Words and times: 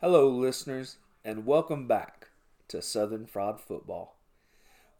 Hello, 0.00 0.28
listeners, 0.28 0.98
and 1.24 1.44
welcome 1.44 1.88
back 1.88 2.28
to 2.68 2.80
Southern 2.80 3.26
Fraud 3.26 3.60
Football. 3.60 4.14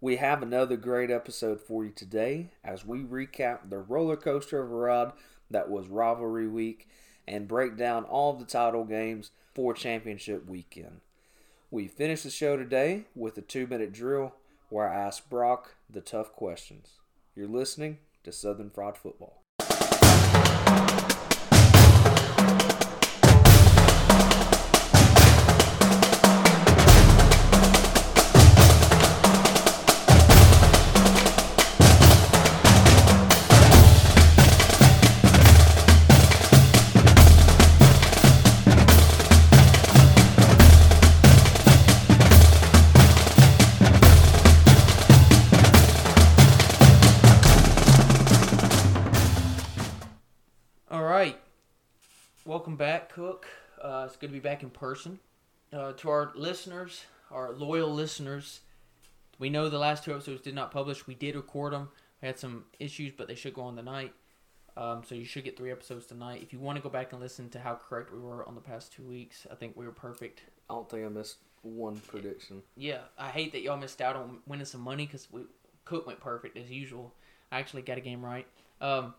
We 0.00 0.16
have 0.16 0.42
another 0.42 0.76
great 0.76 1.08
episode 1.08 1.60
for 1.60 1.84
you 1.84 1.92
today 1.92 2.50
as 2.64 2.84
we 2.84 3.04
recap 3.04 3.70
the 3.70 3.78
roller 3.78 4.16
coaster 4.16 4.60
of 4.60 4.72
a 4.72 4.74
ride 4.74 5.12
that 5.52 5.70
was 5.70 5.86
rivalry 5.86 6.48
week 6.48 6.88
and 7.28 7.46
break 7.46 7.76
down 7.76 8.06
all 8.06 8.32
the 8.32 8.44
title 8.44 8.84
games 8.84 9.30
for 9.54 9.72
championship 9.72 10.50
weekend. 10.50 11.00
We 11.70 11.86
finish 11.86 12.24
the 12.24 12.30
show 12.30 12.56
today 12.56 13.04
with 13.14 13.38
a 13.38 13.42
two 13.42 13.68
minute 13.68 13.92
drill 13.92 14.34
where 14.68 14.88
I 14.88 14.96
ask 14.96 15.30
Brock 15.30 15.76
the 15.88 16.00
tough 16.00 16.32
questions. 16.32 16.94
You're 17.36 17.46
listening 17.46 17.98
to 18.24 18.32
Southern 18.32 18.68
Fraud 18.70 18.98
Football. 18.98 19.37
Cook. 53.18 53.48
Uh, 53.82 54.04
it's 54.06 54.14
good 54.14 54.28
to 54.28 54.32
be 54.32 54.38
back 54.38 54.62
in 54.62 54.70
person. 54.70 55.18
Uh, 55.72 55.90
to 55.94 56.08
our 56.08 56.30
listeners, 56.36 57.04
our 57.32 57.52
loyal 57.52 57.92
listeners, 57.92 58.60
we 59.40 59.50
know 59.50 59.68
the 59.68 59.76
last 59.76 60.04
two 60.04 60.12
episodes 60.12 60.40
did 60.40 60.54
not 60.54 60.70
publish. 60.70 61.04
We 61.08 61.16
did 61.16 61.34
record 61.34 61.72
them. 61.72 61.88
We 62.22 62.28
had 62.28 62.38
some 62.38 62.66
issues, 62.78 63.12
but 63.16 63.26
they 63.26 63.34
should 63.34 63.54
go 63.54 63.62
on 63.62 63.74
tonight. 63.74 64.12
Um, 64.76 65.02
so 65.04 65.16
you 65.16 65.24
should 65.24 65.42
get 65.42 65.56
three 65.56 65.72
episodes 65.72 66.06
tonight. 66.06 66.42
If 66.44 66.52
you 66.52 66.60
want 66.60 66.76
to 66.76 66.82
go 66.82 66.88
back 66.88 67.12
and 67.12 67.20
listen 67.20 67.48
to 67.50 67.58
how 67.58 67.74
correct 67.74 68.12
we 68.12 68.20
were 68.20 68.46
on 68.46 68.54
the 68.54 68.60
past 68.60 68.92
two 68.92 69.02
weeks, 69.02 69.48
I 69.50 69.56
think 69.56 69.76
we 69.76 69.84
were 69.84 69.90
perfect. 69.90 70.42
I 70.70 70.74
don't 70.74 70.88
think 70.88 71.04
I 71.04 71.08
missed 71.08 71.38
one 71.62 71.96
prediction. 71.96 72.62
Yeah, 72.76 73.00
I 73.18 73.30
hate 73.30 73.50
that 73.50 73.62
y'all 73.62 73.78
missed 73.78 74.00
out 74.00 74.14
on 74.14 74.38
winning 74.46 74.64
some 74.64 74.82
money 74.82 75.06
because 75.06 75.26
we 75.32 75.40
Cook 75.84 76.06
went 76.06 76.20
perfect 76.20 76.56
as 76.56 76.70
usual. 76.70 77.12
I 77.50 77.58
actually 77.58 77.82
got 77.82 77.98
a 77.98 78.00
game 78.00 78.24
right. 78.24 78.46
Um, 78.80 79.14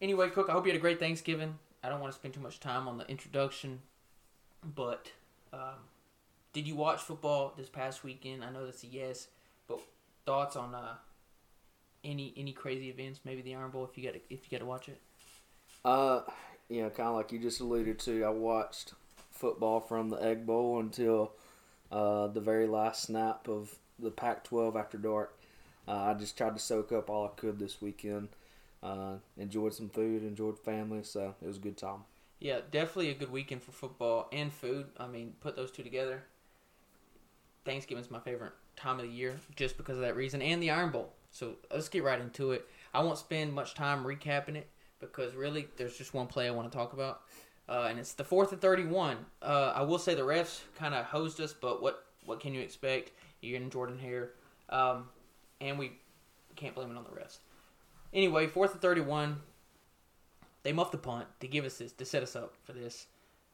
anyway, 0.00 0.28
Cook, 0.30 0.50
I 0.50 0.54
hope 0.54 0.66
you 0.66 0.72
had 0.72 0.78
a 0.78 0.82
great 0.82 0.98
Thanksgiving. 0.98 1.56
I 1.86 1.88
don't 1.88 2.00
want 2.00 2.12
to 2.12 2.18
spend 2.18 2.34
too 2.34 2.40
much 2.40 2.58
time 2.58 2.88
on 2.88 2.98
the 2.98 3.08
introduction, 3.08 3.78
but 4.74 5.12
um, 5.52 5.78
did 6.52 6.66
you 6.66 6.74
watch 6.74 7.00
football 7.00 7.54
this 7.56 7.68
past 7.68 8.02
weekend? 8.02 8.42
I 8.42 8.50
know 8.50 8.64
that's 8.64 8.82
a 8.82 8.88
yes, 8.88 9.28
but 9.68 9.78
thoughts 10.24 10.56
on 10.56 10.74
uh, 10.74 10.94
any 12.02 12.34
any 12.36 12.50
crazy 12.52 12.90
events? 12.90 13.20
Maybe 13.24 13.40
the 13.40 13.54
Iron 13.54 13.70
Bowl 13.70 13.88
if 13.88 13.96
you 13.96 14.02
got 14.02 14.14
to, 14.14 14.20
if 14.28 14.40
you 14.42 14.58
got 14.58 14.64
to 14.64 14.68
watch 14.68 14.88
it. 14.88 15.00
Uh, 15.84 16.22
you 16.68 16.82
know, 16.82 16.90
kind 16.90 17.08
of 17.08 17.14
like 17.14 17.30
you 17.30 17.38
just 17.38 17.60
alluded 17.60 18.00
to, 18.00 18.24
I 18.24 18.30
watched 18.30 18.94
football 19.30 19.78
from 19.78 20.10
the 20.10 20.16
Egg 20.16 20.44
Bowl 20.44 20.80
until 20.80 21.34
uh, 21.92 22.26
the 22.26 22.40
very 22.40 22.66
last 22.66 23.04
snap 23.04 23.46
of 23.46 23.72
the 24.00 24.10
Pac-12 24.10 24.74
after 24.74 24.98
dark. 24.98 25.38
Uh, 25.86 25.92
I 25.92 26.14
just 26.14 26.36
tried 26.36 26.54
to 26.54 26.58
soak 26.58 26.90
up 26.90 27.08
all 27.08 27.26
I 27.26 27.40
could 27.40 27.60
this 27.60 27.80
weekend. 27.80 28.30
Uh, 28.82 29.16
enjoyed 29.36 29.74
some 29.74 29.88
food, 29.88 30.22
enjoyed 30.22 30.58
family, 30.58 31.02
so 31.02 31.34
it 31.42 31.46
was 31.46 31.56
a 31.56 31.60
good 31.60 31.76
time. 31.76 32.04
Yeah, 32.38 32.60
definitely 32.70 33.10
a 33.10 33.14
good 33.14 33.32
weekend 33.32 33.62
for 33.62 33.72
football 33.72 34.28
and 34.32 34.52
food. 34.52 34.86
I 34.98 35.06
mean, 35.06 35.34
put 35.40 35.56
those 35.56 35.70
two 35.70 35.82
together. 35.82 36.22
Thanksgiving's 37.64 38.10
my 38.10 38.20
favorite 38.20 38.52
time 38.76 39.00
of 39.00 39.06
the 39.06 39.12
year 39.12 39.40
just 39.56 39.76
because 39.76 39.96
of 39.96 40.02
that 40.02 40.14
reason 40.14 40.42
and 40.42 40.62
the 40.62 40.70
Iron 40.70 40.90
Bowl. 40.90 41.12
So 41.30 41.56
let's 41.72 41.88
get 41.88 42.04
right 42.04 42.20
into 42.20 42.52
it. 42.52 42.66
I 42.94 43.00
won't 43.00 43.18
spend 43.18 43.52
much 43.52 43.74
time 43.74 44.04
recapping 44.04 44.54
it 44.56 44.68
because 45.00 45.34
really 45.34 45.66
there's 45.76 45.96
just 45.96 46.14
one 46.14 46.26
play 46.26 46.46
I 46.46 46.50
want 46.50 46.70
to 46.70 46.76
talk 46.76 46.92
about, 46.92 47.22
uh, 47.68 47.86
and 47.90 47.98
it's 47.98 48.12
the 48.12 48.24
fourth 48.24 48.52
and 48.52 48.60
thirty-one. 48.60 49.18
Uh, 49.42 49.72
I 49.74 49.82
will 49.82 49.98
say 49.98 50.14
the 50.14 50.22
refs 50.22 50.60
kind 50.78 50.94
of 50.94 51.04
hosed 51.06 51.40
us, 51.40 51.52
but 51.52 51.82
what 51.82 52.04
what 52.24 52.40
can 52.40 52.54
you 52.54 52.60
expect? 52.60 53.12
You're 53.40 53.58
getting 53.58 53.70
Jordan 53.70 53.98
Hare, 53.98 54.30
um, 54.70 55.08
and 55.60 55.78
we 55.78 55.92
can't 56.54 56.74
blame 56.74 56.90
it 56.90 56.96
on 56.96 57.04
the 57.04 57.10
refs. 57.10 57.38
Anyway, 58.16 58.46
fourth 58.48 58.72
and 58.72 58.80
thirty-one. 58.80 59.36
They 60.62 60.72
muffed 60.72 60.90
the 60.90 60.98
punt 60.98 61.28
to 61.38 61.46
give 61.46 61.64
us 61.64 61.76
this 61.78 61.92
to 61.92 62.04
set 62.04 62.24
us 62.24 62.34
up 62.34 62.54
for 62.64 62.72
this. 62.72 63.06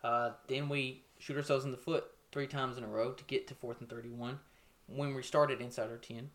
Uh, 0.02 0.30
then 0.46 0.70
we 0.70 1.02
shoot 1.18 1.36
ourselves 1.36 1.66
in 1.66 1.72
the 1.72 1.76
foot 1.76 2.04
three 2.30 2.46
times 2.46 2.78
in 2.78 2.84
a 2.84 2.86
row 2.86 3.10
to 3.12 3.24
get 3.24 3.46
to 3.48 3.54
fourth 3.54 3.80
and 3.80 3.90
thirty-one 3.90 4.38
when 4.86 5.14
we 5.14 5.22
started 5.22 5.60
inside 5.60 5.90
our 5.90 5.98
ten. 5.98 6.30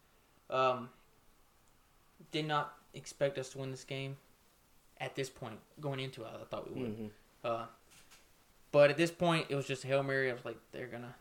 Um, 0.50 0.90
did 2.32 2.46
not 2.46 2.76
expect 2.94 3.38
us 3.38 3.50
to 3.50 3.60
win 3.60 3.72
this 3.72 3.84
game 3.84 4.18
at 5.00 5.16
this 5.16 5.30
point 5.30 5.60
going 5.80 6.00
into 6.00 6.24
it. 6.24 6.30
I 6.34 6.44
thought 6.46 6.72
we 6.74 6.82
would. 6.82 6.98
Mhm. 6.98 7.10
Uh, 7.44 7.66
but 8.72 8.90
at 8.90 8.98
this 8.98 9.12
point, 9.12 9.48
it 9.50 9.56
was 9.56 9.66
just 9.66 9.84
a 9.84 9.88
hail 9.88 10.04
mary. 10.04 10.30
I 10.30 10.34
was 10.34 10.46
like, 10.46 10.58
they're 10.74 10.88
gonna. 10.88 11.16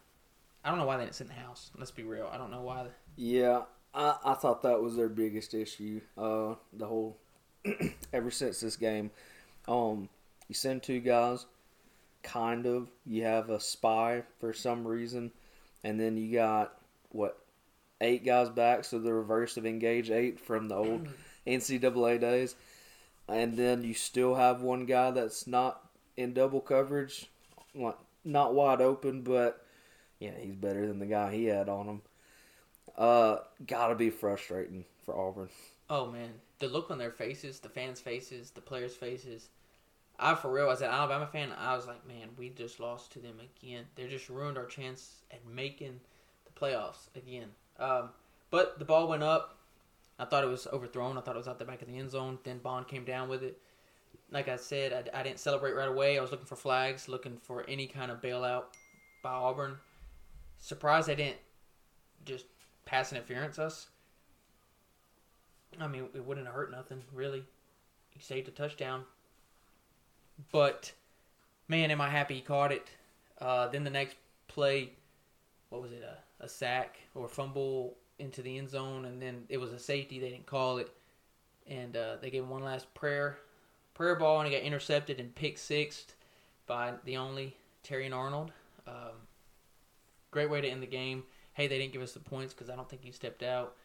I 0.64 0.70
don't 0.70 0.78
know 0.78 0.86
why 0.86 0.96
they 0.96 1.04
didn't 1.04 1.14
sit 1.14 1.28
in 1.28 1.34
the 1.34 1.40
house. 1.40 1.70
Let's 1.78 1.92
be 1.92 2.02
real. 2.02 2.28
I 2.32 2.36
don't 2.36 2.50
know 2.50 2.62
why. 2.62 2.88
Yeah, 3.14 3.62
I, 3.96 4.16
I 4.24 4.34
thought 4.34 4.62
that 4.62 4.82
was 4.82 4.94
their 4.94 5.08
biggest 5.08 5.54
issue. 5.54 6.02
Uh, 6.16 6.54
the 6.72 6.86
whole 6.86 7.16
ever 8.12 8.30
since 8.30 8.60
this 8.60 8.76
game, 8.76 9.10
um, 9.66 10.08
you 10.48 10.54
send 10.54 10.82
two 10.82 11.00
guys, 11.00 11.46
kind 12.22 12.66
of. 12.66 12.88
You 13.06 13.24
have 13.24 13.48
a 13.48 13.58
spy 13.58 14.22
for 14.38 14.52
some 14.52 14.86
reason, 14.86 15.32
and 15.82 15.98
then 15.98 16.16
you 16.18 16.32
got 16.32 16.78
what 17.08 17.38
eight 18.02 18.24
guys 18.24 18.50
back, 18.50 18.84
so 18.84 18.98
the 18.98 19.14
reverse 19.14 19.56
of 19.56 19.64
engage 19.64 20.10
eight 20.10 20.38
from 20.38 20.68
the 20.68 20.74
old 20.74 21.08
NCAA 21.46 22.20
days, 22.20 22.54
and 23.28 23.56
then 23.56 23.82
you 23.82 23.94
still 23.94 24.34
have 24.34 24.60
one 24.60 24.84
guy 24.84 25.10
that's 25.10 25.46
not 25.46 25.80
in 26.18 26.34
double 26.34 26.60
coverage, 26.60 27.30
like 27.74 27.96
not 28.24 28.54
wide 28.54 28.82
open, 28.82 29.22
but 29.22 29.64
yeah, 30.20 30.32
he's 30.38 30.54
better 30.54 30.86
than 30.86 30.98
the 30.98 31.06
guy 31.06 31.32
he 31.32 31.46
had 31.46 31.70
on 31.70 31.86
him. 31.86 32.02
Uh, 32.96 33.38
gotta 33.66 33.94
be 33.94 34.10
frustrating 34.10 34.84
for 35.04 35.16
Auburn. 35.16 35.48
Oh 35.90 36.10
man, 36.10 36.30
the 36.58 36.68
look 36.68 36.90
on 36.90 36.98
their 36.98 37.10
faces, 37.10 37.60
the 37.60 37.68
fans' 37.68 38.00
faces, 38.00 38.50
the 38.50 38.60
players' 38.60 38.94
faces. 38.94 39.48
I 40.18 40.34
for 40.34 40.50
real, 40.50 40.70
as 40.70 40.80
an 40.80 40.90
Alabama 40.90 41.26
fan, 41.26 41.50
I 41.58 41.76
was 41.76 41.86
like, 41.86 42.06
man, 42.08 42.28
we 42.38 42.48
just 42.48 42.80
lost 42.80 43.12
to 43.12 43.18
them 43.18 43.36
again. 43.38 43.84
They 43.96 44.06
just 44.06 44.30
ruined 44.30 44.56
our 44.56 44.64
chance 44.64 45.16
at 45.30 45.46
making 45.46 46.00
the 46.46 46.58
playoffs 46.58 47.08
again. 47.14 47.48
Um, 47.78 48.10
but 48.50 48.78
the 48.78 48.86
ball 48.86 49.08
went 49.08 49.22
up. 49.22 49.58
I 50.18 50.24
thought 50.24 50.44
it 50.44 50.48
was 50.48 50.66
overthrown. 50.72 51.18
I 51.18 51.20
thought 51.20 51.34
it 51.34 51.38
was 51.38 51.48
out 51.48 51.58
the 51.58 51.66
back 51.66 51.82
of 51.82 51.88
the 51.88 51.98
end 51.98 52.10
zone. 52.10 52.38
Then 52.44 52.58
Bond 52.58 52.88
came 52.88 53.04
down 53.04 53.28
with 53.28 53.42
it. 53.42 53.60
Like 54.30 54.48
I 54.48 54.56
said, 54.56 55.10
I, 55.14 55.20
I 55.20 55.22
didn't 55.22 55.38
celebrate 55.38 55.72
right 55.72 55.88
away. 55.88 56.16
I 56.16 56.22
was 56.22 56.30
looking 56.30 56.46
for 56.46 56.56
flags, 56.56 57.08
looking 57.08 57.36
for 57.42 57.64
any 57.68 57.86
kind 57.86 58.10
of 58.10 58.22
bailout 58.22 58.64
by 59.22 59.32
Auburn. 59.32 59.76
Surprised 60.58 61.08
they 61.08 61.14
didn't 61.14 61.36
just 62.24 62.46
pass 62.86 63.12
interference 63.12 63.58
us. 63.58 63.88
I 65.78 65.86
mean, 65.86 66.06
it 66.14 66.24
wouldn't 66.24 66.46
hurt 66.46 66.70
nothing, 66.70 67.02
really. 67.12 67.44
He 68.08 68.20
saved 68.20 68.48
a 68.48 68.50
touchdown. 68.50 69.04
But, 70.50 70.92
man, 71.68 71.90
am 71.90 72.00
I 72.00 72.08
happy 72.08 72.36
he 72.36 72.40
caught 72.40 72.72
it. 72.72 72.88
Uh, 73.38 73.68
then 73.68 73.84
the 73.84 73.90
next 73.90 74.16
play, 74.48 74.92
what 75.68 75.82
was 75.82 75.92
it, 75.92 76.02
a, 76.02 76.44
a 76.44 76.48
sack 76.48 76.96
or 77.14 77.28
fumble 77.28 77.94
into 78.18 78.40
the 78.40 78.56
end 78.56 78.70
zone, 78.70 79.04
and 79.04 79.20
then 79.20 79.44
it 79.50 79.58
was 79.58 79.72
a 79.72 79.78
safety. 79.78 80.18
They 80.18 80.30
didn't 80.30 80.46
call 80.46 80.78
it. 80.78 80.90
And 81.66 81.96
uh, 81.96 82.16
they 82.22 82.30
gave 82.30 82.48
one 82.48 82.62
last 82.62 82.92
prayer. 82.94 83.38
Prayer 83.92 84.14
ball, 84.14 84.40
and 84.40 84.48
he 84.48 84.54
got 84.54 84.64
intercepted 84.64 85.20
and 85.20 85.34
pick 85.34 85.58
sixth 85.58 86.14
by 86.66 86.94
the 87.04 87.16
only 87.16 87.56
Terrion 87.84 88.14
Arnold. 88.14 88.52
Um, 88.86 89.26
great 90.30 90.48
way 90.48 90.60
to 90.60 90.68
end 90.68 90.82
the 90.82 90.86
game. 90.86 91.24
Hey, 91.56 91.68
they 91.68 91.78
didn't 91.78 91.94
give 91.94 92.02
us 92.02 92.12
the 92.12 92.20
points 92.20 92.52
because 92.52 92.68
I 92.68 92.76
don't 92.76 92.86
think 92.86 93.02
you 93.02 93.12
stepped 93.12 93.42
out. 93.42 93.76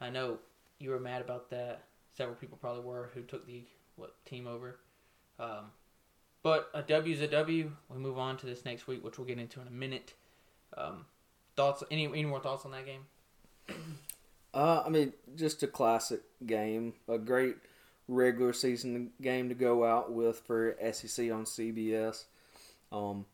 I 0.00 0.10
know 0.10 0.38
you 0.78 0.90
were 0.90 1.00
mad 1.00 1.20
about 1.20 1.50
that. 1.50 1.82
Several 2.16 2.36
people 2.36 2.56
probably 2.56 2.84
were 2.84 3.10
who 3.14 3.22
took 3.22 3.48
the 3.48 3.64
what 3.96 4.14
team 4.24 4.46
over. 4.46 4.78
Um, 5.40 5.72
but 6.44 6.70
a 6.72 6.82
W 6.82 7.12
is 7.12 7.20
a 7.20 7.26
W. 7.26 7.72
We 7.92 7.98
move 7.98 8.16
on 8.16 8.36
to 8.36 8.46
this 8.46 8.64
next 8.64 8.86
week, 8.86 9.02
which 9.02 9.18
we'll 9.18 9.26
get 9.26 9.40
into 9.40 9.60
in 9.60 9.66
a 9.66 9.72
minute. 9.72 10.14
Um, 10.76 11.06
thoughts? 11.56 11.82
Any 11.90 12.06
any 12.06 12.26
more 12.26 12.38
thoughts 12.38 12.64
on 12.64 12.70
that 12.70 12.86
game? 12.86 13.06
Uh, 14.54 14.82
I 14.86 14.88
mean, 14.88 15.12
just 15.34 15.62
a 15.62 15.66
classic 15.66 16.22
game, 16.46 16.94
a 17.08 17.18
great 17.18 17.56
regular 18.08 18.54
season 18.54 19.10
game 19.20 19.50
to 19.50 19.54
go 19.54 19.84
out 19.84 20.10
with 20.10 20.38
for 20.46 20.74
SEC 20.92 21.30
on 21.30 21.44
CBS. 21.44 22.24
Um, 22.90 23.26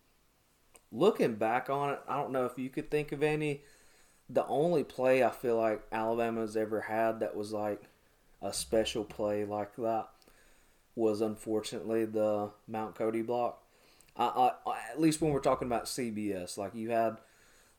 looking 0.90 1.36
back 1.36 1.70
on 1.70 1.90
it, 1.90 2.00
I 2.08 2.16
don't 2.16 2.32
know 2.32 2.44
if 2.44 2.58
you 2.58 2.68
could 2.70 2.90
think 2.90 3.12
of 3.12 3.22
any. 3.22 3.60
The 4.32 4.46
only 4.46 4.82
play 4.82 5.22
I 5.22 5.30
feel 5.30 5.56
like 5.56 5.82
Alabama's 5.92 6.56
ever 6.56 6.80
had 6.80 7.20
that 7.20 7.36
was 7.36 7.52
like 7.52 7.82
a 8.40 8.52
special 8.52 9.04
play 9.04 9.44
like 9.44 9.76
that 9.76 10.08
was 10.94 11.20
unfortunately 11.20 12.04
the 12.04 12.50
Mount 12.66 12.94
Cody 12.94 13.22
block. 13.22 13.62
I, 14.16 14.52
I, 14.66 14.78
at 14.90 15.00
least 15.00 15.20
when 15.20 15.32
we're 15.32 15.40
talking 15.40 15.66
about 15.66 15.84
CBS, 15.84 16.58
like 16.58 16.74
you 16.74 16.90
had 16.90 17.18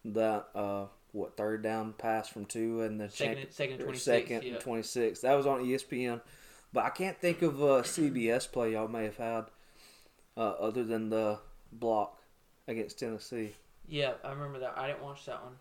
that 0.06 0.48
uh, 0.56 0.86
what 1.12 1.38
third 1.38 1.62
down 1.62 1.94
pass 1.94 2.28
from 2.28 2.46
Tua 2.46 2.86
and 2.86 3.00
the 3.00 3.10
Second, 3.10 3.36
champ- 3.36 3.54
second, 3.54 3.74
and 3.74 3.82
or 3.82 3.86
26. 3.86 4.04
second 4.04 4.44
yeah. 4.44 4.58
twenty 4.58 4.84
six. 4.84 5.22
That 5.22 5.36
was 5.36 5.46
on 5.46 5.64
ESPN, 5.64 6.22
but 6.72 6.86
I 6.86 6.90
can't 6.90 7.20
think 7.20 7.42
of 7.44 7.62
a 7.62 7.82
CBS 7.82 8.52
play 8.52 8.74
y'all 8.74 8.88
may 8.88 9.04
have 9.04 9.18
had 9.18 9.46
uh, 10.36 10.54
other 10.60 10.84
than 10.84 11.10
the 11.10 11.40
block 11.72 12.20
against 12.68 13.00
Tennessee. 13.00 13.54
Yeah, 13.88 14.14
I 14.24 14.32
remember 14.32 14.60
that. 14.60 14.74
I 14.76 14.88
didn't 14.88 15.04
watch 15.04 15.26
that 15.26 15.44
one. 15.44 15.54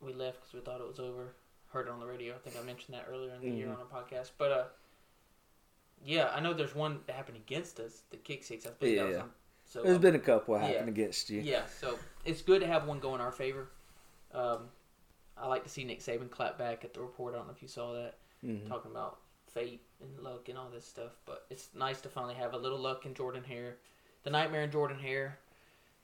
We 0.00 0.12
left 0.12 0.40
because 0.40 0.54
we 0.54 0.60
thought 0.60 0.80
it 0.80 0.86
was 0.88 0.98
over. 0.98 1.34
Heard 1.72 1.86
it 1.86 1.90
on 1.90 2.00
the 2.00 2.06
radio. 2.06 2.34
I 2.34 2.38
think 2.38 2.56
I 2.60 2.64
mentioned 2.64 2.94
that 2.96 3.06
earlier 3.10 3.32
in 3.34 3.40
the 3.42 3.50
year 3.50 3.66
Mhm. 3.68 3.74
on 3.74 3.80
a 3.80 3.84
podcast. 3.84 4.30
But 4.38 4.50
uh, 4.52 4.64
yeah, 6.04 6.30
I 6.34 6.40
know 6.40 6.54
there's 6.54 6.74
one 6.74 7.00
that 7.06 7.14
happened 7.14 7.36
against 7.36 7.78
us, 7.80 8.02
the 8.10 8.16
kick 8.16 8.42
six. 8.44 8.66
I 8.66 8.70
believe 8.70 8.98
that 8.98 9.06
was 9.06 9.16
Yeah. 9.16 9.22
on, 9.22 9.32
so 9.64 9.82
There's 9.82 9.96
uh, 9.96 10.00
been 10.00 10.14
a 10.14 10.18
couple 10.20 10.54
that 10.54 10.62
yeah. 10.62 10.68
happened 10.68 10.88
against 10.88 11.30
you. 11.30 11.40
yeah, 11.42 11.66
so 11.66 11.98
it's 12.24 12.42
good 12.42 12.60
to 12.62 12.66
have 12.66 12.86
one 12.88 12.98
go 13.00 13.14
in 13.14 13.20
our 13.20 13.32
favor. 13.32 13.68
Um, 14.32 14.70
I 15.36 15.46
like 15.46 15.62
to 15.64 15.68
see 15.70 15.84
Nick 15.84 16.00
Saban 16.00 16.30
clap 16.30 16.58
back 16.58 16.84
at 16.84 16.94
the 16.94 17.00
report. 17.00 17.34
I 17.34 17.38
don't 17.38 17.46
know 17.46 17.52
if 17.54 17.62
you 17.62 17.68
saw 17.68 17.92
that 17.92 18.14
Mhm. 18.44 18.66
talking 18.68 18.90
about 18.90 19.20
fate 19.46 19.82
and 20.00 20.18
luck 20.20 20.48
and 20.48 20.56
all 20.58 20.70
this 20.70 20.84
stuff. 20.86 21.12
But 21.26 21.46
it's 21.50 21.74
nice 21.74 22.00
to 22.02 22.08
finally 22.08 22.34
have 22.34 22.54
a 22.54 22.58
little 22.58 22.78
luck 22.78 23.04
in 23.06 23.14
Jordan 23.14 23.44
Hare. 23.44 23.78
The 24.22 24.30
Nightmare 24.30 24.62
in 24.62 24.70
Jordan 24.70 24.98
Hare. 24.98 25.38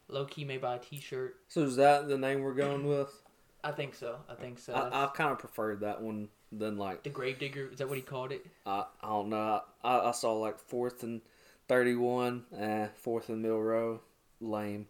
Low 0.08 0.24
key 0.24 0.44
may 0.44 0.56
buy 0.58 0.76
a 0.76 0.78
T-shirt. 0.78 1.40
So 1.48 1.62
is 1.62 1.76
that 1.76 2.08
the 2.08 2.16
name 2.18 2.40
we're 2.42 2.54
going 2.54 2.86
with? 2.88 3.22
I 3.66 3.72
think 3.72 3.94
so. 3.94 4.18
I 4.28 4.34
think 4.34 4.58
so. 4.58 4.74
I, 4.74 5.04
I 5.04 5.06
kind 5.08 5.32
of 5.32 5.38
preferred 5.38 5.80
that 5.80 6.00
one 6.00 6.28
than 6.52 6.78
like 6.78 7.02
the 7.02 7.10
Gravedigger 7.10 7.68
is 7.72 7.78
that 7.78 7.88
what 7.88 7.96
he 7.96 8.02
called 8.02 8.30
it? 8.32 8.46
I, 8.64 8.84
I 9.02 9.08
don't 9.08 9.28
know. 9.28 9.60
I, 9.82 9.98
I 9.98 10.10
saw 10.12 10.32
like 10.34 10.58
fourth 10.58 11.02
and 11.02 11.20
thirty-one, 11.68 12.44
eh, 12.56 12.86
fourth 12.96 13.28
and 13.28 13.42
Milroe, 13.42 14.00
lame. 14.40 14.86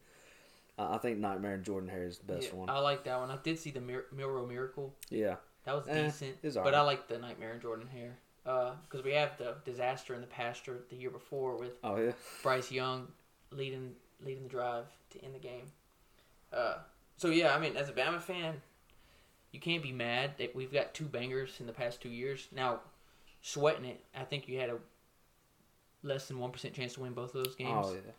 Uh, 0.78 0.90
I 0.90 0.98
think 0.98 1.18
Nightmare 1.18 1.54
and 1.54 1.64
Jordan 1.64 1.88
Hare 1.88 2.04
is 2.06 2.18
the 2.18 2.34
best 2.34 2.48
Yeah, 2.52 2.58
one. 2.58 2.68
I 2.68 2.78
like 2.80 3.04
that 3.04 3.18
one. 3.18 3.30
I 3.30 3.38
did 3.42 3.58
see 3.58 3.70
the 3.70 3.80
Mir- 3.80 4.04
Milroe 4.14 4.46
Miracle. 4.46 4.94
yeah, 5.08 5.36
That 5.64 5.74
was 5.74 5.88
Eh, 5.88 6.04
decent. 6.04 6.36
it's 6.42 6.54
but 6.56 6.60
alright. 6.66 6.74
I 6.74 6.80
like 6.82 7.08
the 7.08 7.16
Nightmare 7.18 7.52
and 7.52 7.62
Jordan 7.62 7.88
Hare. 7.88 8.18
Because 8.44 9.02
we 9.04 9.12
have 9.12 9.38
the 9.38 9.54
disaster 9.64 10.14
in 10.14 10.20
the 10.20 10.26
pasture 10.26 10.84
the 10.90 10.96
year 10.96 11.10
before 11.10 11.56
with 11.56 11.78
oh 11.82 11.96
yeah, 11.96 12.12
Bryce 12.42 12.70
Young 12.70 13.08
leading 13.50 13.94
leading 14.24 14.42
the 14.44 14.48
drive 14.50 14.84
to 15.10 15.24
end 15.24 15.34
the 15.34 15.38
game. 15.40 15.64
Uh, 16.52 16.76
so 17.16 17.28
yeah, 17.28 17.54
I 17.54 17.58
mean, 17.58 17.76
as 17.76 17.88
a 17.88 17.92
Bama 17.92 18.20
fan, 18.20 18.54
you 19.52 19.60
can't 19.60 19.82
be 19.82 19.92
mad 19.92 20.32
that 20.38 20.54
we've 20.54 20.72
got 20.72 20.94
two 20.94 21.06
bangers 21.06 21.56
in 21.60 21.66
the 21.66 21.72
past 21.72 22.00
two 22.00 22.10
years. 22.10 22.48
Now, 22.54 22.80
sweating 23.42 23.86
it, 23.86 24.04
I 24.14 24.24
think 24.24 24.48
you 24.48 24.58
had 24.58 24.70
a 24.70 24.78
less 26.02 26.28
than 26.28 26.38
one 26.38 26.50
percent 26.50 26.74
chance 26.74 26.94
to 26.94 27.00
win 27.00 27.12
both 27.12 27.34
of 27.34 27.44
those 27.44 27.54
games, 27.54 27.86
oh 27.88 27.92
yeah. 27.94 28.12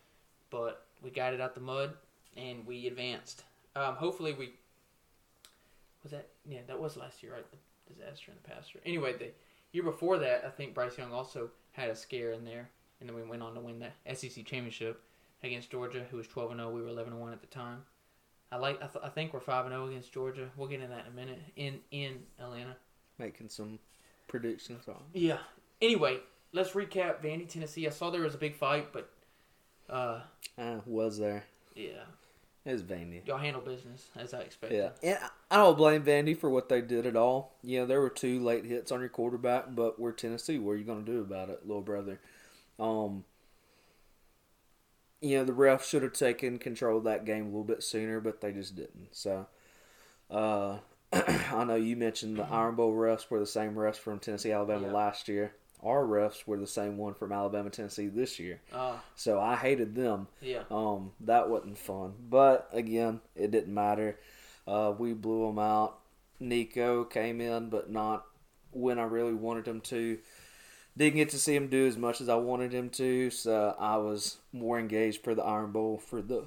but 0.50 0.86
we 1.02 1.10
got 1.10 1.32
it 1.32 1.40
out 1.40 1.54
the 1.54 1.60
mud 1.60 1.94
and 2.36 2.66
we 2.66 2.86
advanced. 2.86 3.44
Um, 3.76 3.94
hopefully, 3.94 4.32
we 4.32 4.52
was 6.02 6.12
that 6.12 6.28
yeah 6.48 6.60
that 6.66 6.80
was 6.80 6.96
last 6.96 7.22
year, 7.22 7.32
right? 7.34 7.46
The 7.50 7.94
disaster 7.94 8.32
in 8.32 8.38
the 8.42 8.48
pasture. 8.48 8.80
Anyway, 8.84 9.14
the 9.16 9.30
year 9.72 9.84
before 9.84 10.18
that, 10.18 10.44
I 10.44 10.50
think 10.50 10.74
Bryce 10.74 10.98
Young 10.98 11.12
also 11.12 11.50
had 11.72 11.88
a 11.88 11.96
scare 11.96 12.32
in 12.32 12.44
there, 12.44 12.68
and 13.00 13.08
then 13.08 13.16
we 13.16 13.22
went 13.22 13.42
on 13.42 13.54
to 13.54 13.60
win 13.60 13.78
the 13.78 14.14
SEC 14.14 14.44
championship 14.44 15.02
against 15.42 15.70
Georgia, 15.70 16.04
who 16.10 16.16
was 16.16 16.26
twelve 16.26 16.50
and 16.50 16.60
zero. 16.60 16.70
We 16.70 16.82
were 16.82 16.88
eleven 16.88 17.12
and 17.12 17.20
one 17.20 17.32
at 17.32 17.40
the 17.40 17.46
time. 17.46 17.84
I 18.50 18.56
like. 18.56 18.76
I, 18.82 18.86
th- 18.86 19.04
I 19.04 19.08
think 19.08 19.34
we're 19.34 19.40
five 19.40 19.66
and 19.66 19.74
zero 19.74 19.86
against 19.88 20.12
Georgia. 20.12 20.48
We'll 20.56 20.68
get 20.68 20.80
into 20.80 20.94
that 20.94 21.06
in 21.06 21.12
a 21.12 21.16
minute. 21.16 21.40
In 21.56 21.80
in 21.90 22.20
Atlanta. 22.40 22.76
Making 23.18 23.48
some 23.48 23.78
predictions 24.26 24.88
on. 24.88 25.02
Yeah. 25.12 25.38
Anyway, 25.82 26.18
let's 26.52 26.70
recap 26.70 27.22
Vandy, 27.22 27.48
Tennessee. 27.48 27.86
I 27.86 27.90
saw 27.90 28.10
there 28.10 28.22
was 28.22 28.34
a 28.34 28.38
big 28.38 28.56
fight, 28.56 28.92
but 28.92 29.10
uh, 29.90 30.20
was 30.86 31.18
there? 31.18 31.44
yeah, 31.74 32.02
It 32.64 32.72
was 32.72 32.82
Vandy. 32.82 33.26
y'all 33.26 33.38
handle 33.38 33.62
business 33.62 34.08
as 34.16 34.34
I 34.34 34.40
expected. 34.40 34.76
Yeah, 35.02 35.08
and 35.10 35.18
I- 35.50 35.56
don't 35.56 35.76
blame 35.76 36.02
Vandy 36.02 36.36
for 36.36 36.50
what 36.50 36.68
they 36.68 36.80
did 36.80 37.06
at 37.06 37.16
all. 37.16 37.56
Know, 37.62 37.86
there 37.86 38.00
were 38.00 38.10
two 38.10 38.40
late 38.42 38.64
hits 38.64 38.90
on 38.92 39.00
your 39.00 39.08
quarterback, 39.08 39.74
but 39.74 39.98
we're 39.98 40.12
Tennessee. 40.12 40.58
What 40.58 40.72
are 40.72 40.76
you 40.76 40.84
going 40.84 41.04
to 41.04 41.10
do 41.12 41.20
about 41.20 41.48
it, 41.50 41.66
little 41.66 41.82
brother? 41.82 42.20
Um, 42.78 43.24
you 45.20 45.38
know, 45.38 45.44
the 45.44 45.52
refs 45.52 45.84
should 45.84 46.02
have 46.02 46.12
taken 46.12 46.58
control 46.58 46.98
of 46.98 47.04
that 47.04 47.24
game 47.24 47.42
a 47.44 47.46
little 47.48 47.64
bit 47.64 47.82
sooner, 47.82 48.20
but 48.20 48.40
they 48.40 48.52
just 48.52 48.76
didn't. 48.76 49.08
So, 49.12 49.46
uh, 50.30 50.78
I 51.12 51.64
know 51.64 51.74
you 51.74 51.96
mentioned 51.96 52.36
the 52.36 52.44
Iron 52.44 52.74
Bowl 52.74 52.94
refs 52.94 53.30
were 53.30 53.38
the 53.40 53.46
same 53.46 53.74
refs 53.74 53.96
from 53.96 54.18
Tennessee, 54.18 54.52
Alabama 54.52 54.86
Yeah. 54.86 54.92
last 54.92 55.28
year. 55.28 55.52
Our 55.82 56.02
refs 56.04 56.46
were 56.46 56.58
the 56.58 56.66
same 56.66 56.96
one 56.98 57.14
from 57.14 57.32
Alabama, 57.32 57.70
Tennessee 57.70 58.08
this 58.08 58.38
year. 58.38 58.60
Uh, 58.72 58.96
So 59.14 59.40
I 59.40 59.54
hated 59.56 59.94
them. 59.94 60.26
yeah. 60.40 60.64
Um, 60.70 61.12
that 61.20 61.48
wasn't 61.48 61.78
fun. 61.78 62.14
But 62.28 62.68
again, 62.72 63.20
it 63.36 63.50
didn't 63.52 63.72
matter. 63.72 64.18
Uh, 64.66 64.92
we 64.96 65.14
blew 65.14 65.46
them 65.46 65.58
out. 65.58 66.00
Nico 66.40 67.04
came 67.04 67.40
in, 67.40 67.68
but 67.70 67.90
not 67.90 68.26
when 68.72 68.98
I 68.98 69.04
really 69.04 69.34
wanted 69.34 69.66
him 69.66 69.80
to. 69.82 70.18
Didn't 70.98 71.16
get 71.16 71.28
to 71.30 71.38
see 71.38 71.54
him 71.54 71.68
do 71.68 71.86
as 71.86 71.96
much 71.96 72.20
as 72.20 72.28
I 72.28 72.34
wanted 72.34 72.72
him 72.72 72.90
to, 72.90 73.30
so 73.30 73.76
I 73.78 73.96
was 73.98 74.38
more 74.52 74.80
engaged 74.80 75.22
for 75.22 75.32
the 75.32 75.44
Iron 75.44 75.70
Bowl 75.70 75.96
for 75.96 76.20
the 76.20 76.46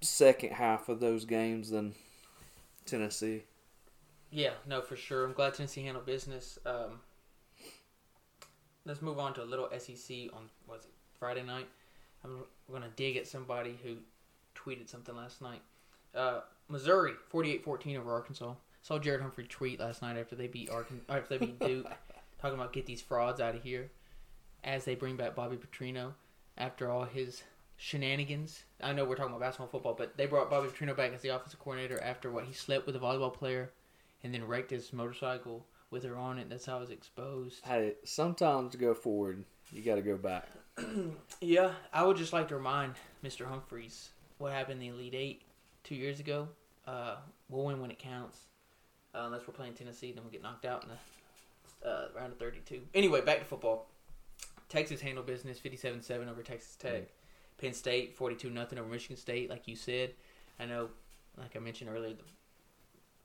second 0.00 0.52
half 0.52 0.88
of 0.88 0.98
those 0.98 1.24
games 1.24 1.70
than 1.70 1.94
Tennessee. 2.84 3.44
Yeah, 4.32 4.54
no, 4.66 4.80
for 4.80 4.96
sure. 4.96 5.24
I'm 5.24 5.34
glad 5.34 5.54
Tennessee 5.54 5.82
handled 5.84 6.04
business. 6.04 6.58
Um, 6.66 7.00
let's 8.84 9.02
move 9.02 9.20
on 9.20 9.34
to 9.34 9.42
a 9.42 9.44
little 9.44 9.68
SEC 9.78 10.16
on 10.32 10.48
was 10.66 10.84
it 10.84 10.90
Friday 11.18 11.44
night. 11.44 11.68
I'm 12.24 12.38
gonna 12.72 12.90
dig 12.96 13.16
at 13.16 13.28
somebody 13.28 13.78
who 13.84 13.96
tweeted 14.56 14.88
something 14.88 15.14
last 15.14 15.40
night. 15.42 15.62
Uh, 16.14 16.40
Missouri 16.68 17.12
48-14 17.32 17.98
over 17.98 18.12
Arkansas. 18.12 18.54
Saw 18.82 18.98
Jared 18.98 19.22
Humphrey 19.22 19.44
tweet 19.44 19.78
last 19.78 20.02
night 20.02 20.16
after 20.16 20.34
they 20.34 20.48
beat 20.48 20.70
Arkan- 20.70 21.02
after 21.08 21.38
they 21.38 21.46
beat 21.46 21.60
Duke, 21.66 21.86
talking 22.42 22.58
about 22.58 22.72
get 22.72 22.86
these 22.86 23.00
frauds 23.00 23.40
out 23.40 23.54
of 23.54 23.62
here, 23.62 23.90
as 24.64 24.84
they 24.84 24.96
bring 24.96 25.16
back 25.16 25.36
Bobby 25.36 25.56
Petrino 25.56 26.12
after 26.58 26.90
all 26.90 27.04
his 27.04 27.42
shenanigans. 27.76 28.64
I 28.82 28.92
know 28.92 29.04
we're 29.04 29.14
talking 29.14 29.30
about 29.30 29.40
basketball, 29.40 29.66
and 29.66 29.72
football, 29.72 29.94
but 29.94 30.16
they 30.16 30.26
brought 30.26 30.50
Bobby 30.50 30.68
Petrino 30.68 30.96
back 30.96 31.12
as 31.12 31.22
the 31.22 31.30
offensive 31.30 31.60
coordinator 31.60 32.02
after 32.02 32.30
what 32.30 32.44
he 32.44 32.52
slept 32.52 32.84
with 32.84 32.96
a 32.96 32.98
volleyball 32.98 33.32
player 33.32 33.70
and 34.24 34.34
then 34.34 34.44
wrecked 34.44 34.70
his 34.70 34.92
motorcycle 34.92 35.66
with 35.90 36.04
her 36.04 36.16
on 36.16 36.38
it. 36.38 36.50
That's 36.50 36.66
how 36.66 36.78
it 36.78 36.80
was 36.80 36.90
exposed. 36.90 37.60
Hey, 37.64 37.94
sometimes 38.04 38.72
to 38.72 38.78
go 38.78 38.92
forward, 38.92 39.44
you 39.70 39.82
got 39.82 39.96
to 39.96 40.02
go 40.02 40.16
back. 40.16 40.48
Yeah, 41.40 41.72
I 41.92 42.04
would 42.04 42.16
just 42.16 42.32
like 42.32 42.46
to 42.48 42.54
remind 42.54 42.94
Mr. 43.24 43.44
Humphreys 43.44 44.10
what 44.38 44.52
happened 44.52 44.80
in 44.80 44.88
the 44.88 44.94
Elite 44.94 45.14
Eight 45.14 45.42
two 45.82 45.96
years 45.96 46.20
ago. 46.20 46.48
Uh, 46.86 47.16
we'll 47.48 47.64
win 47.64 47.80
when 47.80 47.90
it 47.90 47.98
counts. 47.98 48.38
Uh, 49.12 49.22
unless 49.26 49.42
we're 49.46 49.52
playing 49.52 49.74
Tennessee, 49.74 50.12
then 50.12 50.22
we'll 50.22 50.30
get 50.30 50.40
knocked 50.40 50.64
out 50.64 50.84
in 50.84 50.88
the 50.88 50.94
uh, 51.86 52.06
round 52.16 52.32
of 52.32 52.38
32. 52.38 52.82
Anyway, 52.94 53.20
back 53.20 53.38
to 53.38 53.44
football. 53.44 53.88
Texas 54.68 55.00
handled 55.00 55.26
business 55.26 55.58
57 55.58 56.02
7 56.02 56.28
over 56.28 56.42
Texas 56.42 56.76
Tech. 56.76 57.08
Penn 57.58 57.74
State 57.74 58.16
42 58.16 58.50
nothing 58.50 58.78
over 58.78 58.88
Michigan 58.88 59.16
State, 59.16 59.50
like 59.50 59.68
you 59.68 59.76
said. 59.76 60.14
I 60.58 60.66
know, 60.66 60.88
like 61.38 61.54
I 61.54 61.58
mentioned 61.58 61.90
earlier, 61.90 62.14
the 62.14 62.24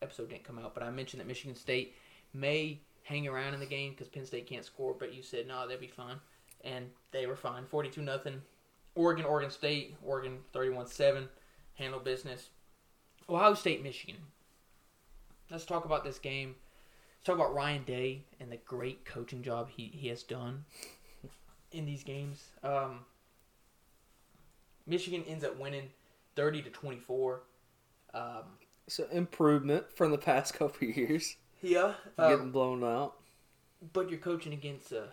episode 0.01 0.29
didn't 0.29 0.43
come 0.43 0.59
out, 0.59 0.73
but 0.73 0.83
I 0.83 0.91
mentioned 0.91 1.21
that 1.21 1.27
Michigan 1.27 1.55
State 1.55 1.95
may 2.33 2.79
hang 3.03 3.27
around 3.27 3.53
in 3.53 3.59
the 3.59 3.65
game 3.65 3.91
because 3.91 4.09
Penn 4.09 4.25
State 4.25 4.47
can't 4.47 4.65
score, 4.65 4.93
but 4.97 5.13
you 5.13 5.23
said, 5.23 5.47
no, 5.47 5.67
they'll 5.67 5.79
be 5.79 5.87
fine 5.87 6.17
and 6.63 6.89
they 7.11 7.25
were 7.25 7.35
fine. 7.35 7.65
Forty 7.65 7.89
two 7.89 8.01
nothing. 8.01 8.41
Oregon, 8.95 9.25
Oregon 9.25 9.51
State, 9.51 9.95
Oregon 10.03 10.39
thirty 10.53 10.69
one 10.69 10.87
seven, 10.87 11.29
handle 11.75 11.99
business. 11.99 12.49
Ohio 13.29 13.53
State, 13.53 13.83
Michigan. 13.83 14.17
Let's 15.49 15.65
talk 15.65 15.85
about 15.85 16.03
this 16.03 16.19
game. 16.19 16.55
Talk 17.27 17.35
about 17.35 17.53
Ryan 17.53 17.83
Day 17.83 18.21
and 18.39 18.49
the 18.49 18.55
great 18.55 19.03
coaching 19.03 19.43
job 19.43 19.67
he, 19.69 19.91
he 19.93 20.07
has 20.07 20.23
done 20.23 20.63
in 21.73 21.85
these 21.85 22.01
games. 22.01 22.41
Um, 22.63 23.01
Michigan 24.85 25.25
ends 25.27 25.43
up 25.43 25.59
winning 25.59 25.89
thirty 26.37 26.61
to 26.61 26.69
twenty 26.69 26.99
four. 26.99 27.41
Um, 28.13 28.43
So 28.87 29.07
improvement 29.11 29.91
from 29.93 30.11
the 30.11 30.17
past 30.17 30.53
couple 30.53 30.87
of 30.87 30.95
years, 30.97 31.35
yeah, 31.61 31.95
getting 32.17 32.39
um, 32.39 32.51
blown 32.53 32.81
out. 32.85 33.15
but 33.91 34.09
you're 34.09 34.19
coaching 34.19 34.53
against 34.53 34.93
a 34.93 35.09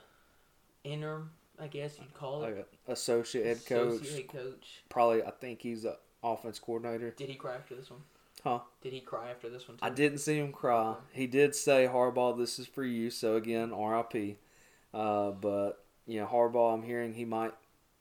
interim, 0.85 1.33
I 1.59 1.67
guess 1.67 1.99
you'd 1.99 2.15
call 2.15 2.45
it. 2.45 2.57
Like 2.57 2.69
associate 2.87 3.45
head 3.45 3.67
coach, 3.67 4.03
Associate 4.03 4.31
head 4.31 4.41
coach. 4.41 4.85
probably 4.89 5.25
I 5.25 5.33
think 5.33 5.63
he's 5.63 5.85
a 5.85 5.97
offense 6.23 6.61
coordinator. 6.61 7.11
Did 7.11 7.29
he 7.29 7.35
cry 7.35 7.57
after 7.57 7.75
this 7.75 7.91
one? 7.91 8.03
Huh? 8.45 8.61
Did 8.83 8.93
he 8.93 9.01
cry 9.01 9.31
after 9.31 9.49
this 9.49 9.67
one 9.67 9.79
too? 9.79 9.85
I 9.85 9.89
didn't 9.89 10.19
see 10.19 10.37
him 10.39 10.53
cry. 10.53 10.97
He 11.13 11.27
did 11.27 11.55
say, 11.55 11.89
"Harbaugh, 11.91 12.37
this 12.37 12.59
is 12.59 12.67
for 12.67 12.85
you." 12.85 13.09
So 13.09 13.37
again, 13.37 13.73
R.I.P. 13.73 14.37
Uh, 14.93 15.31
but 15.31 15.85
you 16.07 16.21
know, 16.21 16.27
Harbaugh, 16.27 16.75
I'm 16.75 16.83
hearing 16.83 17.15
he 17.15 17.25
might 17.25 17.55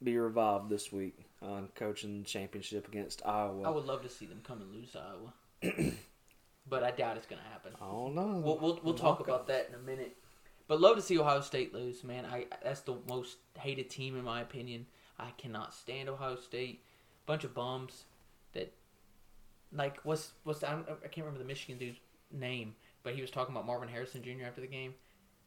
be 0.03 0.17
revived 0.17 0.69
this 0.69 0.91
week 0.91 1.17
on 1.41 1.69
coaching 1.75 2.19
the 2.19 2.25
championship 2.25 2.89
against 2.89 3.25
Iowa. 3.25 3.63
I 3.63 3.69
would 3.69 3.85
love 3.85 4.03
to 4.03 4.09
see 4.09 4.25
them 4.25 4.41
come 4.43 4.61
and 4.61 4.73
lose 4.73 4.91
to 4.91 5.01
Iowa, 5.01 5.93
but 6.69 6.83
I 6.83 6.91
doubt 6.91 7.15
it's 7.15 7.27
going 7.27 7.41
to 7.41 7.47
happen. 7.47 7.71
I 7.81 7.85
don't 7.85 8.13
know. 8.13 8.41
We'll 8.43 8.59
we'll, 8.59 8.79
we'll 8.83 8.93
talk 8.95 9.21
about 9.21 9.47
that 9.47 9.69
in 9.69 9.75
a 9.75 9.79
minute. 9.79 10.17
But 10.67 10.81
love 10.81 10.97
to 10.97 11.01
see 11.01 11.17
Ohio 11.17 11.39
State 11.41 11.73
lose, 11.73 12.03
man. 12.03 12.25
I 12.25 12.47
that's 12.61 12.81
the 12.81 12.97
most 13.07 13.37
hated 13.57 13.89
team 13.89 14.17
in 14.17 14.25
my 14.25 14.41
opinion. 14.41 14.87
I 15.17 15.29
cannot 15.37 15.73
stand 15.73 16.09
Ohio 16.09 16.35
State. 16.35 16.83
bunch 17.25 17.45
of 17.45 17.53
bums 17.53 18.03
that 18.53 18.73
like 19.75 19.97
what's 20.03 20.31
what's 20.43 20.59
the, 20.59 20.69
I, 20.69 20.73
don't, 20.73 20.87
I 20.89 21.07
can't 21.07 21.25
remember 21.25 21.39
the 21.39 21.45
Michigan 21.47 21.77
dude's 21.77 21.97
name, 22.31 22.75
but 23.03 23.15
he 23.15 23.21
was 23.21 23.31
talking 23.31 23.53
about 23.55 23.65
Marvin 23.65 23.89
Harrison 23.89 24.21
Jr. 24.23 24.45
after 24.47 24.61
the 24.61 24.67
game. 24.67 24.93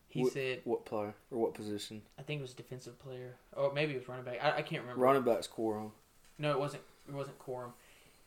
He 0.09 0.23
What- 0.23 0.33
said, 0.33 0.61
What 0.65 0.85
player 0.85 1.15
or 1.31 1.39
what 1.39 1.55
position? 1.55 2.03
I 2.19 2.23
think 2.23 2.39
it 2.39 2.43
was 2.43 2.55
defensive 2.55 2.99
player, 2.99 3.37
or 3.55 3.73
maybe 3.73 3.93
it 3.95 3.99
was 3.99 4.09
running 4.09 4.25
back. 4.25 4.39
I, 4.43 4.59
I 4.59 4.63
can't 4.63 4.83
remember. 4.83 5.03
Running 5.03 5.23
backs 5.23 5.49
Corum. 5.49 5.91
No, 6.39 6.51
it 6.51 6.59
wasn't. 6.59 6.83
It 7.09 7.15
wasn't 7.15 7.39
Corum. 7.39 7.73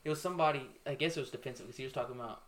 It 0.04 0.10
was 0.10 0.22
somebody. 0.22 0.68
I 0.86 0.96
guess 0.96 1.18
it 1.18 1.20
was 1.20 1.30
defensive 1.30 1.66
because 1.66 1.78
he 1.78 1.84
was 1.84 1.94
talking 1.94 2.16
about. 2.16 2.42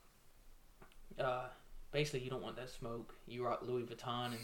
Uh, 1.20 1.46
basically, 1.92 2.22
you 2.22 2.30
don't 2.30 2.42
want 2.44 2.56
that 2.56 2.70
smoke. 2.70 3.14
You 3.28 3.46
rock 3.46 3.62
Louis 3.64 3.84
Vuitton 3.84 4.28
and 4.28 4.40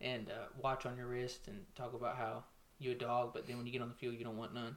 and 0.00 0.28
uh, 0.30 0.46
watch 0.60 0.86
on 0.86 0.96
your 0.96 1.06
wrist 1.06 1.46
and 1.48 1.58
talk 1.76 1.92
about 1.94 2.16
how 2.16 2.44
you 2.78 2.92
a 2.92 2.94
dog, 2.94 3.32
but 3.34 3.46
then 3.46 3.58
when 3.58 3.66
you 3.66 3.72
get 3.72 3.82
on 3.82 3.88
the 3.88 3.94
field, 3.94 4.14
you 4.14 4.24
don't 4.24 4.38
want 4.38 4.54
none. 4.54 4.76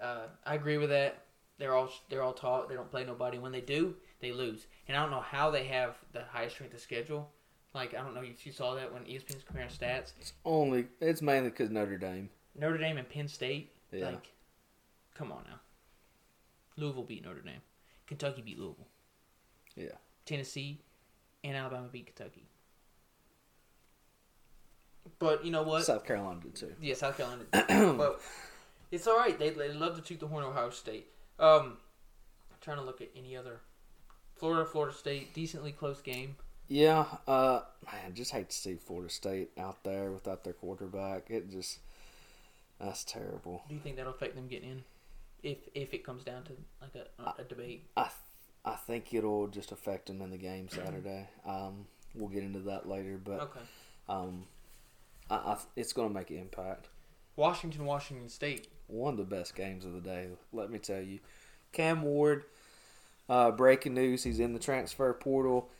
Uh, 0.00 0.26
I 0.46 0.54
agree 0.54 0.78
with 0.78 0.90
that. 0.90 1.24
They're 1.58 1.74
all 1.74 1.90
they're 2.08 2.22
all 2.22 2.32
taught. 2.32 2.68
They 2.68 2.74
don't 2.74 2.90
play 2.90 3.04
nobody. 3.04 3.38
When 3.38 3.52
they 3.52 3.60
do, 3.60 3.94
they 4.20 4.32
lose. 4.32 4.66
And 4.86 4.96
I 4.96 5.02
don't 5.02 5.10
know 5.10 5.20
how 5.20 5.50
they 5.50 5.64
have 5.64 5.96
the 6.12 6.22
highest 6.30 6.54
strength 6.54 6.74
of 6.74 6.80
schedule. 6.80 7.30
Like 7.74 7.94
I 7.94 7.98
don't 7.98 8.14
know 8.14 8.22
if 8.22 8.46
you 8.46 8.52
saw 8.52 8.74
that 8.74 8.92
when 8.92 9.02
ESPN's 9.02 9.44
comparing 9.44 9.68
stats. 9.68 10.12
It's 10.20 10.32
only. 10.44 10.86
It's 11.00 11.22
mainly 11.22 11.50
because 11.50 11.70
Notre 11.70 11.98
Dame. 11.98 12.30
Notre 12.58 12.78
Dame 12.78 12.98
and 12.98 13.08
Penn 13.08 13.28
State. 13.28 13.72
Yeah. 13.92 14.06
Like, 14.06 14.32
come 15.14 15.32
on 15.32 15.44
now. 15.48 15.60
Louisville 16.76 17.04
beat 17.04 17.24
Notre 17.24 17.40
Dame. 17.40 17.60
Kentucky 18.06 18.42
beat 18.42 18.58
Louisville. 18.58 18.86
Yeah. 19.76 19.96
Tennessee 20.24 20.80
and 21.44 21.56
Alabama 21.56 21.88
beat 21.90 22.06
Kentucky. 22.06 22.46
But 25.18 25.44
you 25.44 25.50
know 25.50 25.62
what? 25.62 25.84
South 25.84 26.04
Carolina 26.04 26.40
did 26.40 26.54
too. 26.54 26.74
Yeah, 26.80 26.94
South 26.94 27.16
Carolina. 27.16 27.44
but 27.96 28.20
it's 28.90 29.06
all 29.06 29.16
right. 29.16 29.38
They, 29.38 29.50
they 29.50 29.72
love 29.72 29.96
to 29.96 30.02
toot 30.02 30.20
the 30.20 30.26
horn 30.26 30.44
of 30.44 30.50
Ohio 30.50 30.70
State. 30.70 31.08
Um, 31.38 31.78
trying 32.60 32.78
to 32.78 32.82
look 32.84 33.00
at 33.00 33.10
any 33.16 33.36
other. 33.36 33.60
Florida, 34.36 34.64
Florida 34.64 34.94
State, 34.94 35.34
decently 35.34 35.72
close 35.72 36.00
game. 36.00 36.36
Yeah, 36.68 37.06
uh, 37.26 37.62
man, 37.86 38.14
just 38.14 38.30
hate 38.30 38.50
to 38.50 38.56
see 38.56 38.74
Florida 38.76 39.08
State 39.10 39.50
out 39.58 39.82
there 39.84 40.12
without 40.12 40.44
their 40.44 40.52
quarterback. 40.52 41.30
It 41.30 41.50
just 41.50 41.78
that's 42.78 43.04
terrible. 43.04 43.64
Do 43.68 43.74
you 43.74 43.80
think 43.80 43.96
that'll 43.96 44.12
affect 44.12 44.34
them 44.36 44.48
getting 44.48 44.70
in? 44.70 44.84
If 45.42 45.58
if 45.74 45.94
it 45.94 46.04
comes 46.04 46.24
down 46.24 46.44
to 46.44 46.52
like 46.82 46.94
a, 46.94 47.40
a 47.40 47.44
debate. 47.44 47.86
I 47.96 48.02
th- 48.02 48.12
I 48.64 48.74
think 48.74 49.14
it'll 49.14 49.46
just 49.46 49.72
affect 49.72 50.06
them 50.06 50.20
in 50.20 50.30
the 50.30 50.36
game 50.36 50.68
Saturday. 50.68 51.28
Um, 51.46 51.86
we'll 52.14 52.28
get 52.28 52.42
into 52.42 52.58
that 52.60 52.86
later, 52.88 53.18
but 53.22 53.40
Okay. 53.40 53.60
um, 54.08 54.44
I, 55.30 55.36
I 55.36 55.56
it's 55.74 55.92
going 55.94 56.08
to 56.08 56.14
make 56.14 56.30
an 56.30 56.38
impact. 56.38 56.88
Washington, 57.38 57.84
Washington 57.84 58.28
State. 58.28 58.66
One 58.88 59.12
of 59.12 59.18
the 59.18 59.36
best 59.36 59.54
games 59.54 59.84
of 59.84 59.92
the 59.92 60.00
day, 60.00 60.26
let 60.52 60.70
me 60.72 60.80
tell 60.80 61.00
you. 61.00 61.20
Cam 61.70 62.02
Ward, 62.02 62.42
uh, 63.28 63.52
breaking 63.52 63.94
news, 63.94 64.24
he's 64.24 64.40
in 64.40 64.54
the 64.54 64.58
transfer 64.58 65.12
portal. 65.12 65.70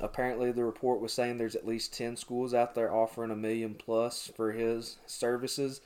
Apparently, 0.00 0.50
the 0.50 0.64
report 0.64 1.00
was 1.00 1.12
saying 1.12 1.38
there's 1.38 1.54
at 1.54 1.64
least 1.64 1.94
10 1.94 2.16
schools 2.16 2.52
out 2.52 2.74
there 2.74 2.92
offering 2.92 3.30
a 3.30 3.36
million 3.36 3.74
plus 3.74 4.32
for 4.34 4.50
his 4.50 4.96
services. 5.06 5.80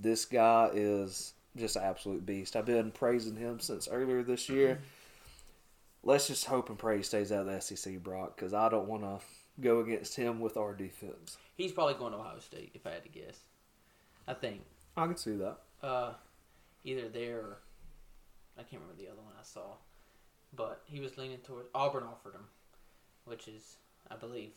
This 0.00 0.24
guy 0.24 0.70
is 0.72 1.34
just 1.56 1.74
an 1.74 1.82
absolute 1.82 2.24
beast. 2.24 2.54
I've 2.54 2.64
been 2.64 2.92
praising 2.92 3.36
him 3.36 3.58
since 3.58 3.88
earlier 3.88 4.22
this 4.22 4.48
year. 4.48 4.80
Let's 6.04 6.28
just 6.28 6.44
hope 6.44 6.68
and 6.68 6.78
pray 6.78 6.98
he 6.98 7.02
stays 7.02 7.32
out 7.32 7.48
of 7.48 7.52
the 7.52 7.60
SEC, 7.60 7.98
Brock, 7.98 8.36
because 8.36 8.54
I 8.54 8.68
don't 8.68 8.86
want 8.86 9.02
to 9.02 9.18
go 9.60 9.80
against 9.80 10.14
him 10.14 10.38
with 10.38 10.56
our 10.56 10.72
defense. 10.72 11.36
He's 11.56 11.72
probably 11.72 11.94
going 11.94 12.12
to 12.12 12.18
Ohio 12.18 12.38
State 12.38 12.70
if 12.74 12.86
I 12.86 12.90
had 12.90 13.02
to 13.02 13.08
guess. 13.08 13.40
I 14.28 14.34
think 14.34 14.62
I 14.96 15.06
can 15.06 15.16
see 15.16 15.36
that. 15.36 15.58
uh, 15.82 16.12
either 16.84 17.08
there 17.08 17.38
or 17.38 17.58
I 18.58 18.62
can't 18.62 18.82
remember 18.82 19.00
the 19.02 19.08
other 19.08 19.20
one 19.22 19.32
I 19.38 19.42
saw, 19.44 19.76
but 20.54 20.82
he 20.84 21.00
was 21.00 21.16
leaning 21.16 21.38
towards 21.38 21.68
Auburn 21.74 22.04
offered 22.04 22.34
him, 22.34 22.44
which 23.24 23.48
is 23.48 23.76
I 24.10 24.16
believe 24.16 24.50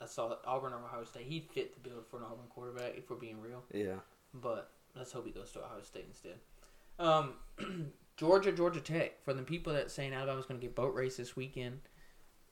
I 0.00 0.06
saw 0.06 0.28
that 0.28 0.40
Auburn 0.46 0.72
or 0.72 0.84
Ohio 0.84 1.04
State. 1.04 1.26
He'd 1.26 1.48
fit 1.52 1.74
the 1.74 1.88
bill 1.88 2.02
for 2.08 2.18
an 2.18 2.24
Auburn 2.24 2.46
quarterback 2.50 2.94
if 2.96 3.10
we're 3.10 3.16
being 3.16 3.40
real, 3.40 3.64
Yeah. 3.72 3.96
but 4.34 4.70
let's 4.94 5.10
hope 5.12 5.26
he 5.26 5.32
goes 5.32 5.50
to 5.52 5.60
Ohio 5.60 5.82
State 5.82 6.04
instead. 6.08 6.36
Um, 7.00 7.32
Georgia, 8.16 8.52
Georgia 8.52 8.80
Tech. 8.80 9.24
For 9.24 9.32
the 9.34 9.42
people 9.42 9.72
that 9.72 9.90
saying 9.90 10.12
Alabama's 10.12 10.46
going 10.46 10.60
to 10.60 10.64
get 10.66 10.74
boat 10.76 10.94
race 10.94 11.16
this 11.16 11.34
weekend, 11.36 11.80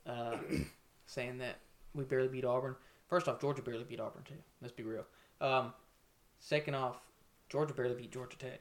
uh, 0.06 0.36
saying 1.06 1.38
that 1.38 1.56
we 1.94 2.04
barely 2.04 2.28
beat 2.28 2.44
Auburn. 2.44 2.74
First 3.08 3.28
off, 3.28 3.40
Georgia 3.40 3.62
barely 3.62 3.84
beat 3.84 4.00
Auburn 4.00 4.22
too. 4.24 4.34
Let's 4.60 4.72
be 4.74 4.82
real. 4.82 5.04
Um, 5.40 5.72
second 6.46 6.74
off, 6.74 6.96
Georgia 7.48 7.74
barely 7.74 7.94
beat 7.96 8.12
Georgia 8.12 8.38
Tech. 8.38 8.60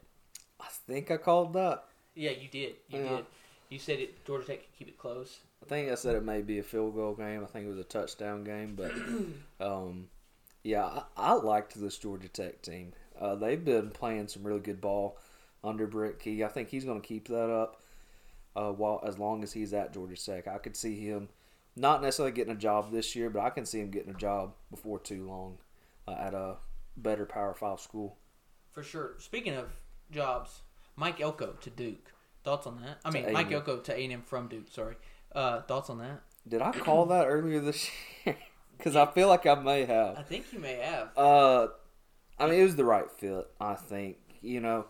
I 0.59 0.65
think 0.87 1.11
I 1.11 1.17
called 1.17 1.53
that. 1.53 1.83
Yeah, 2.15 2.31
you 2.31 2.47
did. 2.47 2.75
You 2.89 2.99
Yeah. 2.99 3.09
did. 3.17 3.25
You 3.69 3.79
said 3.79 3.99
it. 3.99 4.25
Georgia 4.25 4.47
Tech 4.47 4.59
could 4.61 4.73
keep 4.77 4.87
it 4.87 4.97
close. 4.97 5.39
I 5.61 5.65
think 5.67 5.91
I 5.91 5.95
said 5.95 6.15
it 6.15 6.23
may 6.23 6.41
be 6.41 6.59
a 6.59 6.63
field 6.63 6.95
goal 6.95 7.13
game. 7.13 7.43
I 7.43 7.47
think 7.47 7.65
it 7.65 7.69
was 7.69 7.79
a 7.79 7.83
touchdown 7.83 8.43
game, 8.43 8.75
but 8.75 8.91
um, 9.59 10.07
yeah, 10.63 10.85
I, 10.85 11.03
I 11.17 11.33
liked 11.33 11.79
this 11.79 11.97
Georgia 11.97 12.27
Tech 12.27 12.61
team. 12.61 12.93
Uh, 13.19 13.35
they've 13.35 13.63
been 13.63 13.91
playing 13.91 14.27
some 14.27 14.43
really 14.43 14.59
good 14.59 14.81
ball 14.81 15.17
under 15.63 15.87
Brent 15.87 16.19
Key. 16.19 16.43
I 16.43 16.47
think 16.47 16.69
he's 16.69 16.85
going 16.85 17.01
to 17.01 17.07
keep 17.07 17.27
that 17.27 17.49
up 17.49 17.81
uh, 18.55 18.71
while 18.71 19.03
as 19.05 19.17
long 19.19 19.43
as 19.43 19.53
he's 19.53 19.73
at 19.73 19.93
Georgia 19.93 20.15
Tech. 20.23 20.47
I 20.47 20.57
could 20.57 20.75
see 20.75 20.99
him 20.99 21.29
not 21.75 22.01
necessarily 22.01 22.31
getting 22.33 22.53
a 22.53 22.57
job 22.57 22.91
this 22.91 23.15
year, 23.15 23.29
but 23.29 23.41
I 23.41 23.49
can 23.49 23.65
see 23.65 23.79
him 23.79 23.89
getting 23.91 24.11
a 24.13 24.17
job 24.17 24.53
before 24.71 24.99
too 24.99 25.25
long 25.27 25.57
uh, 26.07 26.15
at 26.19 26.33
a 26.33 26.57
better 26.97 27.25
Power 27.25 27.53
Five 27.53 27.79
school. 27.79 28.17
For 28.71 28.83
sure. 28.83 29.15
Speaking 29.19 29.55
of 29.55 29.69
jobs, 30.11 30.61
Mike 30.95 31.21
Elko 31.21 31.53
to 31.61 31.69
Duke. 31.69 32.11
Thoughts 32.43 32.67
on 32.67 32.81
that? 32.81 32.99
I 33.03 33.09
mean, 33.09 33.31
Mike. 33.33 33.51
Elko 33.51 33.77
to 33.77 33.93
A&M 33.93 34.21
from 34.21 34.47
Duke. 34.47 34.67
Sorry. 34.69 34.95
Uh, 35.33 35.61
thoughts 35.61 35.89
on 35.89 35.97
that? 35.99 36.21
Did 36.47 36.61
I 36.61 36.71
call 36.71 37.07
that 37.07 37.25
earlier 37.25 37.59
this 37.59 37.89
year? 38.25 38.37
Because 38.77 38.97
I 38.97 39.05
feel 39.05 39.29
like 39.29 39.45
I 39.45 39.55
may 39.55 39.85
have. 39.85 40.17
I 40.17 40.23
think 40.23 40.51
you 40.51 40.59
may 40.59 40.75
have. 40.75 41.17
Uh, 41.17 41.67
I 42.37 42.47
mean, 42.47 42.59
it 42.59 42.63
was 42.63 42.75
the 42.75 42.83
right 42.83 43.09
fit. 43.09 43.47
I 43.57 43.75
think 43.75 44.17
you 44.41 44.59
know 44.59 44.87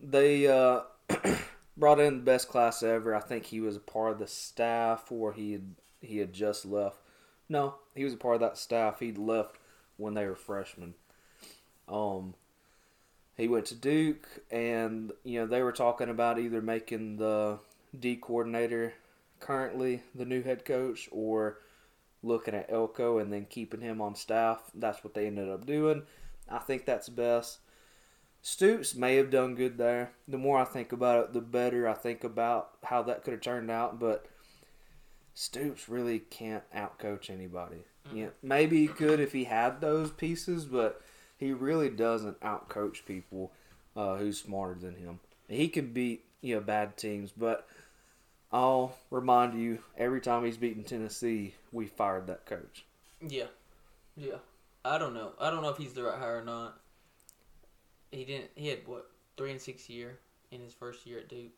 they 0.00 0.46
uh, 0.46 0.82
brought 1.76 1.98
in 1.98 2.18
the 2.18 2.22
best 2.22 2.48
class 2.48 2.84
ever. 2.84 3.12
I 3.12 3.18
think 3.18 3.46
he 3.46 3.60
was 3.60 3.74
a 3.74 3.80
part 3.80 4.12
of 4.12 4.18
the 4.20 4.28
staff, 4.28 5.10
or 5.10 5.32
he 5.32 5.52
had 5.52 5.74
he 6.00 6.18
had 6.18 6.32
just 6.32 6.64
left. 6.64 6.98
No, 7.48 7.74
he 7.96 8.04
was 8.04 8.14
a 8.14 8.16
part 8.16 8.36
of 8.36 8.40
that 8.42 8.58
staff. 8.58 9.00
He'd 9.00 9.18
left 9.18 9.56
when 9.96 10.14
they 10.14 10.26
were 10.26 10.36
freshmen. 10.36 10.94
Um, 11.88 12.34
he 13.36 13.48
went 13.48 13.66
to 13.66 13.74
Duke, 13.74 14.26
and 14.50 15.12
you 15.24 15.40
know 15.40 15.46
they 15.46 15.62
were 15.62 15.72
talking 15.72 16.08
about 16.08 16.38
either 16.38 16.62
making 16.62 17.16
the 17.16 17.58
D 17.98 18.16
coordinator 18.16 18.94
currently 19.40 20.02
the 20.14 20.24
new 20.24 20.42
head 20.42 20.64
coach, 20.64 21.08
or 21.10 21.58
looking 22.22 22.54
at 22.54 22.70
Elko 22.70 23.18
and 23.18 23.32
then 23.32 23.46
keeping 23.48 23.80
him 23.80 24.00
on 24.00 24.14
staff. 24.14 24.70
That's 24.74 25.04
what 25.04 25.14
they 25.14 25.26
ended 25.26 25.48
up 25.48 25.66
doing. 25.66 26.02
I 26.48 26.58
think 26.58 26.84
that's 26.84 27.08
best. 27.08 27.58
Stoops 28.42 28.94
may 28.94 29.16
have 29.16 29.30
done 29.30 29.54
good 29.54 29.78
there. 29.78 30.12
The 30.28 30.38
more 30.38 30.58
I 30.58 30.64
think 30.64 30.92
about 30.92 31.24
it, 31.24 31.32
the 31.32 31.40
better 31.40 31.88
I 31.88 31.94
think 31.94 32.24
about 32.24 32.72
how 32.84 33.02
that 33.02 33.24
could 33.24 33.32
have 33.32 33.40
turned 33.40 33.70
out. 33.70 33.98
But 33.98 34.26
Stoops 35.32 35.88
really 35.88 36.18
can't 36.18 36.64
outcoach 36.74 37.30
anybody. 37.30 37.84
Yeah, 38.12 38.28
maybe 38.42 38.80
he 38.80 38.86
could 38.86 39.18
if 39.18 39.32
he 39.32 39.44
had 39.44 39.80
those 39.80 40.10
pieces, 40.10 40.66
but 40.66 41.00
he 41.44 41.52
really 41.52 41.90
doesn't 41.90 42.40
outcoach 42.40 43.04
people 43.04 43.52
uh, 43.96 44.16
who's 44.16 44.40
smarter 44.40 44.74
than 44.80 44.96
him. 44.96 45.20
He 45.48 45.68
can 45.68 45.92
beat 45.92 46.24
you 46.40 46.54
know 46.54 46.60
bad 46.60 46.96
teams, 46.96 47.32
but 47.36 47.68
I'll 48.50 48.96
remind 49.10 49.60
you 49.60 49.80
every 49.98 50.20
time 50.20 50.44
he's 50.44 50.56
beaten 50.56 50.84
Tennessee, 50.84 51.54
we 51.70 51.86
fired 51.86 52.26
that 52.28 52.46
coach. 52.46 52.84
Yeah, 53.26 53.46
yeah. 54.16 54.36
I 54.84 54.98
don't 54.98 55.14
know. 55.14 55.32
I 55.40 55.50
don't 55.50 55.62
know 55.62 55.70
if 55.70 55.76
he's 55.76 55.92
the 55.92 56.04
right 56.04 56.18
hire 56.18 56.38
or 56.38 56.44
not. 56.44 56.78
He 58.10 58.24
didn't. 58.24 58.50
He 58.54 58.68
had 58.68 58.86
what 58.86 59.10
three 59.36 59.50
and 59.50 59.60
six 59.60 59.88
year 59.90 60.18
in 60.50 60.60
his 60.60 60.72
first 60.72 61.06
year 61.06 61.18
at 61.18 61.28
Duke, 61.28 61.52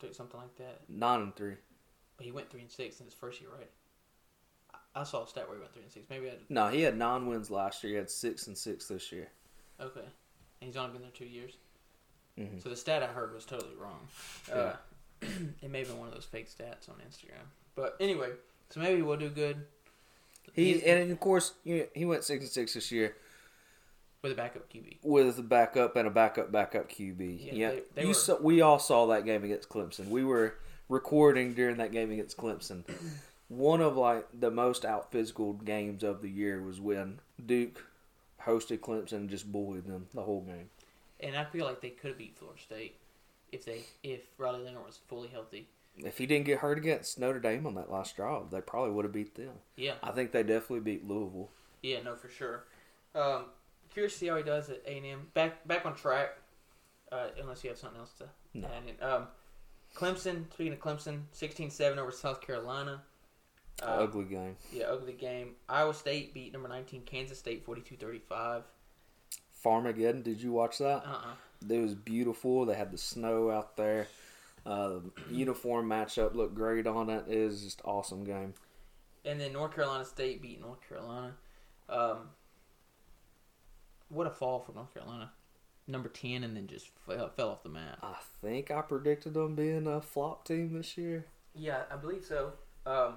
Duke 0.00 0.14
something 0.14 0.40
like 0.40 0.56
that. 0.56 0.80
Nine 0.88 1.22
and 1.22 1.36
three. 1.36 1.54
But 2.16 2.26
he 2.26 2.32
went 2.32 2.50
three 2.50 2.60
and 2.60 2.70
six 2.70 3.00
in 3.00 3.06
his 3.06 3.14
first 3.14 3.40
year, 3.40 3.50
right? 3.56 3.70
I- 4.94 5.04
saw 5.04 5.24
a 5.24 5.28
stat 5.28 5.46
where 5.48 5.56
he 5.56 5.60
went 5.60 5.72
three 5.72 5.82
and 5.82 5.92
six. 5.92 6.06
Maybe 6.10 6.28
I. 6.28 6.34
No, 6.48 6.68
he 6.68 6.82
had 6.82 6.96
nine 6.96 7.26
wins 7.26 7.50
last 7.50 7.82
year. 7.84 7.92
He 7.92 7.96
had 7.96 8.10
six 8.10 8.46
and 8.46 8.56
six 8.56 8.88
this 8.88 9.10
year. 9.12 9.28
Okay, 9.80 10.00
and 10.00 10.68
he's 10.68 10.76
only 10.76 10.92
been 10.92 11.02
there 11.02 11.10
two 11.14 11.24
years. 11.26 11.56
Mhm. 12.38 12.62
So 12.62 12.68
the 12.68 12.76
stat 12.76 13.02
I 13.02 13.06
heard 13.06 13.32
was 13.34 13.44
totally 13.44 13.74
wrong. 13.76 14.06
Uh, 14.52 14.74
it 15.22 15.70
may 15.70 15.80
have 15.80 15.88
been 15.88 15.98
one 15.98 16.08
of 16.08 16.14
those 16.14 16.24
fake 16.24 16.48
stats 16.48 16.88
on 16.88 16.96
Instagram. 17.08 17.44
But 17.74 17.96
anyway, 18.00 18.30
so 18.70 18.80
maybe 18.80 19.02
we'll 19.02 19.16
do 19.16 19.28
good. 19.30 19.66
He 20.54 20.72
He's- 20.74 20.82
and 20.84 21.10
of 21.12 21.20
course 21.20 21.54
you 21.64 21.78
know, 21.78 21.86
he 21.94 22.04
went 22.04 22.24
six 22.24 22.42
and 22.42 22.50
six 22.50 22.74
this 22.74 22.90
year 22.90 23.16
with 24.22 24.32
a 24.32 24.34
backup 24.34 24.68
QB. 24.70 24.98
with 25.02 25.38
a 25.38 25.42
backup 25.42 25.96
and 25.96 26.08
a 26.08 26.10
backup 26.10 26.50
backup 26.50 26.88
QB. 26.90 27.46
Yeah, 27.46 27.52
Yeah, 27.52 27.70
they- 27.70 27.82
they 27.94 28.06
were- 28.06 28.14
saw, 28.14 28.36
we 28.40 28.60
all 28.60 28.78
saw 28.78 29.06
that 29.06 29.24
game 29.24 29.44
against 29.44 29.68
Clemson. 29.68 30.08
We 30.08 30.24
were 30.24 30.56
recording 30.88 31.54
during 31.54 31.76
that 31.76 31.92
game 31.92 32.10
against 32.10 32.36
Clemson. 32.36 32.84
One 33.50 33.80
of 33.82 33.96
like 33.96 34.26
the 34.32 34.50
most 34.50 34.84
out 34.84 35.10
physical 35.12 35.52
games 35.54 36.02
of 36.02 36.22
the 36.22 36.30
year 36.30 36.62
was 36.62 36.80
when 36.80 37.20
Duke 37.44 37.84
hosted 38.46 38.78
Clemson 38.80 39.12
and 39.12 39.28
just 39.30 39.50
bullied 39.52 39.84
them 39.86 40.06
the 40.14 40.22
whole 40.22 40.40
game. 40.42 40.70
and 41.20 41.36
I 41.36 41.44
feel 41.44 41.66
like 41.66 41.80
they 41.82 41.90
could 41.90 42.08
have 42.10 42.18
beat 42.18 42.38
Florida 42.38 42.60
State 42.62 42.94
if 43.52 43.64
they 43.64 43.82
if 44.02 44.20
Riley 44.38 44.62
Leonard 44.64 44.86
was 44.86 45.00
fully 45.08 45.28
healthy. 45.28 45.66
If 45.98 46.16
he 46.18 46.26
didn't 46.26 46.46
get 46.46 46.60
hurt 46.60 46.78
against 46.78 47.18
Notre 47.18 47.40
Dame 47.40 47.66
on 47.66 47.74
that 47.74 47.90
last 47.90 48.14
drive, 48.16 48.50
they 48.50 48.60
probably 48.60 48.92
would 48.92 49.04
have 49.04 49.12
beat 49.12 49.34
them. 49.34 49.54
Yeah, 49.76 49.94
I 50.02 50.12
think 50.12 50.30
they 50.32 50.42
definitely 50.44 50.80
beat 50.80 51.06
Louisville. 51.06 51.50
yeah, 51.82 52.00
no, 52.02 52.14
for 52.14 52.28
sure. 52.28 52.64
Um, 53.14 53.46
curious 53.92 54.12
to 54.12 54.18
see 54.20 54.26
how 54.28 54.36
he 54.36 54.44
does 54.44 54.70
at 54.70 54.80
A 54.86 54.96
and 54.96 55.04
M. 55.06 55.26
Back 55.34 55.66
back 55.66 55.84
on 55.84 55.96
track. 55.96 56.36
Uh, 57.10 57.26
unless 57.40 57.64
you 57.64 57.70
have 57.70 57.78
something 57.78 57.98
else 57.98 58.12
to 58.18 58.28
No. 58.54 58.68
add 58.68 58.84
in. 58.88 59.04
Um, 59.04 59.26
Clemson. 59.96 60.44
Speaking 60.52 60.72
of 60.72 60.78
Clemson, 60.78 61.22
16-7 61.34 61.98
over 61.98 62.12
South 62.12 62.40
Carolina. 62.40 63.02
Uh, 63.82 63.86
Ugly 63.86 64.24
game. 64.24 64.56
Yeah, 64.72 64.86
ugly 64.86 65.12
game. 65.14 65.54
Iowa 65.68 65.94
State 65.94 66.34
beat 66.34 66.52
number 66.52 66.68
19 66.68 67.02
Kansas 67.02 67.38
State 67.38 67.66
42-35. 67.66 68.62
Farmageddon, 69.64 70.22
did 70.22 70.40
you 70.42 70.52
watch 70.52 70.78
that? 70.78 71.02
Uh-uh. 71.06 71.34
It 71.68 71.78
was 71.80 71.94
beautiful. 71.94 72.64
They 72.66 72.74
had 72.74 72.90
the 72.90 72.98
snow 72.98 73.50
out 73.50 73.76
there. 73.76 74.06
Uh, 74.66 75.00
uniform 75.30 75.88
matchup 75.88 76.34
looked 76.34 76.54
great 76.54 76.86
on 76.86 77.08
it. 77.10 77.24
It 77.28 77.44
was 77.46 77.62
just 77.62 77.80
awesome 77.84 78.24
game. 78.24 78.54
And 79.24 79.40
then 79.40 79.52
North 79.52 79.74
Carolina 79.74 80.04
State 80.04 80.40
beat 80.42 80.60
North 80.60 80.86
Carolina. 80.86 81.34
Um, 81.88 82.18
what 84.08 84.26
a 84.26 84.30
fall 84.30 84.60
for 84.60 84.72
North 84.72 84.92
Carolina. 84.92 85.32
Number 85.86 86.08
10 86.08 86.44
and 86.44 86.56
then 86.56 86.66
just 86.66 86.88
fell, 87.06 87.28
fell 87.30 87.50
off 87.50 87.62
the 87.62 87.68
map. 87.68 87.98
I 88.02 88.16
think 88.40 88.70
I 88.70 88.80
predicted 88.82 89.34
them 89.34 89.54
being 89.54 89.86
a 89.86 90.00
flop 90.00 90.44
team 90.46 90.72
this 90.74 90.96
year. 90.96 91.26
Yeah, 91.54 91.82
I 91.90 91.96
believe 91.96 92.24
so. 92.24 92.52
Um, 92.86 93.14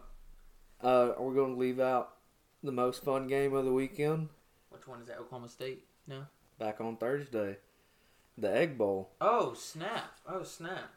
Uh, 0.84 1.14
are 1.18 1.24
we 1.24 1.36
going 1.36 1.54
to 1.54 1.60
leave 1.60 1.80
out 1.80 2.16
the 2.62 2.72
most 2.72 3.04
fun 3.04 3.28
game 3.28 3.54
of 3.54 3.66
the 3.66 3.74
weekend? 3.74 4.30
which 4.70 4.88
one 4.88 5.02
is 5.02 5.08
that? 5.08 5.20
Oklahoma 5.20 5.48
State? 5.50 5.86
No. 6.08 6.24
Back 6.60 6.82
on 6.82 6.98
Thursday, 6.98 7.58
the 8.38 8.54
Egg 8.54 8.78
Bowl. 8.78 9.12
Oh, 9.22 9.54
snap. 9.54 10.20
Oh, 10.28 10.44
snap. 10.44 10.92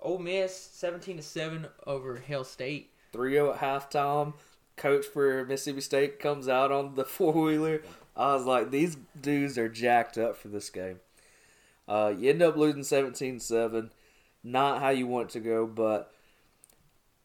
Ole 0.00 0.18
Miss 0.18 0.56
17 0.56 1.16
to 1.16 1.22
7 1.22 1.66
over 1.86 2.16
Hail 2.18 2.44
State. 2.44 2.90
3-0 3.12 3.54
at 3.54 3.60
halftime. 3.60 4.34
Coach 4.76 5.04
for 5.06 5.44
Mississippi 5.44 5.80
State 5.80 6.18
comes 6.20 6.48
out 6.48 6.70
on 6.70 6.94
the 6.94 7.04
four 7.06 7.32
wheeler. 7.32 7.82
I 8.16 8.34
was 8.34 8.44
like, 8.44 8.70
these 8.70 8.96
dudes 9.20 9.58
are 9.58 9.68
jacked 9.68 10.16
up 10.16 10.36
for 10.36 10.48
this 10.48 10.70
game. 10.70 11.00
Uh, 11.88 12.12
you 12.16 12.30
end 12.30 12.42
up 12.42 12.56
losing 12.56 12.82
17-7. 12.82 13.90
Not 14.44 14.80
how 14.80 14.90
you 14.90 15.06
want 15.06 15.30
it 15.30 15.32
to 15.32 15.40
go, 15.40 15.66
but 15.66 16.14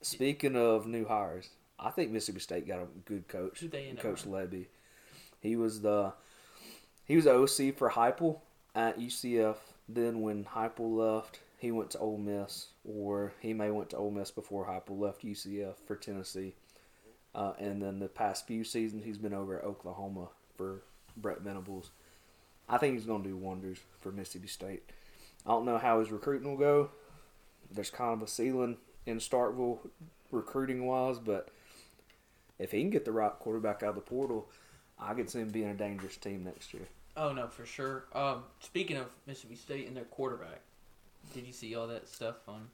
speaking 0.01 0.55
of 0.55 0.87
new 0.87 1.05
hires, 1.05 1.49
I 1.79 1.89
think 1.89 2.11
Mississippi 2.11 2.39
State 2.39 2.67
got 2.67 2.79
a 2.79 2.87
good 3.05 3.27
coach. 3.27 3.61
They 3.61 3.87
end 3.87 3.99
up 3.99 4.03
Coach? 4.03 4.25
Lebby. 4.25 4.67
He 5.41 5.55
was 5.55 5.81
the 5.81 6.13
he 7.05 7.15
was 7.15 7.27
OC 7.27 7.75
for 7.75 7.91
Heupel 7.91 8.39
at 8.73 8.99
UCF. 8.99 9.57
Then 9.87 10.21
when 10.21 10.45
Heupel 10.45 10.95
left, 10.95 11.39
he 11.57 11.71
went 11.71 11.91
to 11.91 11.99
Ole 11.99 12.17
Miss, 12.17 12.67
or 12.83 13.33
he 13.39 13.53
may 13.53 13.69
went 13.69 13.91
to 13.91 13.97
Ole 13.97 14.11
Miss 14.11 14.31
before 14.31 14.65
Heupel 14.65 14.99
left 14.99 15.23
UCF 15.23 15.75
for 15.85 15.95
Tennessee. 15.95 16.53
Uh, 17.35 17.53
and 17.59 17.81
then 17.81 17.99
the 17.99 18.07
past 18.07 18.47
few 18.47 18.63
seasons, 18.63 19.03
he's 19.03 19.17
been 19.17 19.33
over 19.33 19.57
at 19.59 19.65
Oklahoma 19.65 20.29
for 20.55 20.81
Brent 21.17 21.41
Venables. 21.41 21.91
I 22.67 22.77
think 22.77 22.95
he's 22.95 23.05
going 23.05 23.23
to 23.23 23.29
do 23.29 23.35
wonders 23.35 23.77
for 23.99 24.11
Mississippi 24.11 24.47
State. 24.47 24.83
I 25.45 25.49
don't 25.49 25.65
know 25.65 25.77
how 25.77 25.99
his 25.99 26.11
recruiting 26.11 26.49
will 26.49 26.57
go. 26.57 26.89
There's 27.71 27.89
kind 27.89 28.13
of 28.13 28.21
a 28.21 28.27
ceiling 28.27 28.77
in 29.05 29.17
Starkville 29.17 29.79
recruiting 30.31 30.85
wise, 30.85 31.19
but 31.19 31.49
if 32.59 32.71
he 32.71 32.81
can 32.81 32.89
get 32.89 33.05
the 33.05 33.11
right 33.11 33.31
quarterback 33.39 33.83
out 33.83 33.89
of 33.89 33.95
the 33.95 34.01
portal, 34.01 34.49
I 34.99 35.13
could 35.13 35.29
see 35.29 35.39
him 35.39 35.49
being 35.49 35.69
a 35.69 35.73
dangerous 35.73 36.17
team 36.17 36.43
next 36.43 36.73
year. 36.73 36.87
Oh, 37.17 37.31
no, 37.31 37.47
for 37.47 37.65
sure. 37.65 38.05
Um, 38.13 38.43
speaking 38.59 38.97
of 38.97 39.07
Mississippi 39.25 39.55
State 39.55 39.87
and 39.87 39.95
their 39.95 40.03
quarterback, 40.05 40.61
did 41.33 41.45
you 41.45 41.53
see 41.53 41.75
all 41.75 41.87
that 41.87 42.07
stuff 42.07 42.35
on, 42.47 42.67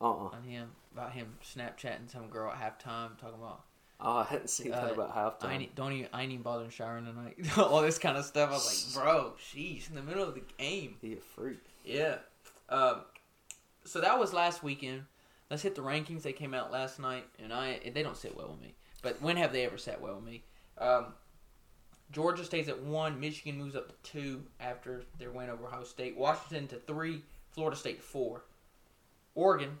Uh 0.00 0.10
uh 0.10 0.28
on 0.36 0.42
him? 0.44 0.70
About 0.92 1.12
him 1.12 1.34
Snapchatting 1.44 2.10
some 2.10 2.28
girl 2.28 2.50
at 2.52 2.58
halftime 2.58 3.18
talking 3.18 3.38
about 3.38 3.62
Oh, 4.04 4.16
I 4.18 4.24
hadn't 4.24 4.50
seen 4.50 4.70
that 4.72 4.90
Uh, 4.90 4.94
about 4.94 5.16
I 5.16 5.46
halftime. 5.46 5.52
ain't, 5.60 5.74
don't 5.76 5.92
even 5.92 6.08
I 6.12 6.22
ain't 6.22 6.32
even 6.32 6.42
bothering 6.42 6.70
showering 6.70 7.04
tonight. 7.04 7.36
All 7.58 7.82
this 7.82 7.98
kind 7.98 8.16
of 8.16 8.24
stuff. 8.24 8.50
I 8.50 8.52
was 8.54 8.94
like, 8.96 9.04
bro, 9.04 9.34
sheesh, 9.38 9.88
in 9.88 9.94
the 9.94 10.02
middle 10.02 10.24
of 10.28 10.34
the 10.34 10.42
game. 10.58 10.96
He 11.00 11.12
a 11.12 11.16
freak. 11.16 11.60
Yeah. 11.84 12.16
Um, 12.68 13.02
so 13.84 14.00
that 14.00 14.18
was 14.18 14.32
last 14.32 14.62
weekend. 14.62 15.04
Let's 15.50 15.62
hit 15.62 15.74
the 15.76 15.82
rankings. 15.82 16.22
They 16.22 16.32
came 16.32 16.52
out 16.54 16.72
last 16.72 16.98
night, 16.98 17.24
and 17.42 17.52
I 17.52 17.78
they 17.94 18.02
don't 18.02 18.16
sit 18.16 18.36
well 18.36 18.50
with 18.50 18.60
me. 18.60 18.74
But 19.02 19.20
when 19.20 19.36
have 19.36 19.52
they 19.52 19.66
ever 19.66 19.78
sat 19.78 20.00
well 20.00 20.14
with 20.16 20.24
me? 20.24 20.44
Um, 20.78 21.06
Georgia 22.12 22.44
stays 22.44 22.68
at 22.68 22.82
one. 22.82 23.20
Michigan 23.20 23.58
moves 23.58 23.74
up 23.74 23.88
to 23.88 24.10
two 24.10 24.42
after 24.60 25.02
their 25.18 25.30
win 25.30 25.50
over 25.50 25.66
Ohio 25.66 25.84
State. 25.84 26.16
Washington 26.16 26.68
to 26.68 26.76
three. 26.76 27.22
Florida 27.50 27.76
State 27.76 27.98
to 27.98 28.02
four. 28.02 28.44
Oregon, 29.34 29.78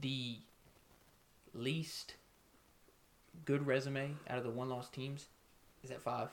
the 0.00 0.36
least 1.54 2.14
good 3.44 3.66
resume 3.66 4.16
out 4.28 4.38
of 4.38 4.44
the 4.44 4.50
one 4.50 4.68
loss 4.68 4.88
teams, 4.88 5.26
is 5.82 5.90
at 5.90 6.02
five. 6.02 6.28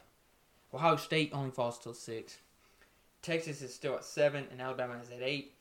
Ohio 0.73 0.95
State 0.95 1.31
only 1.33 1.51
falls 1.51 1.77
till 1.77 1.93
six. 1.93 2.37
Texas 3.21 3.61
is 3.61 3.73
still 3.73 3.95
at 3.95 4.03
seven, 4.03 4.45
and 4.51 4.61
Alabama 4.61 4.95
is 5.01 5.09
at 5.11 5.21
eight. 5.21 5.53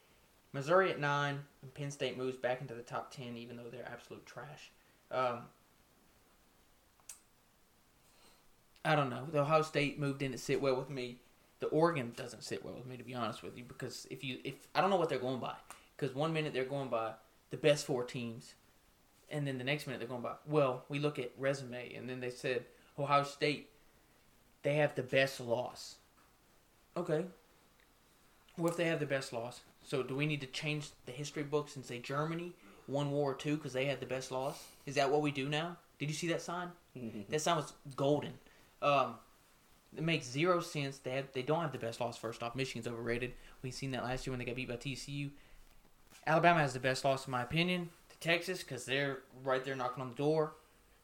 Missouri 0.52 0.90
at 0.90 1.00
nine, 1.00 1.40
and 1.62 1.74
Penn 1.74 1.90
State 1.90 2.16
moves 2.16 2.36
back 2.36 2.60
into 2.60 2.74
the 2.74 2.82
top 2.82 3.12
ten, 3.12 3.36
even 3.36 3.56
though 3.56 3.70
they're 3.70 3.88
absolute 3.90 4.24
trash. 4.24 4.70
Um, 5.10 5.40
I 8.84 8.94
don't 8.94 9.10
know. 9.10 9.26
The 9.30 9.40
Ohio 9.40 9.62
State 9.62 9.98
move 9.98 10.18
didn't 10.18 10.38
sit 10.38 10.60
well 10.60 10.76
with 10.76 10.90
me. 10.90 11.18
The 11.60 11.66
Oregon 11.68 12.12
doesn't 12.16 12.44
sit 12.44 12.64
well 12.64 12.74
with 12.74 12.86
me, 12.86 12.96
to 12.96 13.04
be 13.04 13.14
honest 13.14 13.42
with 13.42 13.56
you, 13.56 13.64
because 13.64 14.06
if 14.10 14.22
you 14.22 14.38
if 14.44 14.54
I 14.74 14.80
don't 14.80 14.90
know 14.90 14.96
what 14.96 15.08
they're 15.08 15.18
going 15.18 15.40
by, 15.40 15.54
because 15.96 16.14
one 16.14 16.32
minute 16.32 16.52
they're 16.52 16.64
going 16.64 16.88
by 16.88 17.12
the 17.50 17.56
best 17.56 17.86
four 17.86 18.04
teams, 18.04 18.54
and 19.30 19.46
then 19.46 19.56
the 19.56 19.64
next 19.64 19.86
minute 19.86 20.00
they're 20.00 20.08
going 20.08 20.22
by 20.22 20.34
well, 20.46 20.84
we 20.88 20.98
look 20.98 21.18
at 21.18 21.32
resume, 21.38 21.94
and 21.94 22.08
then 22.08 22.20
they 22.20 22.30
said 22.30 22.64
Ohio 22.98 23.24
State, 23.24 23.70
they 24.62 24.74
have 24.76 24.94
the 24.94 25.02
best 25.02 25.40
loss. 25.40 25.96
Okay. 26.96 27.24
Well, 28.56 28.70
if 28.70 28.76
they 28.76 28.84
have 28.84 29.00
the 29.00 29.06
best 29.06 29.32
loss? 29.32 29.60
So 29.82 30.02
do 30.02 30.14
we 30.14 30.26
need 30.26 30.40
to 30.40 30.46
change 30.46 30.90
the 31.06 31.12
history 31.12 31.42
books 31.42 31.76
and 31.76 31.84
say 31.84 31.98
Germany 31.98 32.52
won 32.86 33.10
World 33.10 33.14
War 33.14 33.38
II 33.44 33.56
because 33.56 33.72
they 33.72 33.86
had 33.86 34.00
the 34.00 34.06
best 34.06 34.30
loss? 34.30 34.62
Is 34.86 34.94
that 34.94 35.10
what 35.10 35.22
we 35.22 35.30
do 35.30 35.48
now? 35.48 35.76
Did 35.98 36.08
you 36.08 36.14
see 36.14 36.28
that 36.28 36.42
sign? 36.42 36.68
Mm-hmm. 36.96 37.30
That 37.30 37.40
sign 37.40 37.56
was 37.56 37.72
golden. 37.96 38.34
Um, 38.84 39.14
it 39.96 40.02
makes 40.02 40.26
zero 40.26 40.60
sense. 40.60 40.98
They 40.98 41.12
have, 41.12 41.32
they 41.32 41.42
don't 41.42 41.62
have 41.62 41.72
the 41.72 41.78
best 41.78 42.00
loss. 42.00 42.16
First 42.16 42.42
off, 42.42 42.54
Michigan's 42.54 42.86
overrated. 42.86 43.32
We've 43.62 43.74
seen 43.74 43.92
that 43.92 44.04
last 44.04 44.26
year 44.26 44.32
when 44.32 44.38
they 44.38 44.44
got 44.44 44.56
beat 44.56 44.68
by 44.68 44.76
TCU. 44.76 45.30
Alabama 46.26 46.60
has 46.60 46.72
the 46.72 46.80
best 46.80 47.04
loss 47.04 47.26
in 47.26 47.30
my 47.30 47.42
opinion 47.42 47.88
to 48.10 48.18
Texas 48.18 48.62
because 48.62 48.84
they're 48.84 49.18
right 49.42 49.64
there 49.64 49.74
knocking 49.74 50.02
on 50.02 50.10
the 50.10 50.14
door 50.14 50.52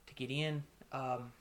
to 0.07 0.15
get 0.15 0.31
in. 0.31 0.63
Um, 0.93 1.33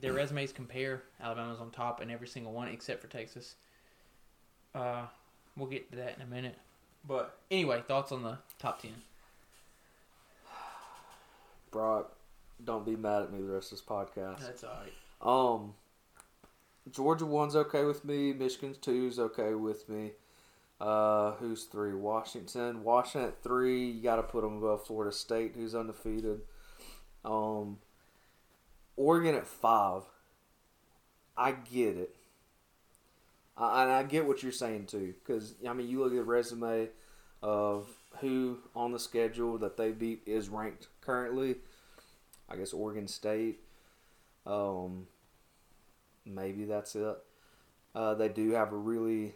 their 0.00 0.12
resumes 0.12 0.52
compare. 0.52 1.02
Alabama's 1.22 1.60
on 1.60 1.70
top 1.70 2.00
in 2.00 2.10
every 2.10 2.28
single 2.28 2.52
one 2.52 2.68
except 2.68 3.00
for 3.00 3.08
Texas. 3.08 3.56
Uh, 4.74 5.02
we'll 5.56 5.68
get 5.68 5.90
to 5.90 5.96
that 5.98 6.16
in 6.16 6.22
a 6.22 6.26
minute. 6.26 6.56
But 7.06 7.38
anyway, 7.50 7.82
thoughts 7.86 8.12
on 8.12 8.22
the 8.22 8.38
top 8.58 8.82
ten? 8.82 8.92
Brock, 11.70 12.12
don't 12.64 12.84
be 12.84 12.96
mad 12.96 13.22
at 13.22 13.32
me 13.32 13.40
the 13.40 13.52
rest 13.52 13.72
of 13.72 13.78
this 13.78 13.86
podcast. 13.86 14.40
That's 14.40 14.64
all 14.64 14.70
right. 14.70 15.54
Um, 15.60 15.74
Georgia 16.90 17.26
one's 17.26 17.56
okay 17.56 17.84
with 17.84 18.04
me. 18.04 18.32
Michigan's 18.32 18.78
two's 18.78 19.18
okay 19.18 19.54
with 19.54 19.88
me. 19.88 20.12
Uh, 20.80 21.32
who's 21.32 21.64
three? 21.64 21.92
Washington. 21.92 22.82
Washington 22.82 23.28
at 23.30 23.42
three. 23.42 23.90
You 23.90 24.02
got 24.02 24.16
to 24.16 24.22
put 24.22 24.42
them 24.42 24.56
above 24.56 24.86
Florida 24.86 25.12
State, 25.12 25.52
who's 25.54 25.74
undefeated. 25.74 26.40
Um, 27.24 27.78
Oregon 28.96 29.34
at 29.34 29.46
five. 29.46 30.02
I 31.36 31.52
get 31.52 31.96
it. 31.96 32.16
I, 33.56 33.82
and 33.82 33.92
I 33.92 34.02
get 34.04 34.26
what 34.26 34.42
you're 34.42 34.52
saying 34.52 34.86
too, 34.86 35.14
because 35.24 35.54
I 35.68 35.72
mean, 35.74 35.88
you 35.88 36.00
look 36.00 36.12
at 36.12 36.16
the 36.16 36.24
resume 36.24 36.88
of 37.42 37.88
who 38.20 38.58
on 38.74 38.92
the 38.92 38.98
schedule 38.98 39.58
that 39.58 39.76
they 39.76 39.92
beat 39.92 40.22
is 40.26 40.48
ranked 40.48 40.88
currently. 41.00 41.56
I 42.50 42.56
guess 42.56 42.72
Oregon 42.72 43.06
State. 43.06 43.60
Um, 44.46 45.06
maybe 46.24 46.64
that's 46.64 46.96
it. 46.96 47.18
Uh, 47.94 48.14
they 48.14 48.28
do 48.28 48.50
have 48.52 48.72
a 48.72 48.76
really 48.76 49.34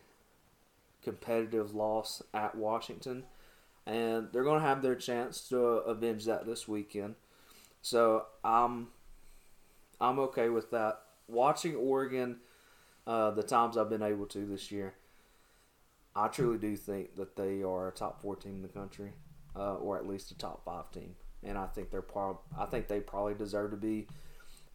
competitive 1.03 1.75
loss 1.75 2.23
at 2.33 2.55
Washington, 2.55 3.25
and 3.87 4.29
they're 4.33 4.45
going 4.45 4.61
to 4.61 4.67
have 4.67 4.83
their 4.83 4.95
chance 4.95 5.49
to 5.49 5.59
avenge 5.59 6.25
that 6.25 6.47
this 6.47 6.67
weekend. 6.67 7.15
So 7.83 8.25
I'm 8.43 8.89
I'm 10.01 10.19
okay 10.21 10.49
with 10.49 10.71
that. 10.71 11.01
Watching 11.29 11.75
Oregon, 11.77 12.39
uh, 13.07 13.31
the 13.31 13.43
times 13.43 13.77
I've 13.77 13.91
been 13.91 14.03
able 14.03 14.27
to 14.27 14.47
this 14.47 14.71
year, 14.71 14.95
I 16.15 16.29
truly 16.29 16.59
do 16.59 16.77
think 16.77 17.17
that 17.17 17.37
they 17.37 17.63
are 17.63 17.89
a 17.89 17.93
top 17.93 18.21
four 18.21 18.37
team 18.37 18.57
in 18.57 18.63
the 18.63 18.69
country, 18.69 19.13
uh, 19.57 19.75
or 19.75 19.97
at 19.97 20.07
least 20.07 20.31
a 20.31 20.39
top 20.39 20.65
five 20.65 20.91
team, 20.91 21.15
and 21.45 21.59
I 21.59 21.67
think 21.67 21.91
they're 21.91 22.03
prob- 22.03 22.41
I 22.59 22.67
think 22.67 22.89
they 22.89 23.01
probably 23.01 23.35
deserve 23.35 23.71
to 23.73 23.77
be 23.77 24.07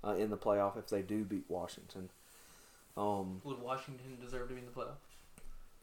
uh, 0.04 0.16
in 0.16 0.30
the 0.30 0.38
playoff 0.38 0.78
if 0.78 0.88
they 0.88 1.02
do 1.02 1.24
beat 1.24 1.46
Washington. 1.48 2.10
Um, 2.98 3.42
Would 3.44 3.62
Washington 3.62 4.18
deserve 4.22 4.50
to 4.50 4.54
be 4.54 4.60
in 4.60 4.66
the 4.66 4.72
playoff? 4.72 4.98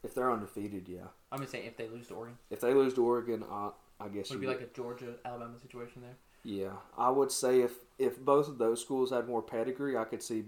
if 0.03 0.13
they're 0.13 0.31
undefeated, 0.31 0.87
yeah. 0.87 1.07
I'm 1.31 1.39
gonna 1.39 1.49
say 1.49 1.65
if 1.65 1.75
they 1.75 1.87
lose 1.87 2.07
to 2.07 2.13
Oregon, 2.13 2.37
If 2.49 2.61
they 2.61 2.73
lose 2.73 2.93
to 2.93 3.05
Oregon, 3.05 3.43
I, 3.49 3.71
I 3.99 4.07
guess 4.07 4.29
would 4.29 4.37
it 4.37 4.41
be 4.41 4.47
like 4.47 4.61
a 4.61 4.67
Georgia 4.67 5.15
Alabama 5.25 5.57
situation 5.59 6.01
there? 6.01 6.15
Yeah, 6.43 6.73
I 6.97 7.09
would 7.09 7.31
say 7.31 7.61
if 7.61 7.73
if 7.97 8.19
both 8.19 8.47
of 8.47 8.57
those 8.57 8.81
schools 8.81 9.11
had 9.11 9.27
more 9.27 9.41
pedigree, 9.41 9.97
I 9.97 10.05
could 10.05 10.23
see 10.23 10.45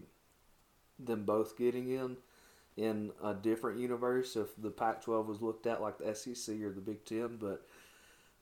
them 0.97 1.25
both 1.25 1.57
getting 1.57 1.89
in 1.89 2.17
in 2.77 3.11
a 3.23 3.33
different 3.33 3.79
universe 3.79 4.35
if 4.35 4.47
the 4.57 4.69
Pac-12 4.69 5.25
was 5.25 5.41
looked 5.41 5.67
at 5.67 5.81
like 5.81 5.97
the 5.97 6.15
SEC 6.15 6.61
or 6.61 6.71
the 6.71 6.81
Big 6.81 7.03
Ten, 7.03 7.37
but 7.37 7.65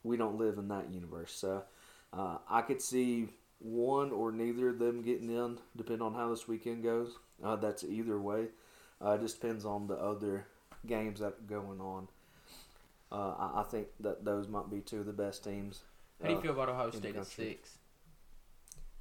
we 0.04 0.18
don't 0.18 0.38
live 0.38 0.58
in 0.58 0.68
that 0.68 0.92
universe. 0.92 1.32
So 1.32 1.64
uh, 2.14 2.38
I 2.50 2.62
could 2.62 2.82
see 2.82 3.30
one 3.60 4.12
or 4.12 4.32
neither 4.32 4.70
of 4.70 4.80
them 4.80 5.02
getting 5.02 5.30
in, 5.30 5.58
depending 5.76 6.06
on 6.06 6.14
how 6.14 6.30
this 6.30 6.48
weekend 6.48 6.84
goes. 6.84 7.18
Uh, 7.44 7.56
that's 7.56 7.84
either 7.84 8.20
way. 8.20 8.48
Uh, 9.04 9.12
it 9.12 9.22
just 9.22 9.40
depends 9.42 9.66
on 9.66 9.88
the 9.88 9.96
other 9.96 10.48
games 10.86 11.20
that 11.20 11.34
are 11.34 11.48
going 11.48 11.80
on. 11.80 12.08
Uh, 13.12 13.34
I, 13.38 13.62
I 13.62 13.64
think 13.64 13.88
that 14.00 14.26
those 14.26 14.48
might 14.48 14.70
be 14.70 14.80
two 14.80 15.00
of 15.00 15.06
the 15.06 15.14
best 15.14 15.44
teams. 15.44 15.82
How 16.22 16.28
do 16.28 16.34
you 16.34 16.40
uh, 16.40 16.42
feel 16.42 16.52
about 16.52 16.70
Ohio 16.70 16.92
State 16.92 17.16
at 17.16 17.26
six? 17.26 17.78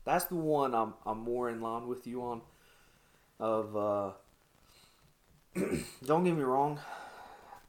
That's 0.05 0.27
the 0.27 0.37
one 0.37 0.75
I'm 0.75 0.95
I'm 1.05 1.19
more 1.19 1.51
in 1.51 1.61
line 1.61 1.88
with 1.88 2.07
you 2.07 2.23
on. 2.23 2.42
Of 3.38 3.77
uh, 3.77 4.11
don't 6.05 6.25
get 6.25 6.37
me 6.37 6.42
wrong, 6.42 6.79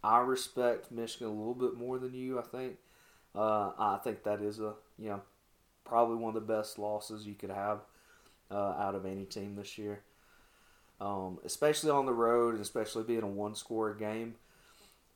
I 0.03 0.19
respect 0.19 0.91
Michigan 0.91 1.27
a 1.27 1.31
little 1.31 1.55
bit 1.55 1.75
more 1.75 1.97
than 1.97 2.13
you. 2.13 2.39
I 2.39 2.43
think. 2.43 2.77
Uh, 3.33 3.71
I 3.77 3.99
think 4.03 4.23
that 4.23 4.41
is 4.41 4.59
a 4.59 4.73
you 4.99 5.09
know 5.09 5.21
probably 5.85 6.15
one 6.17 6.35
of 6.35 6.47
the 6.47 6.53
best 6.53 6.77
losses 6.77 7.25
you 7.25 7.33
could 7.33 7.49
have 7.49 7.79
uh, 8.51 8.55
out 8.77 8.95
of 8.95 9.05
any 9.05 9.23
team 9.25 9.55
this 9.55 9.77
year. 9.77 10.01
Um, 10.99 11.37
especially 11.45 11.91
on 11.91 12.05
the 12.07 12.13
road, 12.13 12.53
and 12.55 12.61
especially 12.61 13.03
being 13.03 13.21
a 13.21 13.27
one 13.27 13.53
score 13.55 13.93
game. 13.93 14.35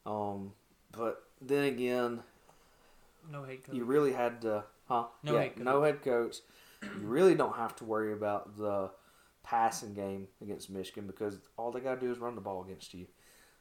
Um, 0.05 0.53
but 0.91 1.23
then 1.41 1.63
again, 1.63 2.19
No 3.31 3.43
head 3.43 3.63
coach. 3.63 3.75
you 3.75 3.83
really 3.83 4.13
had 4.13 4.41
to, 4.43 4.63
huh? 4.87 5.05
No 5.23 5.33
yeah, 5.33 5.39
head 5.41 5.55
coach. 5.55 5.63
no 5.65 5.81
head 5.81 6.01
coach. 6.03 6.37
You 6.83 7.07
really 7.07 7.33
don't 7.35 7.55
have 7.55 7.75
to 7.77 7.83
worry 7.83 8.13
about 8.13 8.57
the 8.57 8.91
passing 9.43 9.93
game 9.95 10.27
against 10.41 10.69
Michigan 10.69 11.07
because 11.07 11.39
all 11.57 11.71
they 11.71 11.79
got 11.79 11.95
to 11.99 12.05
do 12.05 12.11
is 12.11 12.19
run 12.19 12.35
the 12.35 12.41
ball 12.41 12.63
against 12.63 12.93
you, 12.93 13.07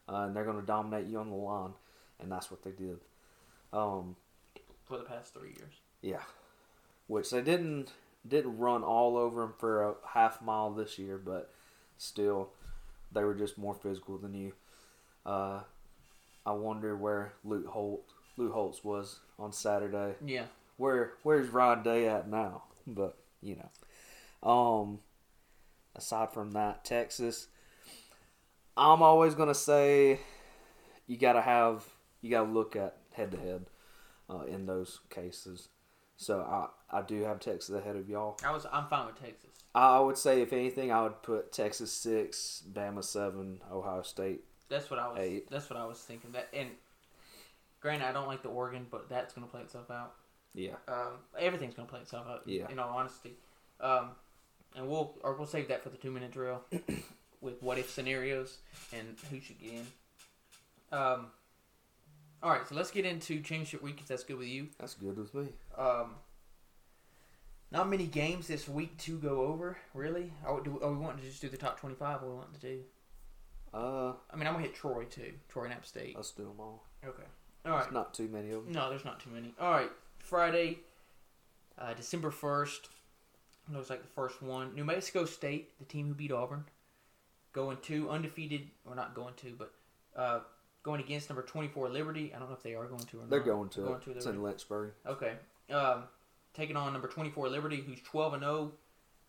uh, 0.07 0.21
and 0.27 0.35
they're 0.35 0.45
going 0.45 0.59
to 0.59 0.65
dominate 0.65 1.07
you 1.07 1.17
on 1.19 1.29
the 1.29 1.35
line, 1.35 1.71
and 2.19 2.31
that's 2.31 2.51
what 2.51 2.63
they 2.63 2.71
did. 2.71 2.99
Um, 3.73 4.15
for 4.85 4.97
the 4.97 5.03
past 5.05 5.33
three 5.33 5.49
years. 5.57 5.73
Yeah, 6.01 6.23
which 7.07 7.29
they 7.29 7.41
didn't 7.41 7.91
didn't 8.27 8.57
run 8.57 8.83
all 8.83 9.17
over 9.17 9.41
them 9.41 9.53
for 9.57 9.83
a 9.83 9.93
half 10.13 10.41
mile 10.41 10.71
this 10.71 10.99
year, 10.99 11.17
but 11.17 11.53
still, 11.97 12.49
they 13.11 13.23
were 13.23 13.33
just 13.33 13.57
more 13.57 13.73
physical 13.73 14.17
than 14.17 14.33
you. 14.33 14.53
Uh, 15.25 15.61
I 16.45 16.51
wonder 16.51 16.95
where 16.95 17.33
Luke 17.43 17.67
Holt 17.67 18.03
Luke 18.37 18.53
Holtz 18.53 18.83
was 18.83 19.19
on 19.37 19.51
Saturday 19.51 20.15
Yeah. 20.23 20.45
where 20.77 21.13
where's 21.23 21.49
Rod 21.49 21.83
Day 21.83 22.07
at 22.07 22.27
now? 22.29 22.63
But 22.87 23.17
you 23.41 23.57
know, 23.57 24.49
um, 24.49 24.99
aside 25.95 26.31
from 26.33 26.51
that, 26.51 26.83
Texas, 26.85 27.47
I'm 28.77 29.01
always 29.01 29.35
gonna 29.35 29.53
say 29.55 30.19
you 31.07 31.17
gotta 31.17 31.41
have 31.41 31.85
you 32.21 32.29
gotta 32.31 32.49
look 32.49 32.75
at 32.75 32.97
head 33.13 33.31
to 33.31 33.37
head 33.37 33.65
uh, 34.29 34.43
in 34.43 34.65
those 34.65 34.99
cases. 35.09 35.67
So 36.21 36.41
I 36.41 36.99
I 36.99 37.01
do 37.01 37.23
have 37.23 37.39
Texas 37.39 37.75
ahead 37.75 37.95
of 37.95 38.07
y'all. 38.07 38.37
I 38.45 38.51
was. 38.51 38.67
I'm 38.71 38.85
fine 38.87 39.07
with 39.07 39.19
Texas. 39.19 39.49
I 39.73 39.99
would 39.99 40.17
say 40.17 40.41
if 40.43 40.53
anything, 40.53 40.91
I 40.91 41.01
would 41.01 41.23
put 41.23 41.51
Texas 41.51 41.91
six, 41.91 42.61
Bama 42.71 43.03
seven, 43.03 43.59
Ohio 43.71 44.03
State. 44.03 44.43
That's 44.69 44.91
what 44.91 44.99
I 44.99 45.07
was. 45.07 45.17
Eight. 45.19 45.49
That's 45.49 45.67
what 45.67 45.79
I 45.79 45.85
was 45.85 45.97
thinking. 45.97 46.31
That 46.33 46.47
and 46.53 46.69
granted, 47.79 48.05
I 48.05 48.11
don't 48.11 48.27
like 48.27 48.43
the 48.43 48.49
Oregon, 48.49 48.85
but 48.91 49.09
that's 49.09 49.33
gonna 49.33 49.47
play 49.47 49.61
itself 49.61 49.89
out. 49.89 50.13
Yeah, 50.53 50.75
Um, 50.87 51.13
everything's 51.39 51.73
gonna 51.73 51.87
play 51.87 52.01
itself 52.01 52.27
out. 52.29 52.43
Yeah. 52.45 52.69
In 52.69 52.77
all 52.77 52.95
honesty, 52.95 53.33
um, 53.79 54.09
and 54.75 54.87
we'll 54.87 55.17
or 55.23 55.33
we'll 55.33 55.47
save 55.47 55.69
that 55.69 55.81
for 55.81 55.89
the 55.89 55.97
two 55.97 56.11
minute 56.11 56.29
drill 56.31 56.61
with 57.41 57.63
what 57.63 57.79
if 57.79 57.89
scenarios 57.89 58.59
and 58.93 59.15
who 59.31 59.39
should 59.39 59.59
get 59.59 59.71
in. 59.71 59.87
Um. 60.91 61.27
All 62.43 62.49
right, 62.51 62.67
so 62.67 62.73
let's 62.75 62.89
get 62.89 63.05
into 63.05 63.35
championship 63.35 63.83
week 63.83 63.99
if 63.99 64.07
that's 64.07 64.23
good 64.23 64.37
with 64.37 64.47
you. 64.47 64.67
that's 64.79 64.95
good 64.95 65.15
with 65.17 65.33
me. 65.33 65.49
Um, 65.77 66.15
not 67.71 67.87
many 67.87 68.07
games 68.07 68.47
this 68.47 68.67
week 68.67 68.97
to 68.99 69.17
go 69.19 69.41
over, 69.41 69.77
really. 69.93 70.33
Are 70.43 70.55
we, 70.55 70.63
do, 70.63 70.79
are 70.81 70.91
we 70.91 70.97
wanting 70.97 71.19
to 71.21 71.27
just 71.27 71.41
do 71.41 71.49
the 71.49 71.57
top 71.57 71.79
25? 71.79 72.21
What 72.21 72.29
we 72.29 72.35
want 72.35 72.53
to 72.55 72.59
do? 72.59 72.79
Uh, 73.73 74.13
I 74.31 74.35
mean, 74.35 74.47
I'm 74.47 74.53
going 74.53 74.63
to 74.65 74.69
hit 74.69 74.75
Troy, 74.75 75.05
too. 75.05 75.33
Troy 75.49 75.65
and 75.65 75.73
App 75.73 75.85
State. 75.85 76.15
let's 76.15 76.31
do 76.31 76.43
them 76.43 76.59
all. 76.59 76.83
Okay. 77.05 77.23
All 77.65 77.73
right. 77.73 77.83
There's 77.83 77.93
not 77.93 78.13
too 78.13 78.27
many 78.27 78.49
of 78.51 78.65
them. 78.65 78.73
No, 78.73 78.89
there's 78.89 79.05
not 79.05 79.19
too 79.19 79.29
many. 79.29 79.53
All 79.59 79.71
right. 79.71 79.91
Friday, 80.19 80.79
uh, 81.77 81.93
December 81.93 82.31
1st. 82.31 82.89
Looks 83.71 83.89
like 83.89 84.01
the 84.01 84.07
first 84.09 84.41
one. 84.41 84.73
New 84.75 84.83
Mexico 84.83 85.25
State, 85.25 85.77
the 85.79 85.85
team 85.85 86.07
who 86.07 86.13
beat 86.13 86.31
Auburn, 86.31 86.65
going 87.53 87.77
to 87.83 88.09
undefeated, 88.09 88.67
or 88.85 88.95
not 88.95 89.13
going 89.15 89.35
to, 89.35 89.55
but 89.57 89.71
uh, 90.15 90.39
going 90.83 91.01
against 91.01 91.29
number 91.29 91.43
24 91.43 91.89
Liberty. 91.89 92.31
I 92.35 92.39
don't 92.39 92.49
know 92.49 92.55
if 92.55 92.63
they 92.63 92.75
are 92.75 92.85
going 92.85 93.03
to 93.05 93.17
or 93.17 93.25
They're 93.27 93.39
not. 93.39 93.45
going 93.45 93.69
to 93.69 93.81
Going 93.81 93.99
to 94.01 94.11
it's 94.11 94.25
in 94.25 94.41
Lynchburg. 94.41 94.91
Okay. 95.05 95.33
Um, 95.71 96.03
taking 96.53 96.75
on 96.75 96.93
number 96.93 97.07
24 97.07 97.49
Liberty, 97.49 97.83
who's 97.85 98.01
12 98.01 98.33
and 98.33 98.43
0. 98.43 98.71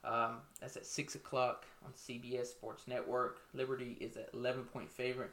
Um, 0.04 0.38
that's 0.60 0.76
at 0.76 0.84
6 0.86 1.14
o'clock 1.14 1.64
on 1.84 1.92
CBS 1.92 2.46
Sports 2.46 2.88
Network. 2.88 3.40
Liberty 3.54 3.96
is 4.00 4.16
at 4.16 4.30
11 4.34 4.64
point 4.64 4.90
favorite. 4.90 5.30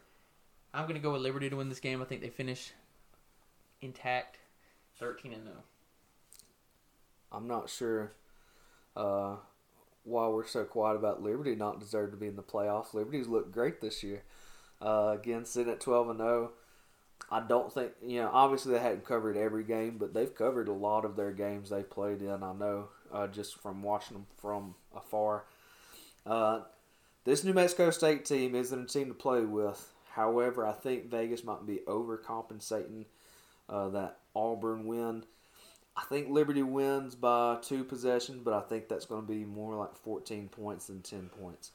I'm 0.73 0.83
going 0.83 0.95
to 0.95 1.01
go 1.01 1.13
with 1.13 1.21
Liberty 1.21 1.49
to 1.49 1.55
win 1.55 1.69
this 1.69 1.79
game. 1.79 2.01
I 2.01 2.05
think 2.05 2.21
they 2.21 2.29
finish 2.29 2.73
intact 3.81 4.37
13 4.99 5.33
and 5.33 5.41
oh. 5.47 5.51
0. 5.51 5.55
I'm 7.31 7.47
not 7.47 7.69
sure 7.69 8.11
uh, 8.95 9.35
why 10.03 10.27
we're 10.27 10.45
so 10.45 10.65
quiet 10.65 10.95
about 10.95 11.23
Liberty 11.23 11.55
not 11.55 11.79
deserve 11.79 12.11
to 12.11 12.17
be 12.17 12.27
in 12.27 12.35
the 12.35 12.43
playoffs. 12.43 12.93
Liberty's 12.93 13.27
looked 13.27 13.51
great 13.51 13.81
this 13.81 14.03
year. 14.03 14.23
Uh, 14.81 15.15
again, 15.19 15.45
sitting 15.45 15.71
at 15.71 15.81
12 15.81 16.09
and 16.09 16.19
0. 16.19 16.51
I 17.31 17.41
don't 17.41 17.71
think, 17.71 17.91
you 18.05 18.21
know, 18.21 18.29
obviously 18.33 18.73
they 18.73 18.79
hadn't 18.79 19.05
covered 19.05 19.37
every 19.37 19.63
game, 19.63 19.97
but 19.99 20.13
they've 20.13 20.33
covered 20.33 20.67
a 20.67 20.73
lot 20.73 21.05
of 21.05 21.15
their 21.15 21.31
games 21.31 21.69
they've 21.69 21.89
played 21.89 22.21
in. 22.21 22.43
I 22.43 22.53
know 22.53 22.89
uh, 23.13 23.27
just 23.27 23.59
from 23.59 23.83
watching 23.83 24.15
them 24.17 24.27
from 24.37 24.75
afar. 24.95 25.43
Uh, 26.25 26.61
this 27.25 27.43
New 27.43 27.53
Mexico 27.53 27.91
State 27.91 28.25
team 28.25 28.55
isn't 28.55 28.83
a 28.83 28.87
team 28.87 29.09
to 29.09 29.13
play 29.13 29.41
with. 29.41 29.91
However, 30.11 30.65
I 30.65 30.73
think 30.73 31.11
Vegas 31.11 31.43
might 31.43 31.65
be 31.67 31.81
overcompensating 31.87 33.05
uh, 33.67 33.89
that 33.89 34.17
Auburn 34.35 34.85
win. 34.85 35.23
I 35.95 36.03
think 36.05 36.29
Liberty 36.29 36.63
wins 36.63 37.13
by 37.15 37.57
two 37.61 37.83
possessions, 37.83 38.41
but 38.43 38.53
I 38.53 38.61
think 38.61 38.87
that's 38.87 39.05
going 39.05 39.21
to 39.21 39.27
be 39.27 39.43
more 39.45 39.75
like 39.75 39.95
14 39.95 40.47
points 40.49 40.87
than 40.87 41.01
10 41.01 41.29
points. 41.39 41.71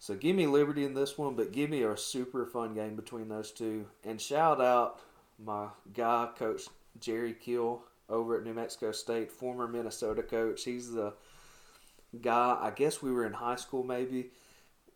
So 0.00 0.14
give 0.14 0.34
me 0.34 0.46
Liberty 0.46 0.84
in 0.84 0.94
this 0.94 1.16
one, 1.16 1.36
but 1.36 1.52
give 1.52 1.70
me 1.70 1.82
a 1.82 1.96
super 1.96 2.46
fun 2.46 2.74
game 2.74 2.96
between 2.96 3.28
those 3.28 3.52
two. 3.52 3.86
And 4.02 4.20
shout 4.20 4.60
out 4.60 4.98
my 5.38 5.68
guy, 5.94 6.30
Coach 6.36 6.62
Jerry 6.98 7.34
Kill 7.34 7.82
over 8.08 8.36
at 8.36 8.44
New 8.44 8.54
Mexico 8.54 8.90
State, 8.92 9.30
former 9.30 9.68
Minnesota 9.68 10.22
coach. 10.22 10.64
He's 10.64 10.90
the 10.90 11.12
guy, 12.20 12.58
I 12.60 12.72
guess 12.74 13.00
we 13.00 13.12
were 13.12 13.24
in 13.24 13.34
high 13.34 13.56
school 13.56 13.84
maybe. 13.84 14.30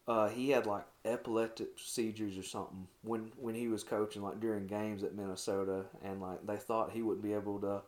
Uh, 0.08 0.28
he 0.28 0.50
had 0.50 0.66
like 0.66 0.84
epileptic 1.04 1.68
seizures 1.78 2.36
or 2.36 2.42
something 2.42 2.86
when 3.02 3.30
when 3.38 3.54
he 3.54 3.68
was 3.68 3.82
coaching 3.82 4.22
like 4.22 4.40
during 4.40 4.66
games 4.66 5.02
at 5.02 5.14
Minnesota 5.14 5.84
and 6.02 6.20
like 6.20 6.46
they 6.46 6.56
thought 6.56 6.92
he 6.92 7.00
wouldn't 7.00 7.22
be 7.22 7.32
able 7.32 7.58
to 7.60 7.80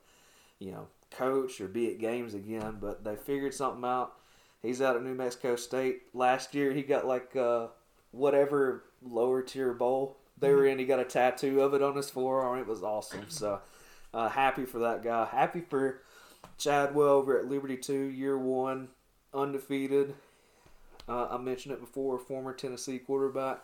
you 0.58 0.72
know, 0.72 0.88
coach 1.10 1.60
or 1.60 1.68
be 1.68 1.90
at 1.90 1.98
games 1.98 2.34
again, 2.34 2.78
but 2.80 3.04
they 3.04 3.16
figured 3.16 3.54
something 3.54 3.84
out. 3.84 4.14
He's 4.66 4.82
out 4.82 4.96
of 4.96 5.02
New 5.02 5.14
Mexico 5.14 5.56
State. 5.56 6.02
Last 6.12 6.54
year, 6.54 6.72
he 6.72 6.82
got 6.82 7.06
like 7.06 7.36
uh, 7.36 7.68
whatever 8.10 8.84
lower 9.02 9.42
tier 9.42 9.72
bowl 9.72 10.16
they 10.38 10.52
were 10.52 10.66
in. 10.66 10.78
He 10.78 10.84
got 10.84 11.00
a 11.00 11.04
tattoo 11.04 11.60
of 11.60 11.74
it 11.74 11.82
on 11.82 11.96
his 11.96 12.10
forearm. 12.10 12.58
It 12.58 12.66
was 12.66 12.82
awesome. 12.82 13.26
So 13.28 13.60
uh, 14.12 14.28
happy 14.28 14.64
for 14.64 14.80
that 14.80 15.02
guy. 15.02 15.26
Happy 15.26 15.60
for 15.60 16.02
Chadwell 16.58 17.08
over 17.08 17.38
at 17.38 17.48
Liberty 17.48 17.76
2, 17.76 17.94
year 17.94 18.36
one, 18.36 18.88
undefeated. 19.32 20.14
Uh, 21.08 21.28
I 21.30 21.38
mentioned 21.38 21.74
it 21.74 21.80
before, 21.80 22.18
former 22.18 22.52
Tennessee 22.52 22.98
quarterback. 22.98 23.62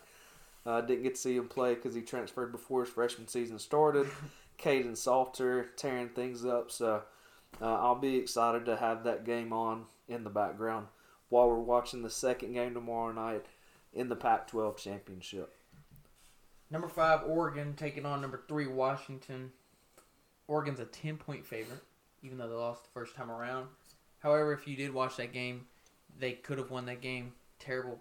Uh, 0.65 0.81
didn't 0.81 1.03
get 1.03 1.17
to 1.17 1.21
see 1.21 1.37
him 1.37 1.49
play 1.49 1.75
because 1.75 1.95
he 1.95 2.03
transferred 2.03 2.53
before 2.53 2.85
his 2.85 2.93
freshman 2.93 3.27
season 3.27 3.59
started. 3.59 4.07
Kaidon 4.59 4.97
Salter 4.97 5.71
tearing 5.77 6.11
things 6.11 6.45
up. 6.45 6.71
So 6.71 7.03
uh, 7.61 7.75
I'll 7.75 7.97
be 7.97 8.17
excited 8.17 8.65
to 8.67 8.77
have 8.77 9.03
that 9.05 9.25
game 9.25 9.53
on 9.53 9.87
in 10.13 10.25
the 10.25 10.31
background 10.31 10.87
while 11.29 11.49
we're 11.49 11.59
watching 11.59 12.03
the 12.03 12.11
second 12.11 12.53
game 12.53 12.75
tomorrow 12.75 13.13
night 13.13 13.47
in 13.93 14.09
the 14.09 14.17
Pac 14.17 14.47
12 14.49 14.77
championship. 14.77 15.55
Number 16.71 16.89
five, 16.89 17.23
Oregon 17.27 17.75
taking 17.77 18.07
on 18.07 18.21
number 18.21 18.43
three, 18.49 18.67
Washington. 18.67 19.53
Oregon's 20.49 20.81
a 20.81 20.85
10 20.87 21.17
point 21.19 21.45
favorite, 21.47 21.83
even 22.23 22.39
though 22.39 22.49
they 22.49 22.55
lost 22.55 22.85
the 22.85 22.91
first 22.91 23.15
time 23.15 23.31
around. 23.31 23.67
However, 24.21 24.53
if 24.53 24.67
you 24.67 24.77
did 24.77 24.93
watch 24.95 25.17
that 25.17 25.33
game, 25.33 25.67
they 26.19 26.33
could 26.33 26.59
have 26.59 26.71
won 26.71 26.87
that 26.87 27.01
game. 27.01 27.33
Terrible 27.59 27.99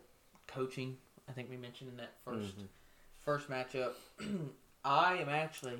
coaching. 0.48 0.98
I 1.30 1.34
think 1.34 1.50
we 1.50 1.58
mentioned 1.58 1.90
in 1.92 1.98
that 1.98 2.14
1st 2.26 2.58
Mhm. 2.60 2.68
first 3.20 3.50
matchup. 3.50 3.94
I 4.86 5.16
am 5.18 5.30
actually 5.30 5.78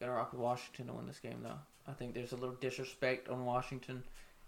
gonna 0.00 0.12
rock 0.12 0.32
with 0.32 0.40
Washington 0.40 0.86
to 0.88 0.92
win 0.92 1.06
this 1.06 1.18
game, 1.20 1.40
though. 1.42 1.58
I 1.86 1.92
think 1.92 2.14
there's 2.14 2.32
a 2.32 2.36
little 2.36 2.54
disrespect 2.56 3.28
on 3.28 3.44
Washington. 3.44 4.04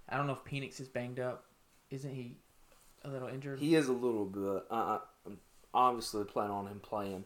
I 0.09 0.17
don't 0.17 0.27
know 0.27 0.35
if 0.35 0.45
Penix 0.45 0.81
is 0.81 0.89
banged 0.89 1.21
up. 1.21 1.45
Isn't 1.91 2.15
he 2.15 2.37
a 3.05 3.09
little 3.09 3.29
injured? 3.29 3.59
He 3.59 3.75
is 3.75 3.89
a 3.89 3.93
little 3.93 4.27
bit. 4.27 4.65
I, 4.71 4.99
I'm 5.25 5.39
obviously 5.75 6.25
plan 6.25 6.51
on 6.51 6.67
him 6.67 6.81
playing. 6.81 7.25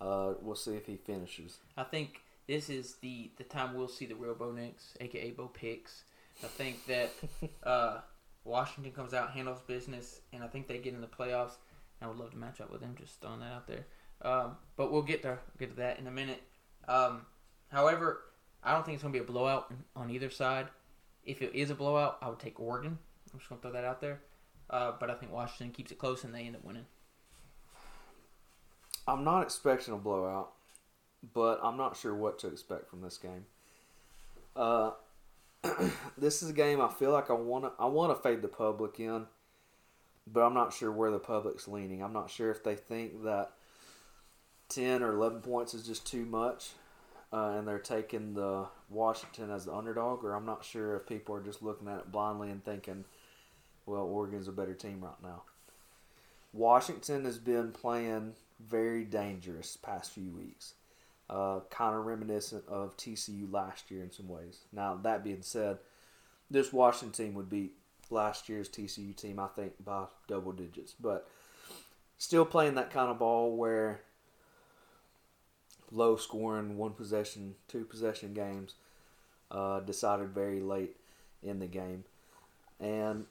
Uh, 0.00 0.34
we'll 0.40 0.56
see 0.56 0.74
if 0.74 0.86
he 0.86 0.96
finishes. 0.96 1.58
I 1.76 1.84
think 1.84 2.22
this 2.46 2.70
is 2.70 2.96
the 2.96 3.30
the 3.36 3.44
time 3.44 3.74
we'll 3.74 3.88
see 3.88 4.06
the 4.06 4.14
real 4.14 4.34
Bo 4.34 4.52
Nix, 4.52 4.94
aka 5.00 5.30
Bo 5.30 5.48
Picks. 5.48 6.04
I 6.42 6.46
think 6.46 6.86
that 6.86 7.10
uh, 7.64 8.00
Washington 8.44 8.92
comes 8.92 9.12
out, 9.12 9.30
handles 9.30 9.60
business, 9.62 10.20
and 10.32 10.44
I 10.44 10.46
think 10.46 10.68
they 10.68 10.78
get 10.78 10.94
in 10.94 11.00
the 11.00 11.08
playoffs. 11.08 11.56
I 12.00 12.06
would 12.06 12.16
love 12.16 12.30
to 12.30 12.36
match 12.36 12.60
up 12.60 12.70
with 12.70 12.80
them. 12.80 12.94
Just 12.98 13.20
throwing 13.20 13.40
that 13.40 13.52
out 13.52 13.66
there. 13.66 13.86
Um, 14.22 14.56
but 14.76 14.92
we'll 14.92 15.02
get 15.02 15.22
to 15.22 15.38
get 15.58 15.70
to 15.70 15.76
that 15.76 15.98
in 15.98 16.06
a 16.06 16.10
minute. 16.10 16.42
Um, 16.86 17.22
however, 17.68 18.22
I 18.62 18.72
don't 18.72 18.84
think 18.84 18.94
it's 18.94 19.02
going 19.02 19.12
to 19.12 19.18
be 19.18 19.24
a 19.24 19.26
blowout 19.26 19.72
on 19.94 20.10
either 20.10 20.30
side. 20.30 20.68
If 21.28 21.42
it 21.42 21.54
is 21.54 21.68
a 21.68 21.74
blowout, 21.74 22.16
I 22.22 22.30
would 22.30 22.38
take 22.38 22.58
Oregon. 22.58 22.98
I'm 23.32 23.38
just 23.38 23.50
going 23.50 23.60
to 23.60 23.62
throw 23.62 23.72
that 23.72 23.84
out 23.84 24.00
there. 24.00 24.22
Uh, 24.70 24.92
but 24.98 25.10
I 25.10 25.14
think 25.14 25.30
Washington 25.30 25.74
keeps 25.74 25.92
it 25.92 25.98
close 25.98 26.24
and 26.24 26.34
they 26.34 26.40
end 26.40 26.56
up 26.56 26.64
winning. 26.64 26.86
I'm 29.06 29.24
not 29.24 29.42
expecting 29.42 29.92
a 29.92 29.98
blowout, 29.98 30.52
but 31.34 31.60
I'm 31.62 31.76
not 31.76 31.98
sure 31.98 32.14
what 32.14 32.38
to 32.40 32.46
expect 32.46 32.88
from 32.88 33.02
this 33.02 33.18
game. 33.18 33.44
Uh, 34.56 34.92
this 36.18 36.42
is 36.42 36.48
a 36.48 36.54
game 36.54 36.80
I 36.80 36.88
feel 36.88 37.12
like 37.12 37.28
I 37.28 37.34
want 37.34 37.64
to 37.64 37.72
I 37.78 37.86
want 37.86 38.16
to 38.16 38.22
fade 38.22 38.40
the 38.40 38.48
public 38.48 38.98
in, 38.98 39.26
but 40.26 40.40
I'm 40.40 40.54
not 40.54 40.72
sure 40.72 40.90
where 40.90 41.10
the 41.10 41.18
public's 41.18 41.68
leaning. 41.68 42.02
I'm 42.02 42.12
not 42.12 42.30
sure 42.30 42.50
if 42.50 42.64
they 42.64 42.74
think 42.74 43.24
that 43.24 43.52
ten 44.68 45.02
or 45.02 45.14
eleven 45.14 45.40
points 45.40 45.74
is 45.74 45.86
just 45.86 46.06
too 46.06 46.24
much, 46.24 46.70
uh, 47.32 47.54
and 47.56 47.66
they're 47.66 47.78
taking 47.78 48.34
the 48.34 48.66
Washington 48.90 49.50
as 49.50 49.64
the 49.64 49.74
underdog, 49.74 50.24
or 50.24 50.34
I'm 50.34 50.46
not 50.46 50.64
sure 50.64 50.96
if 50.96 51.06
people 51.06 51.34
are 51.34 51.42
just 51.42 51.62
looking 51.62 51.88
at 51.88 51.98
it 51.98 52.12
blindly 52.12 52.50
and 52.50 52.64
thinking, 52.64 53.04
well, 53.86 54.04
Oregon's 54.04 54.48
a 54.48 54.52
better 54.52 54.74
team 54.74 55.00
right 55.02 55.22
now. 55.22 55.42
Washington 56.52 57.24
has 57.24 57.38
been 57.38 57.72
playing 57.72 58.34
very 58.60 59.04
dangerous 59.04 59.76
past 59.76 60.12
few 60.12 60.30
weeks. 60.30 60.74
Uh, 61.28 61.60
kind 61.68 61.94
of 61.94 62.06
reminiscent 62.06 62.64
of 62.68 62.96
TCU 62.96 63.52
last 63.52 63.90
year 63.90 64.02
in 64.02 64.10
some 64.10 64.28
ways. 64.28 64.60
Now, 64.72 64.98
that 65.02 65.22
being 65.22 65.42
said, 65.42 65.78
this 66.50 66.72
Washington 66.72 67.12
team 67.12 67.34
would 67.34 67.50
beat 67.50 67.72
last 68.08 68.48
year's 68.48 68.70
TCU 68.70 69.14
team, 69.14 69.38
I 69.38 69.48
think, 69.48 69.72
by 69.84 70.06
double 70.26 70.52
digits. 70.52 70.94
But 70.98 71.28
still 72.16 72.46
playing 72.46 72.76
that 72.76 72.90
kind 72.90 73.10
of 73.10 73.18
ball 73.18 73.54
where 73.56 74.00
low 75.90 76.16
scoring, 76.16 76.76
one 76.76 76.92
possession, 76.92 77.54
two 77.66 77.84
possession 77.84 78.34
games 78.34 78.74
uh, 79.50 79.80
decided 79.80 80.30
very 80.30 80.60
late 80.60 80.96
in 81.42 81.58
the 81.58 81.66
game. 81.66 82.04
And 82.80 83.26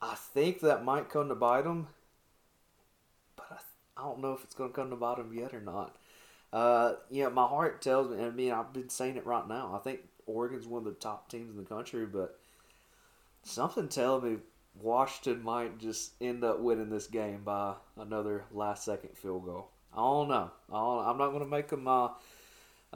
I 0.00 0.14
think 0.14 0.60
that 0.60 0.84
might 0.84 1.10
come 1.10 1.28
to 1.28 1.34
bite 1.34 1.64
them, 1.64 1.88
but 3.36 3.46
I, 3.50 4.00
I 4.00 4.04
don't 4.04 4.20
know 4.20 4.32
if 4.32 4.44
it's 4.44 4.54
going 4.54 4.70
to 4.70 4.76
come 4.76 4.90
to 4.90 4.96
bite 4.96 5.18
them 5.18 5.32
yet 5.34 5.54
or 5.54 5.60
not. 5.60 5.96
Uh, 6.52 6.94
yeah, 7.10 7.28
my 7.28 7.46
heart 7.46 7.82
tells 7.82 8.10
me. 8.10 8.24
I 8.24 8.30
mean, 8.30 8.52
I've 8.52 8.72
been 8.72 8.88
saying 8.88 9.16
it 9.16 9.26
right 9.26 9.46
now. 9.46 9.72
I 9.74 9.78
think 9.78 10.00
Oregon's 10.26 10.66
one 10.66 10.78
of 10.78 10.84
the 10.84 10.92
top 10.92 11.30
teams 11.30 11.50
in 11.50 11.56
the 11.56 11.68
country, 11.68 12.06
but 12.06 12.38
something 13.42 13.88
tells 13.88 14.22
me 14.22 14.36
Washington 14.80 15.42
might 15.42 15.78
just 15.78 16.12
end 16.20 16.44
up 16.44 16.60
winning 16.60 16.90
this 16.90 17.06
game 17.06 17.42
by 17.44 17.74
another 17.98 18.44
last 18.52 18.84
second 18.84 19.16
field 19.16 19.44
goal. 19.44 19.68
I 19.98 20.00
don't 20.00 20.28
know. 20.28 20.50
I 20.72 20.74
don't, 20.74 21.06
I'm 21.08 21.18
not 21.18 21.28
going 21.30 21.42
to 21.42 21.50
make 21.50 21.66
them 21.68 21.82
my 21.82 22.10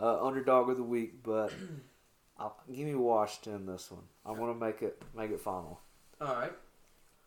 uh, 0.00 0.24
underdog 0.24 0.70
of 0.70 0.76
the 0.76 0.84
week, 0.84 1.22
but 1.24 1.52
I'll, 2.38 2.56
give 2.72 2.86
me 2.86 2.94
Washington 2.94 3.62
in 3.62 3.66
this 3.66 3.90
one. 3.90 4.04
I 4.24 4.30
want 4.30 4.56
to 4.56 4.64
make 4.64 4.82
it 4.82 5.02
make 5.16 5.32
it 5.32 5.40
final. 5.40 5.80
All 6.20 6.34
right. 6.34 6.52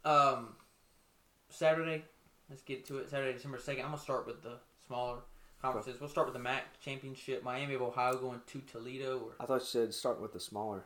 Um, 0.05 0.55
Saturday, 1.49 2.05
let's 2.49 2.61
get 2.61 2.85
to 2.85 2.99
it. 2.99 3.09
Saturday, 3.09 3.33
December 3.33 3.57
2nd. 3.57 3.71
I'm 3.71 3.87
going 3.87 3.91
to 3.97 3.99
start 3.99 4.25
with 4.25 4.41
the 4.43 4.59
smaller 4.87 5.17
conferences. 5.61 5.99
We'll 5.99 6.09
start 6.09 6.27
with 6.27 6.35
the 6.35 6.41
MAC 6.43 6.79
championship. 6.79 7.43
Miami 7.43 7.73
of 7.73 7.81
Ohio 7.81 8.15
going 8.15 8.39
to 8.47 8.61
Toledo. 8.61 9.19
Or 9.19 9.31
I 9.41 9.45
thought 9.45 9.59
you 9.59 9.65
said 9.65 9.93
start 9.93 10.21
with 10.21 10.31
the 10.31 10.39
smaller. 10.39 10.85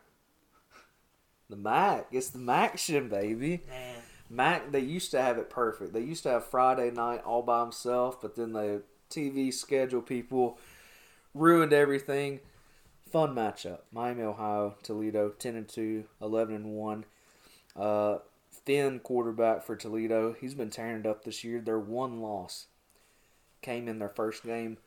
The 1.48 1.58
Mac. 1.58 2.08
It's 2.12 2.30
the 2.30 2.40
Maction, 2.40 3.10
baby. 3.10 3.64
man, 3.68 4.02
Mac, 4.30 4.72
they 4.72 4.80
used 4.80 5.12
to 5.12 5.22
have 5.22 5.38
it 5.38 5.50
perfect. 5.50 5.94
They 5.94 6.02
used 6.02 6.24
to 6.24 6.30
have 6.30 6.46
Friday 6.46 6.92
night 6.92 7.24
all 7.24 7.42
by 7.42 7.62
himself, 7.62 8.22
but 8.22 8.36
then 8.36 8.54
the 8.54 8.84
TV 9.10 9.52
schedule 9.54 10.02
people 10.02 10.60
ruined 11.34 11.74
everything. 11.74 12.40
Fun 13.12 13.34
matchup. 13.34 13.80
Miami, 13.92 14.22
Ohio, 14.22 14.76
Toledo, 14.84 15.30
10 15.30 15.56
and 15.56 15.68
2, 15.68 16.04
11 16.22 16.56
and 16.56 16.66
1. 16.66 17.06
Uh, 17.76 18.18
Finn, 18.66 19.00
quarterback 19.00 19.64
for 19.64 19.76
Toledo, 19.76 20.36
he's 20.40 20.54
been 20.54 20.70
tearing 20.70 21.00
it 21.00 21.06
up 21.08 21.24
this 21.24 21.44
year. 21.44 21.60
Their 21.60 21.80
one 21.80 22.22
loss 22.22 22.68
came 23.62 23.88
in 23.88 23.98
their 23.98 24.10
first 24.10 24.44
game 24.44 24.78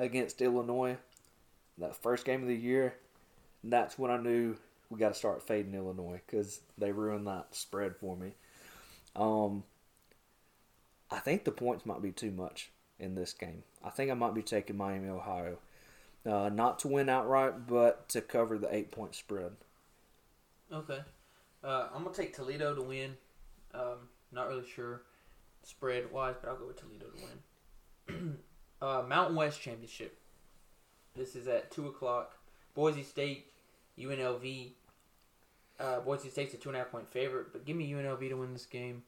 against 0.00 0.42
Illinois. 0.42 0.96
That 1.78 1.94
first 1.94 2.24
game 2.24 2.42
of 2.42 2.48
the 2.48 2.56
year, 2.56 2.94
that's 3.62 3.98
when 3.98 4.10
I 4.10 4.16
knew 4.16 4.56
we 4.88 4.98
got 4.98 5.10
to 5.10 5.14
start 5.14 5.46
fading 5.46 5.74
Illinois 5.74 6.20
because 6.26 6.60
they 6.76 6.90
ruined 6.90 7.26
that 7.28 7.54
spread 7.54 7.96
for 7.96 8.16
me. 8.16 8.34
Um, 9.16 9.64
I 11.10 11.18
think 11.18 11.44
the 11.44 11.50
points 11.50 11.84
might 11.84 12.02
be 12.02 12.12
too 12.12 12.30
much 12.30 12.70
in 12.98 13.14
this 13.14 13.32
game. 13.32 13.64
I 13.82 13.90
think 13.90 14.10
I 14.10 14.14
might 14.14 14.34
be 14.34 14.42
taking 14.42 14.76
Miami, 14.76 15.08
Ohio. 15.08 15.58
Uh, 16.24 16.50
not 16.52 16.78
to 16.80 16.88
win 16.88 17.08
outright, 17.08 17.66
but 17.66 18.08
to 18.10 18.20
cover 18.20 18.58
the 18.58 18.72
eight 18.74 18.90
point 18.90 19.14
spread. 19.14 19.52
okay. 20.72 21.00
Uh, 21.62 21.88
I'm 21.94 22.02
going 22.02 22.14
to 22.14 22.20
take 22.22 22.34
Toledo 22.34 22.74
to 22.74 22.82
win. 22.82 23.16
Um, 23.74 24.08
not 24.32 24.48
really 24.48 24.66
sure 24.66 25.02
spread 25.62 26.10
wise, 26.10 26.36
but 26.40 26.48
I'll 26.48 26.56
go 26.56 26.66
with 26.66 26.80
Toledo 26.80 27.06
to 27.06 28.14
win. 28.14 28.38
uh, 28.82 29.02
Mountain 29.06 29.36
West 29.36 29.60
Championship. 29.60 30.18
This 31.14 31.36
is 31.36 31.48
at 31.48 31.70
2 31.70 31.88
o'clock. 31.88 32.36
Boise 32.74 33.02
State, 33.02 33.52
UNLV. 33.98 34.72
Uh, 35.80 36.00
Boise 36.00 36.28
State's 36.28 36.52
a 36.54 36.58
two 36.58 36.68
and 36.68 36.76
a 36.76 36.80
half 36.80 36.90
point 36.90 37.08
favorite, 37.08 37.52
but 37.52 37.64
give 37.64 37.76
me 37.76 37.90
UNLV 37.90 38.28
to 38.28 38.34
win 38.34 38.52
this 38.52 38.66
game. 38.66 39.02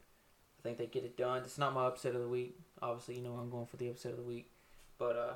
I 0.59 0.63
think 0.63 0.79
they 0.79 0.87
get 0.87 1.05
it 1.05 1.17
done. 1.17 1.43
It's 1.43 1.59
not 1.59 1.75
my 1.75 1.87
upset 1.87 2.15
of 2.15 2.23
the 2.23 2.29
week. 2.29 2.57
Obviously, 2.81 3.17
you 3.17 3.23
know 3.23 3.35
I'm 3.35 3.51
going 3.51 3.67
for 3.67 3.77
the 3.77 3.89
upset 3.89 4.13
of 4.13 4.19
the 4.19 4.25
week, 4.25 4.51
but 4.99 5.17
uh, 5.17 5.35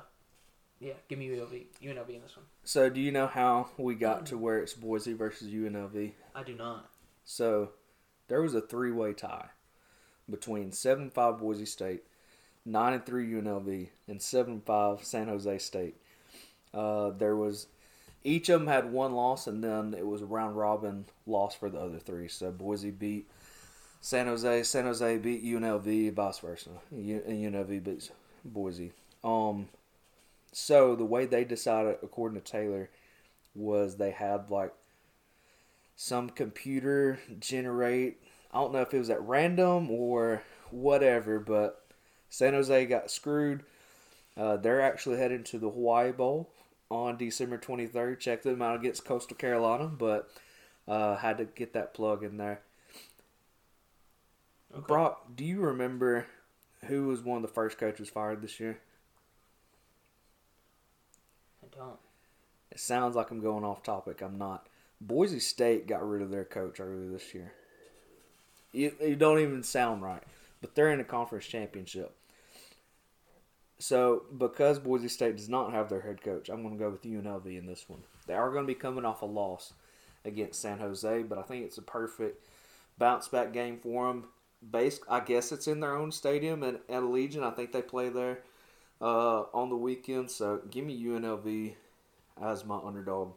yeah, 0.79 0.93
give 1.07 1.19
me 1.19 1.27
UNLV, 1.27 1.65
UNLV 1.83 2.09
in 2.09 2.21
this 2.21 2.35
one. 2.35 2.45
So, 2.63 2.89
do 2.89 2.99
you 2.99 3.11
know 3.11 3.27
how 3.27 3.69
we 3.77 3.95
got 3.95 4.25
to 4.27 4.37
where 4.37 4.59
it's 4.59 4.73
Boise 4.73 5.13
versus 5.13 5.49
UNLV? 5.49 6.11
I 6.33 6.43
do 6.43 6.55
not. 6.55 6.89
So, 7.23 7.71
there 8.27 8.41
was 8.41 8.55
a 8.55 8.61
three 8.61 8.91
way 8.91 9.13
tie 9.13 9.49
between 10.29 10.71
7 10.71 11.09
5 11.09 11.39
Boise 11.39 11.65
State, 11.65 12.03
9 12.65 12.93
and 12.93 13.05
3 13.05 13.31
UNLV, 13.31 13.89
and 14.07 14.21
7 14.21 14.61
5 14.65 15.03
San 15.03 15.27
Jose 15.27 15.57
State. 15.59 15.95
Uh, 16.73 17.09
there 17.09 17.35
was 17.35 17.67
each 18.23 18.49
of 18.49 18.59
them 18.59 18.67
had 18.67 18.91
one 18.91 19.13
loss, 19.13 19.47
and 19.47 19.63
then 19.63 19.93
it 19.97 20.05
was 20.05 20.21
a 20.21 20.25
round 20.25 20.57
robin 20.57 21.05
loss 21.25 21.55
for 21.55 21.69
the 21.69 21.79
other 21.79 21.99
three. 21.99 22.27
So 22.27 22.51
Boise 22.51 22.91
beat 22.91 23.29
San 24.01 24.27
Jose, 24.27 24.63
San 24.63 24.85
Jose 24.85 25.17
beat 25.17 25.43
UNLV, 25.43 26.13
vice 26.13 26.39
versa. 26.39 26.69
And 26.91 27.53
UNLV 27.53 27.83
beats 27.83 28.11
Boise. 28.43 28.91
Um, 29.23 29.69
so 30.51 30.95
the 30.95 31.05
way 31.05 31.25
they 31.25 31.43
decided, 31.43 31.97
according 32.03 32.39
to 32.39 32.51
Taylor, 32.51 32.89
was 33.55 33.95
they 33.95 34.11
had 34.11 34.49
like 34.49 34.73
some 35.95 36.29
computer 36.29 37.19
generate. 37.39 38.21
I 38.53 38.59
don't 38.59 38.73
know 38.73 38.81
if 38.81 38.93
it 38.93 38.99
was 38.99 39.09
at 39.09 39.21
random 39.21 39.89
or 39.91 40.43
whatever, 40.71 41.39
but 41.39 41.83
San 42.29 42.53
Jose 42.53 42.85
got 42.85 43.11
screwed. 43.11 43.63
Uh, 44.35 44.57
they're 44.57 44.81
actually 44.81 45.17
heading 45.17 45.43
to 45.43 45.57
the 45.57 45.69
Hawaii 45.69 46.11
Bowl 46.11 46.49
on 46.89 47.17
December 47.17 47.57
23rd. 47.57 48.19
Check 48.19 48.43
them 48.43 48.61
out 48.61 48.75
against 48.75 49.05
Coastal 49.05 49.37
Carolina, 49.37 49.87
but 49.87 50.29
uh, 50.87 51.15
had 51.17 51.37
to 51.37 51.45
get 51.45 51.73
that 51.73 51.93
plug 51.93 52.23
in 52.23 52.37
there. 52.37 52.61
Okay. 54.73 54.85
Brock, 54.87 55.35
do 55.35 55.45
you 55.45 55.61
remember 55.61 56.27
who 56.85 57.07
was 57.07 57.21
one 57.21 57.37
of 57.37 57.41
the 57.41 57.53
first 57.53 57.77
coaches 57.77 58.09
fired 58.09 58.41
this 58.41 58.59
year? 58.59 58.79
I 61.63 61.75
don't. 61.75 61.99
It 62.71 62.79
sounds 62.79 63.15
like 63.15 63.31
I'm 63.31 63.41
going 63.41 63.63
off 63.63 63.83
topic. 63.83 64.21
I'm 64.21 64.37
not. 64.37 64.67
Boise 64.99 65.39
State 65.39 65.87
got 65.87 66.07
rid 66.07 66.21
of 66.21 66.31
their 66.31 66.45
coach 66.45 66.79
earlier 66.79 67.09
this 67.09 67.33
year. 67.33 67.53
You, 68.71 68.93
you 69.01 69.15
don't 69.15 69.39
even 69.39 69.63
sound 69.63 70.01
right, 70.01 70.23
but 70.61 70.75
they're 70.75 70.91
in 70.91 70.99
a 70.99 71.05
conference 71.05 71.45
championship. 71.45 72.13
So, 73.79 74.23
because 74.35 74.79
Boise 74.79 75.07
State 75.07 75.37
does 75.37 75.49
not 75.49 75.71
have 75.71 75.87
their 75.89 76.01
head 76.01 76.21
coach, 76.21 76.49
I'm 76.49 76.63
going 76.63 76.77
to 76.77 76.83
go 76.83 76.89
with 76.89 77.03
UNLV 77.03 77.45
in 77.45 77.67
this 77.67 77.85
one. 77.87 78.01
They 78.25 78.33
are 78.33 78.49
going 78.51 78.63
to 78.63 78.67
be 78.67 78.73
coming 78.73 79.05
off 79.05 79.21
a 79.21 79.25
loss 79.25 79.73
against 80.25 80.61
San 80.61 80.79
Jose, 80.79 81.23
but 81.23 81.37
I 81.37 81.43
think 81.43 81.63
it's 81.63 81.77
a 81.77 81.83
perfect 81.83 82.43
bounce 82.97 83.27
back 83.27 83.53
game 83.53 83.77
for 83.77 84.07
them. 84.07 84.25
base. 84.71 84.99
I 85.07 85.19
guess 85.19 85.51
it's 85.51 85.67
in 85.67 85.79
their 85.79 85.95
own 85.95 86.11
stadium 86.11 86.63
and 86.63 86.77
at 86.89 87.03
Allegiant. 87.03 87.43
I 87.43 87.51
think 87.51 87.71
they 87.71 87.83
play 87.83 88.09
there 88.09 88.39
uh, 88.99 89.41
on 89.53 89.69
the 89.69 89.77
weekend. 89.77 90.31
So 90.31 90.61
give 90.71 90.83
me 90.83 91.01
UNLV 91.03 91.75
as 92.41 92.65
my 92.65 92.79
underdog. 92.83 93.33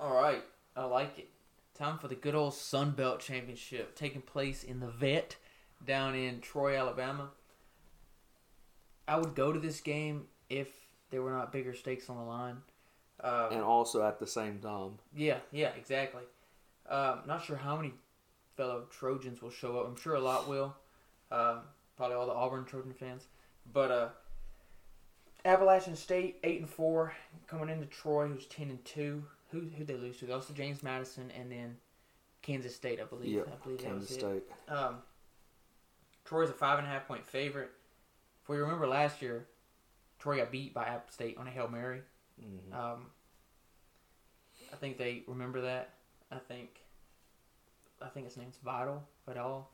All 0.00 0.14
right, 0.14 0.42
I 0.74 0.84
like 0.84 1.18
it. 1.18 1.28
Time 1.74 1.98
for 1.98 2.08
the 2.08 2.14
good 2.14 2.34
old 2.34 2.54
Sun 2.54 2.92
Belt 2.92 3.20
Championship 3.20 3.94
taking 3.94 4.22
place 4.22 4.64
in 4.64 4.80
the 4.80 4.88
Vet 4.88 5.36
down 5.84 6.14
in 6.14 6.40
Troy, 6.40 6.76
Alabama. 6.76 7.30
I 9.12 9.16
would 9.16 9.34
go 9.34 9.52
to 9.52 9.60
this 9.60 9.82
game 9.82 10.24
if 10.48 10.68
there 11.10 11.20
were 11.20 11.32
not 11.32 11.52
bigger 11.52 11.74
stakes 11.74 12.08
on 12.08 12.16
the 12.16 12.22
line. 12.22 12.56
Uh, 13.22 13.48
and 13.52 13.60
also 13.60 14.02
at 14.06 14.18
the 14.18 14.26
same 14.26 14.58
time. 14.58 14.92
Yeah, 15.14 15.36
yeah, 15.50 15.68
exactly. 15.76 16.22
Um, 16.88 17.20
not 17.26 17.44
sure 17.44 17.56
how 17.56 17.76
many 17.76 17.92
fellow 18.56 18.84
Trojans 18.90 19.42
will 19.42 19.50
show 19.50 19.78
up. 19.78 19.86
I'm 19.86 20.00
sure 20.00 20.14
a 20.14 20.20
lot 20.20 20.48
will. 20.48 20.74
Um, 21.30 21.60
probably 21.98 22.16
all 22.16 22.24
the 22.24 22.32
Auburn 22.32 22.64
Trojan 22.64 22.94
fans. 22.94 23.26
But 23.70 23.90
uh, 23.90 24.08
Appalachian 25.44 25.94
State 25.94 26.38
eight 26.42 26.60
and 26.60 26.68
four 26.68 27.12
coming 27.46 27.68
into 27.68 27.84
Troy, 27.84 28.28
who's 28.28 28.46
ten 28.46 28.70
and 28.70 28.82
two. 28.82 29.22
Who 29.50 29.66
who 29.76 29.84
they 29.84 29.94
lose 29.94 30.16
to? 30.20 30.26
They 30.26 30.32
lost 30.32 30.48
to 30.48 30.54
James 30.54 30.82
Madison 30.82 31.30
and 31.38 31.52
then 31.52 31.76
Kansas 32.40 32.74
State, 32.74 32.98
I 32.98 33.04
believe. 33.04 33.34
Yep, 33.34 33.48
I 33.52 33.62
believe 33.62 33.78
that 33.80 33.86
Kansas 33.88 34.14
State. 34.14 34.44
Um, 34.68 34.96
Troy's 36.24 36.48
a 36.48 36.54
five 36.54 36.78
and 36.78 36.88
a 36.88 36.90
half 36.90 37.06
point 37.06 37.26
favorite. 37.26 37.72
If 38.42 38.48
we 38.48 38.56
remember 38.58 38.86
last 38.86 39.22
year, 39.22 39.46
Troy 40.18 40.38
got 40.38 40.50
beat 40.50 40.74
by 40.74 40.84
App 40.84 41.10
State 41.10 41.36
on 41.38 41.46
a 41.46 41.50
hail 41.50 41.68
mary. 41.68 42.02
Mhm. 42.40 42.72
Um, 42.74 43.10
I 44.72 44.76
think 44.76 44.98
they 44.98 45.22
remember 45.26 45.60
that. 45.62 45.94
I 46.30 46.38
think, 46.38 46.80
I 48.00 48.08
think 48.08 48.26
his 48.26 48.36
name's 48.36 48.56
Vital 48.58 49.06
Vidal, 49.26 49.68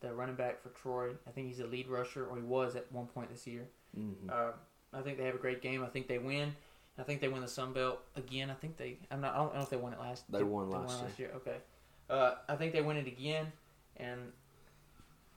the 0.00 0.12
running 0.14 0.36
back 0.36 0.60
for 0.62 0.68
Troy. 0.70 1.16
I 1.26 1.30
think 1.30 1.48
he's 1.48 1.60
a 1.60 1.66
lead 1.66 1.88
rusher, 1.88 2.26
or 2.26 2.36
he 2.36 2.42
was 2.42 2.76
at 2.76 2.90
one 2.92 3.06
point 3.06 3.30
this 3.30 3.46
year. 3.46 3.66
Mhm. 3.96 4.30
Uh, 4.30 4.52
I 4.92 5.02
think 5.02 5.18
they 5.18 5.24
have 5.24 5.34
a 5.34 5.38
great 5.38 5.62
game. 5.62 5.82
I 5.82 5.88
think 5.88 6.06
they 6.06 6.18
win. 6.18 6.54
I 6.98 7.02
think 7.02 7.20
they 7.20 7.28
win 7.28 7.40
the 7.42 7.48
Sun 7.48 7.72
Belt 7.72 8.00
again. 8.14 8.50
I 8.50 8.54
think 8.54 8.76
they. 8.76 8.98
I'm 9.10 9.20
not. 9.20 9.34
I 9.34 9.38
don't 9.38 9.54
know 9.54 9.62
if 9.62 9.70
they 9.70 9.76
won 9.76 9.92
it 9.92 9.98
last. 10.00 10.30
They 10.30 10.42
won 10.42 10.70
last 10.70 11.18
year. 11.18 11.30
Okay. 11.36 11.60
Uh, 12.08 12.36
I 12.48 12.56
think 12.56 12.72
they 12.72 12.82
win 12.82 12.96
it 12.96 13.06
again, 13.06 13.52
and 13.96 14.32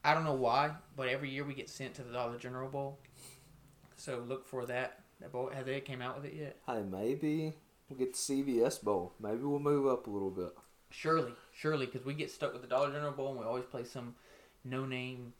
I 0.03 0.13
don't 0.13 0.23
know 0.23 0.33
why, 0.33 0.71
but 0.95 1.09
every 1.09 1.29
year 1.29 1.43
we 1.43 1.53
get 1.53 1.69
sent 1.69 1.95
to 1.95 2.03
the 2.03 2.13
Dollar 2.13 2.37
General 2.37 2.69
Bowl. 2.69 2.99
So 3.97 4.23
look 4.27 4.47
for 4.47 4.65
that. 4.65 4.99
That 5.19 5.33
bowl. 5.33 5.51
Have 5.53 5.65
they 5.65 5.81
came 5.81 6.01
out 6.01 6.15
with 6.15 6.31
it 6.31 6.37
yet? 6.37 6.57
Hey, 6.65 6.81
maybe 6.89 7.53
we'll 7.89 7.99
get 7.99 8.13
the 8.13 8.17
CVS 8.17 8.81
Bowl. 8.81 9.13
Maybe 9.19 9.39
we'll 9.43 9.59
move 9.59 9.87
up 9.87 10.07
a 10.07 10.09
little 10.09 10.29
bit. 10.29 10.51
Surely, 10.91 11.33
surely, 11.53 11.85
because 11.85 12.05
we 12.05 12.13
get 12.13 12.31
stuck 12.31 12.53
with 12.53 12.61
the 12.61 12.67
Dollar 12.67 12.91
General 12.91 13.11
Bowl, 13.11 13.31
and 13.31 13.39
we 13.39 13.45
always 13.45 13.65
play 13.65 13.83
some 13.83 14.15
no 14.63 14.85
name. 14.85 15.33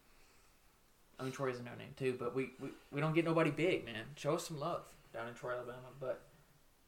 I 1.17 1.24
mean, 1.24 1.32
Troy 1.32 1.50
is 1.50 1.60
a 1.60 1.63
no 1.63 1.72
name 1.78 1.93
too, 1.98 2.17
but 2.19 2.36
we, 2.36 2.52
we 2.60 2.69
we 2.91 3.00
don't 3.00 3.15
get 3.15 3.24
nobody 3.24 3.52
big, 3.52 3.86
man. 3.86 4.04
Show 4.15 4.36
us 4.36 4.48
some 4.48 4.60
love 4.60 4.84
down 5.13 5.28
in 5.30 5.34
Troy, 5.34 5.54
Alabama. 5.54 5.88
But 6.00 6.22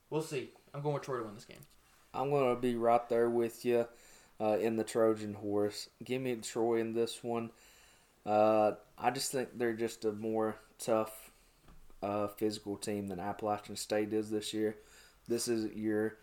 we'll 0.09 0.21
see. 0.21 0.49
I'm 0.73 0.81
going 0.81 0.95
with 0.95 1.03
Troy 1.03 1.19
to 1.19 1.23
win 1.23 1.35
this 1.35 1.45
game. 1.45 1.57
I'm 2.13 2.29
gonna 2.29 2.57
be 2.57 2.75
right 2.75 3.07
there 3.07 3.29
with 3.29 3.63
you 3.63 3.87
uh, 4.39 4.57
in 4.59 4.75
the 4.75 4.83
Trojan 4.83 5.33
horse. 5.33 5.89
Give 6.03 6.21
me 6.21 6.35
Troy 6.35 6.79
in 6.79 6.93
this 6.93 7.23
one. 7.23 7.51
Uh, 8.25 8.73
I 8.97 9.11
just 9.11 9.31
think 9.31 9.49
they're 9.57 9.73
just 9.73 10.05
a 10.05 10.11
more 10.11 10.55
tough, 10.77 11.31
uh, 12.03 12.27
physical 12.27 12.77
team 12.77 13.07
than 13.07 13.19
Appalachian 13.19 13.75
State 13.75 14.13
is 14.13 14.29
this 14.29 14.53
year. 14.53 14.77
This 15.27 15.47
is 15.47 15.73
your 15.75 16.17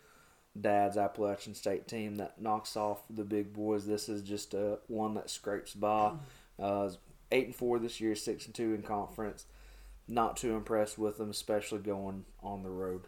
dad's 0.59 0.97
Appalachian 0.97 1.55
State 1.55 1.87
team 1.87 2.15
that 2.15 2.41
knocks 2.41 2.75
off 2.75 3.01
the 3.09 3.23
big 3.23 3.53
boys. 3.53 3.85
This 3.85 4.09
is 4.09 4.21
just 4.21 4.53
a 4.53 4.79
one 4.87 5.13
that 5.15 5.29
scrapes 5.29 5.73
by. 5.73 6.13
Uh, 6.57 6.89
eight 7.31 7.45
and 7.45 7.55
four 7.55 7.79
this 7.79 8.01
year, 8.01 8.15
six 8.15 8.45
and 8.45 8.55
two 8.55 8.73
in 8.73 8.81
conference. 8.81 9.45
Not 10.07 10.37
too 10.37 10.55
impressed 10.55 10.97
with 10.97 11.17
them, 11.17 11.29
especially 11.29 11.79
going 11.79 12.25
on 12.41 12.63
the 12.63 12.69
road. 12.69 13.03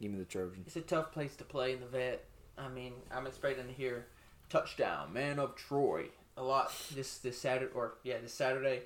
Give 0.00 0.12
me 0.12 0.18
the 0.18 0.24
Trojans. 0.24 0.66
It's 0.66 0.76
a 0.76 0.80
tough 0.82 1.12
place 1.12 1.34
to 1.36 1.44
play 1.44 1.72
in 1.72 1.80
the 1.80 1.86
vet. 1.86 2.24
I 2.56 2.68
mean, 2.68 2.92
I'm 3.12 3.26
expecting 3.26 3.66
to 3.66 3.72
hear 3.72 4.06
touchdown, 4.48 5.12
man 5.12 5.38
of 5.38 5.54
Troy 5.56 6.06
a 6.36 6.42
lot 6.42 6.72
this 6.94 7.18
this 7.18 7.38
Saturday 7.40 7.72
or 7.74 7.94
yeah 8.02 8.18
this 8.20 8.34
Saturday, 8.34 8.82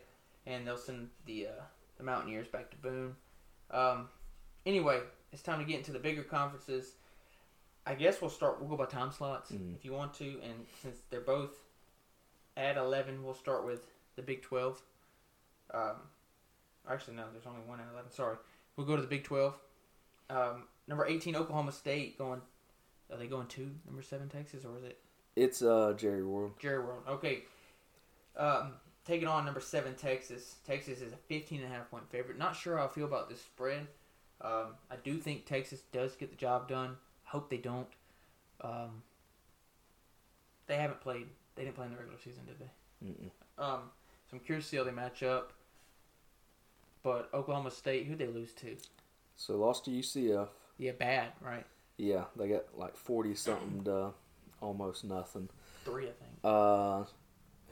and 0.46 0.66
they'll 0.66 0.76
send 0.76 1.08
the 1.26 1.46
uh, 1.46 1.62
the 1.96 2.04
Mountaineers 2.04 2.46
back 2.48 2.70
to 2.70 2.76
Boone. 2.76 3.16
Um, 3.70 4.08
anyway, 4.66 5.00
it's 5.32 5.42
time 5.42 5.58
to 5.58 5.64
get 5.64 5.78
into 5.78 5.92
the 5.92 5.98
bigger 5.98 6.22
conferences. 6.22 6.92
I 7.86 7.94
guess 7.94 8.20
we'll 8.20 8.30
start. 8.30 8.60
We'll 8.60 8.68
go 8.68 8.76
by 8.76 8.84
time 8.86 9.12
slots 9.12 9.50
Mhm. 9.50 9.74
if 9.74 9.84
you 9.84 9.92
want 9.92 10.12
to, 10.14 10.40
and 10.42 10.66
since 10.82 10.98
they're 11.10 11.20
both 11.20 11.52
at 12.56 12.76
eleven, 12.76 13.24
we'll 13.24 13.34
start 13.34 13.64
with 13.64 13.80
the 14.16 14.22
Big 14.22 14.42
Twelve. 14.42 14.82
Um, 15.72 15.96
actually, 16.88 17.16
no, 17.16 17.24
there's 17.32 17.46
only 17.46 17.60
one 17.66 17.80
at 17.80 17.86
eleven. 17.92 18.10
Sorry, 18.10 18.36
we'll 18.76 18.86
go 18.86 18.96
to 18.96 19.02
the 19.02 19.08
Big 19.08 19.24
Twelve. 19.24 19.58
Um, 20.28 20.64
number 20.86 21.06
eighteen, 21.06 21.34
Oklahoma 21.34 21.72
State 21.72 22.18
going. 22.18 22.42
Are 23.10 23.16
they 23.16 23.26
going 23.26 23.46
to 23.46 23.74
number 23.86 24.02
seven 24.02 24.28
Texas 24.28 24.66
or 24.66 24.76
is 24.76 24.84
it 24.84 24.98
It's 25.38 25.62
uh 25.62 25.94
Jerry 25.96 26.24
World. 26.24 26.52
Jerry 26.58 26.80
World? 26.80 27.02
Okay. 27.08 27.44
Um, 28.36 28.72
taking 29.04 29.28
on 29.28 29.44
number 29.44 29.60
seven 29.60 29.94
Texas. 29.94 30.56
Texas 30.66 31.00
is 31.00 31.12
a 31.12 31.16
15 31.28 31.62
and 31.62 31.72
a 31.72 31.74
half 31.74 31.90
point 31.90 32.08
favorite. 32.10 32.38
Not 32.38 32.56
sure 32.56 32.76
how 32.76 32.84
I 32.84 32.88
feel 32.88 33.06
about 33.06 33.28
this 33.28 33.40
spread. 33.40 33.86
Um, 34.40 34.74
I 34.90 34.96
do 35.02 35.16
think 35.18 35.46
Texas 35.46 35.82
does 35.92 36.14
get 36.14 36.30
the 36.30 36.36
job 36.36 36.68
done. 36.68 36.96
Hope 37.24 37.50
they 37.50 37.56
don't. 37.56 37.88
Um, 38.60 39.02
they 40.66 40.76
haven't 40.76 41.00
played. 41.00 41.26
They 41.54 41.64
didn't 41.64 41.76
play 41.76 41.86
in 41.86 41.92
the 41.92 41.98
regular 41.98 42.18
season, 42.22 42.42
did 42.46 42.58
they? 42.58 43.08
Mm-mm. 43.08 43.30
Um, 43.58 43.90
so 44.30 44.36
I'm 44.36 44.40
curious 44.40 44.66
to 44.66 44.70
see 44.70 44.76
how 44.76 44.84
they 44.84 44.92
match 44.92 45.22
up. 45.22 45.52
But 47.02 47.30
Oklahoma 47.32 47.70
State, 47.70 48.06
who 48.06 48.16
they 48.16 48.26
lose 48.26 48.52
to? 48.54 48.76
So 49.36 49.56
lost 49.56 49.84
to 49.84 49.90
UCF. 49.90 50.48
Yeah, 50.78 50.92
bad, 50.92 51.28
right? 51.40 51.64
Yeah, 51.96 52.24
they 52.36 52.48
got 52.48 52.64
like 52.76 52.96
forty 52.96 53.34
something 53.34 53.82
to 53.84 54.10
almost 54.60 55.04
nothing. 55.04 55.48
Three, 55.84 56.04
I 56.04 56.12
think. 56.12 56.32
Uh, 56.44 57.04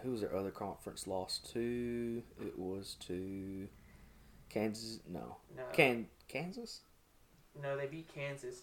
who 0.02 0.12
was 0.12 0.20
their 0.20 0.34
other 0.34 0.50
conference 0.50 1.06
lost 1.06 1.52
to? 1.52 2.22
It 2.40 2.58
was 2.58 2.96
to 3.06 3.68
Kansas. 4.48 5.00
No, 5.08 5.36
No, 5.56 5.62
Can 5.72 6.06
Kansas. 6.28 6.80
no, 7.62 7.76
they 7.76 7.86
beat 7.86 8.08
Kansas. 8.14 8.62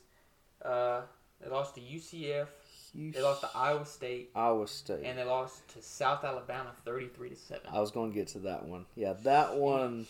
Uh, 0.64 1.02
they 1.42 1.50
lost 1.50 1.76
to 1.76 1.82
UCF. 1.82 2.48
They 2.96 3.22
lost 3.24 3.42
to 3.42 3.50
Iowa 3.56 3.86
State, 3.88 4.30
Iowa 4.36 4.68
State. 4.68 5.04
and 5.04 5.18
they 5.18 5.24
lost 5.24 5.68
to 5.70 5.82
South 5.82 6.24
Alabama, 6.24 6.70
thirty-three 6.86 7.30
to 7.30 7.36
seven. 7.36 7.64
I 7.72 7.80
was 7.80 7.90
going 7.90 8.12
to 8.12 8.16
get 8.16 8.28
to 8.30 8.40
that 8.40 8.66
one. 8.66 8.86
Yeah, 8.96 9.14
that 9.24 9.56
one. 9.56 10.06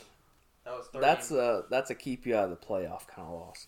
That 0.66 0.74
was 0.78 0.88
30 0.88 1.02
That's 1.02 1.32
a 1.32 1.64
that's 1.70 1.90
a 1.92 1.96
keep 1.96 2.26
you 2.26 2.36
out 2.36 2.46
of 2.46 2.50
the 2.50 2.58
playoff 2.66 3.08
kind 3.08 3.26
of 3.28 3.34
loss. 3.34 3.68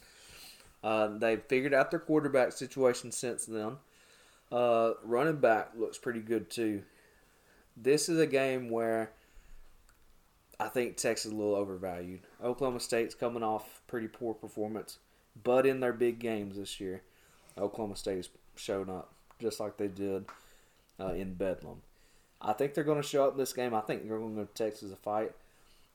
Uh, 0.84 1.18
they've 1.18 1.42
figured 1.44 1.74
out 1.74 1.92
their 1.92 2.00
quarterback 2.02 2.52
situation 2.52 3.12
since 3.12 3.46
then. 3.46 3.78
Uh, 4.52 4.94
running 5.04 5.38
back 5.38 5.72
looks 5.76 5.98
pretty 5.98 6.22
good 6.22 6.50
too. 6.50 6.84
This 7.76 8.08
is 8.08 8.20
a 8.20 8.28
game 8.28 8.70
where 8.70 9.12
I 10.60 10.70
think 10.70 10.98
Texas 10.98 11.26
is 11.28 11.32
a 11.32 11.36
little 11.36 11.56
overvalued. 11.56 12.22
Oklahoma 12.44 12.80
State's 12.80 13.16
coming 13.16 13.44
off 13.44 13.82
pretty 13.88 14.08
poor 14.08 14.34
performance, 14.34 15.00
but 15.44 15.66
in 15.66 15.80
their 15.80 15.94
big 15.94 16.20
games 16.20 16.56
this 16.56 16.80
year, 16.80 17.02
Oklahoma 17.58 17.96
State's 17.96 18.30
shown 18.56 18.90
up 18.90 19.12
just 19.40 19.60
like 19.60 19.78
they 19.78 19.88
did 19.88 20.26
uh, 21.00 21.14
in 21.14 21.34
Bedlam. 21.34 21.82
I 22.42 22.54
think 22.54 22.74
they're 22.74 22.84
going 22.84 23.02
to 23.02 23.08
show 23.08 23.26
up 23.26 23.34
in 23.34 23.38
this 23.38 23.54
game. 23.54 23.74
I 23.74 23.82
think 23.82 24.08
they're 24.08 24.20
going 24.20 24.36
to 24.36 24.42
give 24.42 24.54
Texas 24.54 24.92
a 24.92 24.96
fight, 24.96 25.32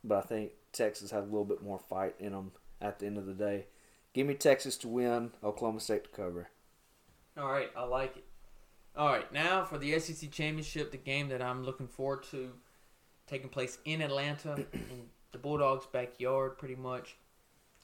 but 0.04 0.18
I 0.18 0.22
think 0.22 0.52
Texas 0.72 1.10
has 1.10 1.22
a 1.22 1.26
little 1.26 1.44
bit 1.44 1.62
more 1.62 1.78
fight 1.78 2.14
in 2.18 2.32
them 2.32 2.52
at 2.80 2.98
the 2.98 3.06
end 3.06 3.18
of 3.18 3.26
the 3.26 3.34
day. 3.34 3.66
Give 4.12 4.26
me 4.26 4.34
Texas 4.34 4.76
to 4.78 4.88
win, 4.88 5.30
Oklahoma 5.42 5.80
State 5.80 6.04
to 6.04 6.10
cover. 6.10 6.48
All 7.38 7.50
right, 7.50 7.70
I 7.76 7.84
like 7.84 8.16
it. 8.16 8.24
All 8.96 9.08
right, 9.08 9.32
now 9.32 9.64
for 9.64 9.78
the 9.78 9.98
SEC 9.98 10.30
championship, 10.30 10.90
the 10.90 10.96
game 10.96 11.28
that 11.28 11.40
I'm 11.40 11.64
looking 11.64 11.86
forward 11.86 12.24
to, 12.30 12.50
taking 13.26 13.48
place 13.48 13.78
in 13.84 14.02
Atlanta, 14.02 14.56
in 14.72 15.08
the 15.32 15.38
Bulldogs' 15.38 15.86
backyard, 15.86 16.58
pretty 16.58 16.74
much. 16.74 17.16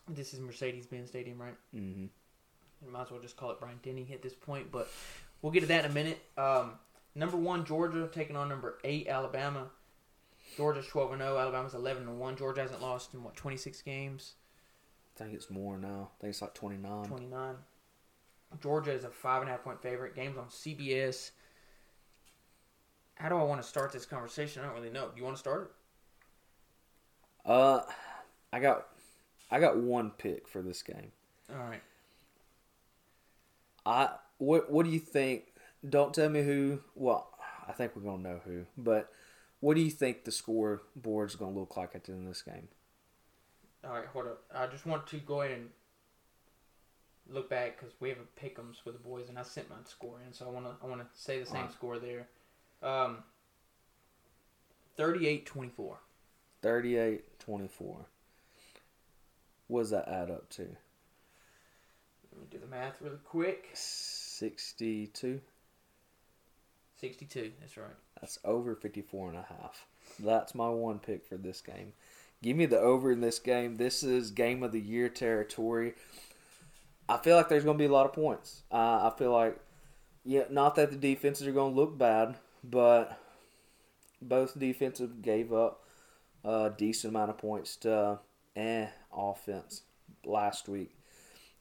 This 0.09 0.34
is 0.34 0.40
Mercedes-Benz 0.40 1.09
Stadium, 1.09 1.40
right? 1.40 1.57
Mm-hmm. 1.74 2.07
You 2.84 2.92
might 2.92 3.02
as 3.02 3.11
well 3.11 3.20
just 3.20 3.36
call 3.36 3.50
it 3.50 3.61
Bryant-Denny 3.61 4.09
at 4.12 4.22
this 4.22 4.34
point, 4.34 4.70
but 4.70 4.88
we'll 5.42 5.52
get 5.52 5.61
to 5.61 5.66
that 5.66 5.84
in 5.84 5.90
a 5.90 5.94
minute. 5.94 6.20
Um, 6.36 6.72
number 7.14 7.36
one, 7.36 7.64
Georgia 7.64 8.09
taking 8.12 8.36
on 8.36 8.48
number 8.48 8.78
eight, 8.84 9.09
Alabama. 9.09 9.68
Georgia's 10.57 10.86
12 10.86 11.12
and 11.12 11.22
0, 11.22 11.38
Alabama's 11.38 11.74
11 11.74 12.04
and 12.04 12.18
1. 12.18 12.36
Georgia 12.36 12.62
hasn't 12.62 12.80
lost 12.80 13.14
in 13.14 13.22
what 13.22 13.34
26 13.34 13.82
games, 13.82 14.34
I 15.16 15.24
think 15.24 15.34
it's 15.34 15.50
more 15.50 15.78
now. 15.78 16.11
I 16.18 16.20
think 16.20 16.30
it's 16.32 16.42
like 16.42 16.54
29. 16.54 17.04
29. 17.07 17.54
Georgia 18.62 18.92
is 18.92 19.04
a 19.04 19.11
five 19.11 19.42
and 19.42 19.48
a 19.48 19.52
half 19.52 19.62
point 19.64 19.80
favorite. 19.82 20.14
Games 20.14 20.36
on 20.38 20.46
CBS. 20.48 21.30
How 23.16 23.28
do 23.28 23.36
I 23.36 23.42
want 23.42 23.61
to 23.61 23.66
start 23.66 23.92
this 23.92 24.07
conversation? 24.07 24.62
I 24.62 24.66
don't 24.66 24.74
really 24.74 24.90
know. 24.90 25.09
Do 25.09 25.16
you 25.16 25.24
want 25.24 25.36
to 25.36 25.40
start 25.40 25.62
it? 27.46 27.50
Uh, 27.50 27.80
I 28.52 28.61
got, 28.61 28.86
I 29.50 29.61
got 29.61 29.76
one 29.78 30.11
pick 30.11 30.48
for 30.48 30.62
this 30.62 30.82
game. 30.82 31.12
All 31.50 31.57
right. 31.59 31.82
I 33.84 34.11
what 34.38 34.70
what 34.70 34.84
do 34.84 34.90
you 34.92 34.98
think? 35.00 35.44
Don't 35.88 36.12
tell 36.14 36.28
me 36.28 36.42
who. 36.42 36.80
Well, 36.94 37.30
I 37.66 37.72
think 37.72 37.94
we're 37.96 38.02
gonna 38.02 38.22
know 38.22 38.40
who, 38.44 38.66
but 38.76 39.11
What 39.61 39.74
do 39.76 39.82
you 39.82 39.90
think 39.90 40.24
the 40.24 40.32
scoreboard's 40.32 41.36
going 41.36 41.54
to 41.54 41.61
look 41.61 41.76
like 41.76 41.94
at 41.96 42.04
the 42.04 42.12
end 42.12 42.22
of 42.22 42.28
this 42.28 42.42
game? 42.42 42.68
All 43.84 43.92
right, 43.92 44.07
hold 44.07 44.26
up. 44.26 44.42
I 44.54 44.66
just 44.66 44.84
want 44.86 45.07
to 45.09 45.16
go 45.18 45.40
ahead 45.42 45.57
and 45.59 45.70
look 47.31 47.51
back 47.51 47.79
because 47.79 47.95
we 48.01 48.09
have 48.09 48.18
a 48.18 48.41
pick'ems 48.45 48.85
with 48.85 48.95
the 48.95 49.09
boys, 49.09 49.29
and 49.29 49.39
I 49.39 49.43
sent 49.43 49.68
my 49.68 49.77
score 49.85 50.18
in, 50.27 50.33
so 50.33 50.47
I 50.47 50.51
want 50.51 50.66
to 50.66 50.72
I 50.85 50.89
want 50.89 51.01
to 51.01 51.07
say 51.14 51.39
the 51.41 51.47
same 51.47 51.57
Alright. 51.57 51.72
score 51.72 51.99
there. 51.99 52.27
Um, 52.83 53.18
38-24. 54.99 55.97
38 56.62 57.39
24. 57.39 58.07
What 59.68 59.81
does 59.81 59.91
that 59.91 60.09
add 60.09 60.31
up 60.31 60.49
to? 60.51 60.62
Let 60.62 62.41
me 62.41 62.47
do 62.51 62.59
the 62.59 62.66
math 62.66 63.01
really 63.01 63.16
quick. 63.24 63.70
62? 63.74 65.41
62. 67.01 67.53
That's 67.61 67.77
right. 67.77 67.87
That's 68.20 68.39
over 68.45 68.74
54 68.74 69.31
and 69.31 69.39
a 69.39 69.47
half. 69.61 69.87
That's 70.18 70.55
my 70.55 70.68
one 70.68 70.99
pick 70.99 71.27
for 71.27 71.37
this 71.37 71.61
game. 71.61 71.93
Give 72.43 72.57
me 72.57 72.66
the 72.66 72.79
over 72.79 73.11
in 73.12 73.20
this 73.20 73.39
game. 73.39 73.77
This 73.77 74.03
is 74.03 74.31
game 74.31 74.62
of 74.62 74.72
the 74.72 74.81
year 74.81 75.09
territory. 75.09 75.95
I 77.09 77.18
feel 77.18 77.36
like 77.36 77.48
there's 77.48 77.64
going 77.64 77.78
to 77.78 77.82
be 77.82 77.88
a 77.88 77.92
lot 77.92 78.07
of 78.07 78.12
points. 78.12 78.62
Uh, 78.70 79.11
I 79.11 79.12
feel 79.16 79.32
like, 79.32 79.59
yeah, 80.24 80.44
not 80.50 80.74
that 80.74 80.90
the 80.90 80.96
defenses 80.96 81.46
are 81.46 81.52
going 81.52 81.72
to 81.74 81.80
look 81.80 81.96
bad, 81.96 82.36
but 82.64 83.18
both 84.20 84.59
defenses 84.59 85.11
gave 85.22 85.52
up 85.52 85.84
a 86.44 86.72
decent 86.76 87.12
amount 87.12 87.30
of 87.30 87.38
points 87.38 87.76
to 87.76 88.18
eh 88.57 88.86
offense 89.16 89.82
last 90.24 90.68
week. 90.68 90.96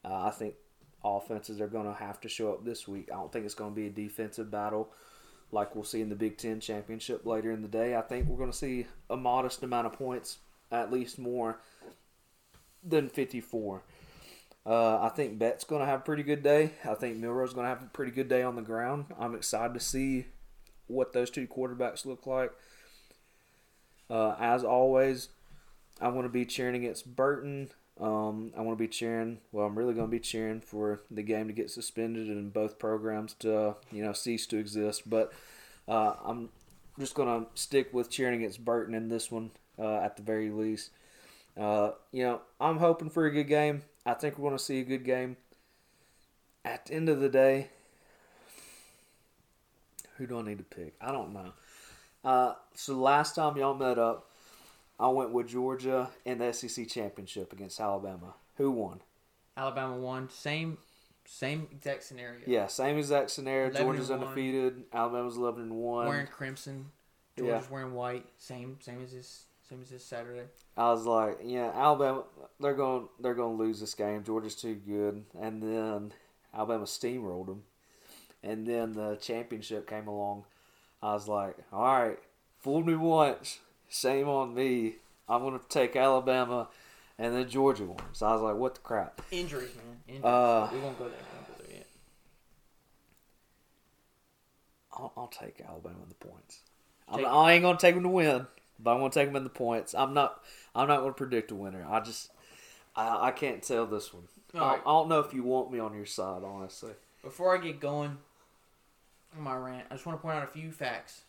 Uh, 0.03 0.25
I 0.25 0.29
think 0.31 0.55
offenses 1.03 1.61
are 1.61 1.67
going 1.67 1.85
to 1.85 1.93
have 1.93 2.19
to 2.21 2.29
show 2.29 2.53
up 2.53 2.65
this 2.65 2.87
week. 2.87 3.09
I 3.11 3.15
don't 3.15 3.31
think 3.31 3.45
it's 3.45 3.55
going 3.55 3.71
to 3.71 3.75
be 3.75 3.87
a 3.87 3.91
defensive 3.91 4.49
battle 4.49 4.89
like 5.51 5.75
we'll 5.75 5.83
see 5.83 6.01
in 6.01 6.09
the 6.09 6.15
Big 6.15 6.37
Ten 6.37 6.59
championship 6.59 7.25
later 7.25 7.51
in 7.51 7.61
the 7.61 7.67
day. 7.67 7.95
I 7.95 8.01
think 8.01 8.27
we're 8.27 8.37
going 8.37 8.51
to 8.51 8.57
see 8.57 8.87
a 9.09 9.17
modest 9.17 9.63
amount 9.63 9.87
of 9.87 9.93
points, 9.93 10.39
at 10.71 10.91
least 10.91 11.19
more 11.19 11.59
than 12.83 13.09
54. 13.09 13.83
Uh, 14.65 14.99
I 14.99 15.09
think 15.09 15.37
Beck's 15.37 15.63
going 15.63 15.81
to 15.81 15.85
have 15.85 15.99
a 15.99 16.03
pretty 16.03 16.23
good 16.23 16.41
day. 16.41 16.71
I 16.83 16.95
think 16.95 17.17
Milroe's 17.17 17.53
going 17.53 17.65
to 17.65 17.69
have 17.69 17.83
a 17.83 17.87
pretty 17.87 18.11
good 18.11 18.27
day 18.27 18.41
on 18.41 18.55
the 18.55 18.63
ground. 18.63 19.05
I'm 19.19 19.35
excited 19.35 19.75
to 19.75 19.79
see 19.79 20.25
what 20.87 21.13
those 21.13 21.29
two 21.29 21.47
quarterbacks 21.47 22.05
look 22.05 22.25
like. 22.25 22.51
Uh, 24.09 24.35
as 24.39 24.63
always, 24.63 25.29
I'm 26.01 26.13
going 26.13 26.23
to 26.23 26.29
be 26.29 26.45
cheering 26.45 26.75
against 26.75 27.15
Burton. 27.15 27.69
Um, 27.99 28.51
I 28.57 28.61
want 28.61 28.77
to 28.77 28.83
be 28.83 28.87
cheering. 28.87 29.39
Well, 29.51 29.65
I'm 29.65 29.77
really 29.77 29.93
going 29.93 30.07
to 30.07 30.11
be 30.11 30.19
cheering 30.19 30.61
for 30.61 31.01
the 31.09 31.23
game 31.23 31.47
to 31.47 31.53
get 31.53 31.69
suspended 31.69 32.27
and 32.27 32.51
both 32.51 32.77
programs 32.77 33.33
to 33.35 33.75
you 33.91 34.03
know 34.03 34.13
cease 34.13 34.45
to 34.47 34.57
exist. 34.57 35.09
But 35.09 35.31
uh, 35.87 36.13
I'm 36.23 36.49
just 36.99 37.15
going 37.15 37.45
to 37.45 37.49
stick 37.53 37.93
with 37.93 38.09
cheering 38.09 38.35
against 38.35 38.65
Burton 38.65 38.93
in 38.93 39.09
this 39.09 39.31
one 39.31 39.51
uh, 39.79 39.97
at 39.97 40.17
the 40.17 40.23
very 40.23 40.49
least. 40.49 40.89
Uh, 41.57 41.91
you 42.11 42.23
know, 42.23 42.41
I'm 42.59 42.77
hoping 42.77 43.09
for 43.09 43.25
a 43.25 43.31
good 43.31 43.47
game. 43.47 43.83
I 44.05 44.13
think 44.13 44.37
we're 44.37 44.49
going 44.49 44.57
to 44.57 44.63
see 44.63 44.79
a 44.79 44.83
good 44.83 45.03
game. 45.03 45.37
At 46.63 46.85
the 46.85 46.93
end 46.93 47.09
of 47.09 47.19
the 47.19 47.29
day, 47.29 47.69
who 50.17 50.27
do 50.27 50.39
I 50.39 50.41
need 50.41 50.57
to 50.57 50.63
pick? 50.63 50.95
I 50.99 51.11
don't 51.11 51.33
know. 51.33 51.53
Uh, 52.23 52.53
so 52.73 52.95
last 52.95 53.35
time 53.35 53.55
y'all 53.57 53.75
met 53.75 53.99
up, 53.99 54.29
I 54.99 55.07
went 55.09 55.31
with 55.31 55.47
Georgia 55.47 56.09
in 56.25 56.39
the 56.39 56.51
SEC 56.53 56.87
championship 56.87 57.53
against 57.53 57.79
Alabama. 57.79 58.33
Who 58.57 58.71
won? 58.71 59.01
Alabama 59.57 59.97
won. 59.97 60.29
Same 60.29 60.77
same 61.25 61.67
exact 61.71 62.03
scenario. 62.03 62.41
Yeah, 62.45 62.67
same 62.67 62.97
exact 62.97 63.31
scenario. 63.31 63.71
Georgia's 63.71 64.11
undefeated. 64.11 64.83
Alabama's 64.93 65.37
eleven 65.37 65.63
and 65.63 65.75
one. 65.75 66.07
Wearing 66.07 66.27
crimson. 66.27 66.85
Georgia's 67.37 67.69
wearing 67.69 67.93
white. 67.93 68.25
Same 68.37 68.77
same 68.79 69.03
as 69.03 69.11
this 69.11 69.45
same 69.69 69.81
as 69.81 69.89
this 69.89 70.05
Saturday. 70.05 70.45
I 70.77 70.91
was 70.91 71.05
like, 71.05 71.39
yeah, 71.43 71.71
Alabama. 71.73 72.23
They're 72.59 72.73
going. 72.73 73.07
They're 73.19 73.33
going 73.33 73.57
to 73.57 73.63
lose 73.63 73.79
this 73.79 73.93
game. 73.93 74.23
Georgia's 74.23 74.55
too 74.55 74.75
good. 74.75 75.25
And 75.39 75.61
then 75.61 76.13
Alabama 76.53 76.85
steamrolled 76.85 77.47
them. 77.47 77.63
And 78.43 78.67
then 78.67 78.93
the 78.93 79.15
championship 79.15 79.89
came 79.89 80.07
along. 80.07 80.43
I 81.01 81.13
was 81.13 81.27
like, 81.27 81.57
all 81.73 81.83
right, 81.83 82.19
fooled 82.59 82.85
me 82.87 82.95
once. 82.95 83.59
Shame 83.89 84.27
on 84.29 84.53
me. 84.53 84.95
I'm 85.27 85.41
going 85.41 85.59
to 85.59 85.67
take 85.67 85.95
Alabama. 85.95 86.67
And 87.17 87.33
then 87.33 87.49
Georgia 87.49 87.85
won. 87.85 87.97
So 88.11 88.27
I 88.27 88.33
was 88.33 88.41
like, 88.41 88.55
what 88.55 88.75
the 88.75 88.81
crap? 88.81 89.21
Injuries, 89.31 89.73
man. 89.75 89.97
Injuries. 90.07 90.25
Uh, 90.25 90.69
we 90.71 90.79
won't 90.79 90.97
go 90.99 91.05
there. 91.05 91.13
We 91.17 91.37
won't 91.37 91.47
go 91.57 91.63
there 91.65 91.77
yet. 91.77 91.87
I'll, 94.93 95.13
I'll 95.17 95.27
take 95.27 95.61
Alabama 95.67 95.95
in 96.03 96.09
the 96.09 96.15
points. 96.15 96.59
I'm, 97.07 97.19
Take- 97.19 97.27
I 97.27 97.53
ain't 97.53 97.63
gonna 97.63 97.77
take 97.77 97.93
them 97.95 98.03
to 98.03 98.09
win, 98.09 98.47
but 98.79 98.93
I'm 98.93 98.99
gonna 98.99 99.11
take 99.11 99.27
them 99.27 99.35
in 99.35 99.43
the 99.43 99.49
points. 99.49 99.93
I'm 99.95 100.13
not. 100.13 100.43
I'm 100.73 100.87
not 100.87 100.99
gonna 100.99 101.13
predict 101.13 101.51
a 101.51 101.55
winner. 101.55 101.85
I 101.89 101.99
just. 101.99 102.31
I, 102.95 103.27
I 103.27 103.31
can't 103.31 103.61
tell 103.61 103.85
this 103.85 104.13
one. 104.13 104.23
I, 104.53 104.59
right. 104.59 104.79
I 104.85 104.89
don't 104.89 105.09
know 105.09 105.19
if 105.19 105.33
you 105.33 105.43
want 105.43 105.71
me 105.71 105.79
on 105.79 105.93
your 105.95 106.05
side, 106.05 106.43
honestly. 106.43 106.93
Before 107.21 107.53
I 107.53 107.61
get 107.61 107.79
going 107.81 108.17
on 109.35 109.43
my 109.43 109.55
rant, 109.55 109.85
I 109.91 109.95
just 109.95 110.05
want 110.05 110.17
to 110.17 110.21
point 110.21 110.37
out 110.37 110.43
a 110.43 110.47
few 110.47 110.71
facts. 110.71 111.21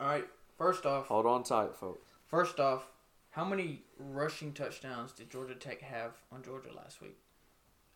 All 0.00 0.08
right. 0.08 0.24
First 0.58 0.84
off, 0.86 1.06
Hold 1.06 1.26
on 1.26 1.42
tight, 1.44 1.74
folks. 1.76 2.06
first 2.26 2.58
off, 2.60 2.86
how 3.30 3.44
many 3.44 3.82
rushing 3.98 4.52
touchdowns 4.52 5.12
did 5.12 5.30
Georgia 5.30 5.54
Tech 5.54 5.80
have 5.80 6.12
on 6.32 6.42
Georgia 6.42 6.68
last 6.76 7.00
week? 7.00 7.16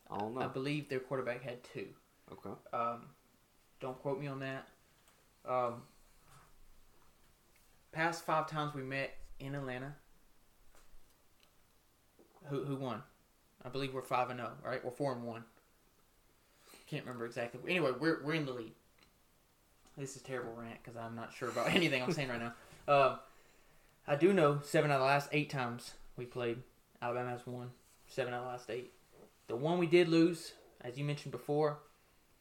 I 0.09 0.17
don't 0.17 0.33
know. 0.33 0.41
I 0.41 0.47
believe 0.47 0.87
their 0.89 0.99
quarterback 0.99 1.43
had 1.43 1.63
two. 1.63 1.87
Okay. 2.31 2.55
Um, 2.73 3.07
don't 3.79 3.99
quote 4.01 4.19
me 4.19 4.27
on 4.27 4.39
that. 4.39 4.67
Um, 5.47 5.81
past 7.95 8.25
five 8.25 8.47
times 8.47 8.73
we 8.75 8.83
met 8.83 9.15
in 9.39 9.55
Atlanta. 9.55 9.95
Who 12.49 12.63
who 12.65 12.75
won? 12.75 13.01
I 13.63 13.69
believe 13.69 13.93
we're 13.93 14.01
five 14.03 14.29
and 14.29 14.39
zero. 14.39 14.51
Right, 14.63 14.83
we're 14.83 14.91
four 14.91 15.13
and 15.13 15.23
one. 15.23 15.43
Can't 16.87 17.05
remember 17.05 17.25
exactly. 17.25 17.59
Anyway, 17.67 17.91
we're 17.97 18.23
we're 18.23 18.33
in 18.33 18.45
the 18.45 18.51
lead. 18.51 18.73
This 19.97 20.15
is 20.15 20.21
terrible 20.21 20.53
rant 20.55 20.77
because 20.83 20.97
I'm 20.97 21.15
not 21.15 21.33
sure 21.33 21.49
about 21.49 21.67
anything 21.75 22.03
I'm 22.03 22.11
saying 22.11 22.29
right 22.29 22.41
now. 22.41 22.53
Um, 22.93 23.19
I 24.07 24.15
do 24.15 24.33
know 24.33 24.59
seven 24.63 24.91
out 24.91 24.95
of 24.95 24.99
the 24.99 25.07
last 25.07 25.29
eight 25.31 25.49
times 25.49 25.93
we 26.17 26.25
played, 26.25 26.59
Alabama 27.01 27.31
has 27.31 27.47
won. 27.47 27.71
Seven 28.07 28.33
out 28.33 28.41
of 28.41 28.43
the 28.43 28.51
last 28.51 28.69
eight. 28.69 28.91
The 29.47 29.55
one 29.55 29.79
we 29.79 29.87
did 29.87 30.09
lose, 30.09 30.53
as 30.81 30.97
you 30.97 31.05
mentioned 31.05 31.31
before, 31.31 31.79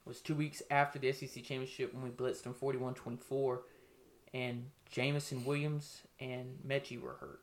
was 0.05 0.20
two 0.20 0.34
weeks 0.34 0.62
after 0.70 0.98
the 0.98 1.12
SEC 1.12 1.42
championship 1.42 1.94
when 1.94 2.02
we 2.02 2.11
blitzed 2.11 2.42
them 2.42 2.55
41-24, 2.55 3.61
and 4.34 4.66
Jameson 4.95 5.45
Williams 5.45 6.03
and 6.20 6.57
Metchie 6.64 7.01
were 7.03 7.16
hurt 7.18 7.40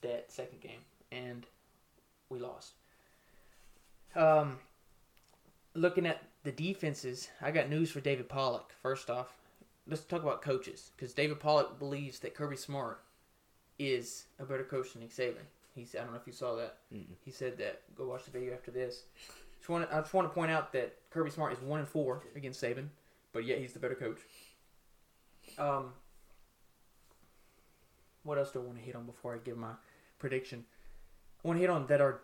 that 0.00 0.32
second 0.32 0.62
game, 0.62 0.80
and 1.12 1.46
we 2.30 2.38
lost. 2.38 2.72
Um, 4.16 4.58
looking 5.74 6.06
at 6.06 6.22
the 6.44 6.52
defenses, 6.52 7.28
I 7.42 7.50
got 7.50 7.68
news 7.68 7.90
for 7.90 8.00
David 8.00 8.30
Pollack. 8.30 8.72
First 8.82 9.10
off, 9.10 9.36
let's 9.86 10.02
talk 10.02 10.22
about 10.22 10.40
coaches 10.40 10.92
because 10.96 11.12
David 11.12 11.38
Pollack 11.38 11.78
believes 11.78 12.20
that 12.20 12.34
Kirby 12.34 12.56
Smart 12.56 13.02
is 13.78 14.24
a 14.38 14.46
better 14.46 14.64
coach 14.64 14.94
than 14.94 15.02
Nick 15.02 15.10
Saban. 15.10 15.44
He's 15.74 15.94
I 15.94 15.98
don't 15.98 16.12
know 16.12 16.18
if 16.18 16.26
you 16.26 16.32
saw 16.32 16.56
that. 16.56 16.78
Mm-mm. 16.90 17.04
He 17.22 17.30
said 17.30 17.58
that. 17.58 17.82
Go 17.94 18.06
watch 18.06 18.24
the 18.24 18.30
video 18.30 18.54
after 18.54 18.70
this. 18.70 19.02
Just 19.58 19.68
want 19.68 19.86
I 19.92 20.00
just 20.00 20.14
want 20.14 20.26
to 20.26 20.34
point 20.34 20.50
out 20.50 20.72
that 20.72 20.94
Kirby 21.10 21.28
Smart 21.28 21.52
is 21.52 21.60
one 21.60 21.80
and 21.80 21.88
four 21.88 22.22
against 22.34 22.62
Saban, 22.62 22.88
but 23.34 23.44
yet 23.44 23.58
he's 23.58 23.74
the 23.74 23.78
better 23.78 23.94
coach. 23.94 24.20
Um, 25.62 25.92
what 28.24 28.38
else 28.38 28.50
do 28.50 28.60
I 28.60 28.62
want 28.62 28.78
to 28.78 28.84
hit 28.84 28.96
on 28.96 29.06
before 29.06 29.34
I 29.34 29.38
give 29.38 29.56
my 29.56 29.72
prediction? 30.18 30.64
I 31.44 31.48
want 31.48 31.58
to 31.58 31.60
hit 31.60 31.70
on 31.70 31.86
that 31.86 32.00
our 32.00 32.20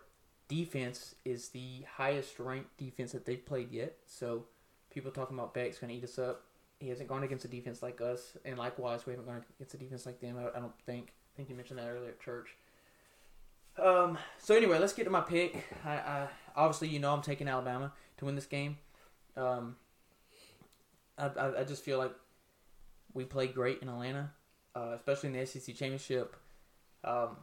defense 0.49 1.14
is 1.24 1.51
the 1.51 1.84
highest 1.97 2.39
ranked 2.41 2.76
defense 2.76 3.12
that 3.12 3.26
they've 3.26 3.45
played 3.45 3.70
yet. 3.70 3.97
So 4.07 4.45
people 4.91 5.11
talking 5.11 5.36
about 5.36 5.55
Beck's 5.55 5.78
going 5.78 5.91
to 5.93 5.97
eat 5.97 6.05
us 6.05 6.18
up. 6.18 6.45
He 6.80 6.89
hasn't 6.89 7.09
gone 7.09 7.22
against 7.24 7.45
a 7.45 7.49
defense 7.49 7.82
like 7.82 8.01
us, 8.01 8.36
and 8.45 8.57
likewise, 8.57 9.05
we 9.05 9.12
haven't 9.12 9.26
gone 9.26 9.45
against 9.57 9.74
a 9.74 9.78
defense 9.78 10.07
like 10.07 10.20
them. 10.20 10.36
I, 10.39 10.57
I 10.57 10.61
don't 10.61 10.78
think. 10.86 11.09
I 11.09 11.36
think 11.36 11.49
you 11.49 11.57
mentioned 11.57 11.78
that 11.80 11.89
earlier 11.89 12.11
at 12.11 12.20
church. 12.20 12.57
Um. 13.82 14.16
So 14.39 14.57
anyway, 14.57 14.78
let's 14.78 14.93
get 14.93 15.05
to 15.05 15.11
my 15.11 15.20
pick. 15.20 15.64
I, 15.84 15.95
I 15.95 16.28
obviously 16.55 16.89
you 16.89 17.01
know 17.01 17.12
I'm 17.12 17.22
taking 17.22 17.49
Alabama 17.49 17.93
to 18.18 18.24
win 18.24 18.36
this 18.36 18.47
game. 18.47 18.78
Um. 19.36 19.74
I, 21.16 21.26
I, 21.26 21.61
I 21.61 21.64
just 21.64 21.84
feel 21.84 21.99
like 21.99 22.12
we 23.15 23.25
played 23.25 23.55
great 23.55 23.81
in 23.83 23.89
Atlanta, 23.89 24.33
uh, 24.75 24.93
especially 24.97 25.31
in 25.31 25.39
the 25.39 25.47
SEC 25.47 25.75
championship. 25.75 26.37
Um. 27.05 27.37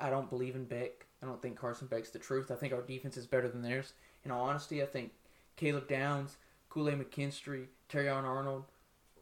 I 0.00 0.08
don't 0.08 0.30
believe 0.30 0.56
in 0.56 0.64
Beck. 0.64 1.06
I 1.22 1.26
don't 1.26 1.40
think 1.42 1.58
Carson 1.58 1.86
Beck's 1.86 2.10
the 2.10 2.18
truth. 2.18 2.50
I 2.50 2.54
think 2.54 2.72
our 2.72 2.80
defense 2.80 3.16
is 3.18 3.26
better 3.26 3.48
than 3.48 3.60
theirs. 3.60 3.92
In 4.24 4.30
all 4.30 4.44
honesty, 4.48 4.82
I 4.82 4.86
think 4.86 5.12
Caleb 5.56 5.88
Downs, 5.88 6.38
Kool 6.70 6.88
Aid 6.88 6.98
McKinstry, 6.98 7.66
Terrion 7.90 8.24
Arnold. 8.24 8.64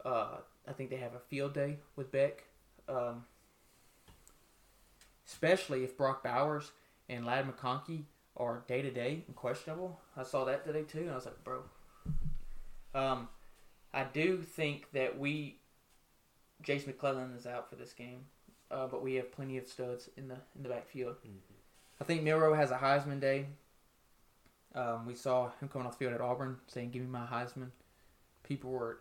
Uh, 0.05 0.37
I 0.69 0.73
think 0.73 0.91
they 0.91 0.97
have 0.97 1.15
a 1.15 1.19
field 1.19 1.55
day 1.55 1.79
with 1.97 2.13
Beck. 2.13 2.45
Um, 2.89 3.25
especially 5.27 5.83
if 5.83 5.97
Brock 5.97 6.23
Bowers 6.23 6.71
and 7.09 7.27
Ladd 7.27 7.47
McConkey 7.47 8.05
are 8.37 8.63
day 8.69 8.81
to 8.81 8.91
day 8.91 9.25
and 9.27 9.35
questionable. 9.35 10.01
I 10.17 10.23
saw 10.23 10.45
that 10.45 10.65
today 10.65 10.83
too, 10.83 11.01
and 11.01 11.11
I 11.11 11.15
was 11.17 11.27
like, 11.27 11.43
bro. 11.43 11.63
Um, 12.95 13.29
I 13.93 14.05
do 14.05 14.43
think 14.43 14.91
that 14.93 15.19
we, 15.19 15.59
Jase 16.63 16.87
McClellan 16.87 17.35
is 17.37 17.47
out 17.47 17.71
for 17.71 17.77
this 17.77 17.93
game, 17.93 18.27
uh, 18.71 18.87
but 18.87 19.03
we 19.03 19.15
have 19.15 19.33
plenty 19.33 19.57
of 19.59 19.67
studs 19.69 20.11
in 20.17 20.29
the 20.29 20.37
in 20.57 20.63
the 20.63 20.69
backfield. 20.69 21.17
I 22.01 22.05
think 22.05 22.23
Milroe 22.23 22.55
has 22.55 22.71
a 22.71 22.77
Heisman 22.77 23.21
day. 23.21 23.47
Um, 24.75 25.07
we 25.07 25.15
saw 25.15 25.51
him 25.61 25.69
coming 25.69 25.87
off 25.87 25.99
the 25.99 26.05
field 26.05 26.15
at 26.15 26.21
Auburn 26.21 26.59
saying, 26.67 26.91
"Give 26.91 27.03
me 27.03 27.09
my 27.09 27.27
Heisman." 27.27 27.71
People 28.43 28.71
were 28.71 29.01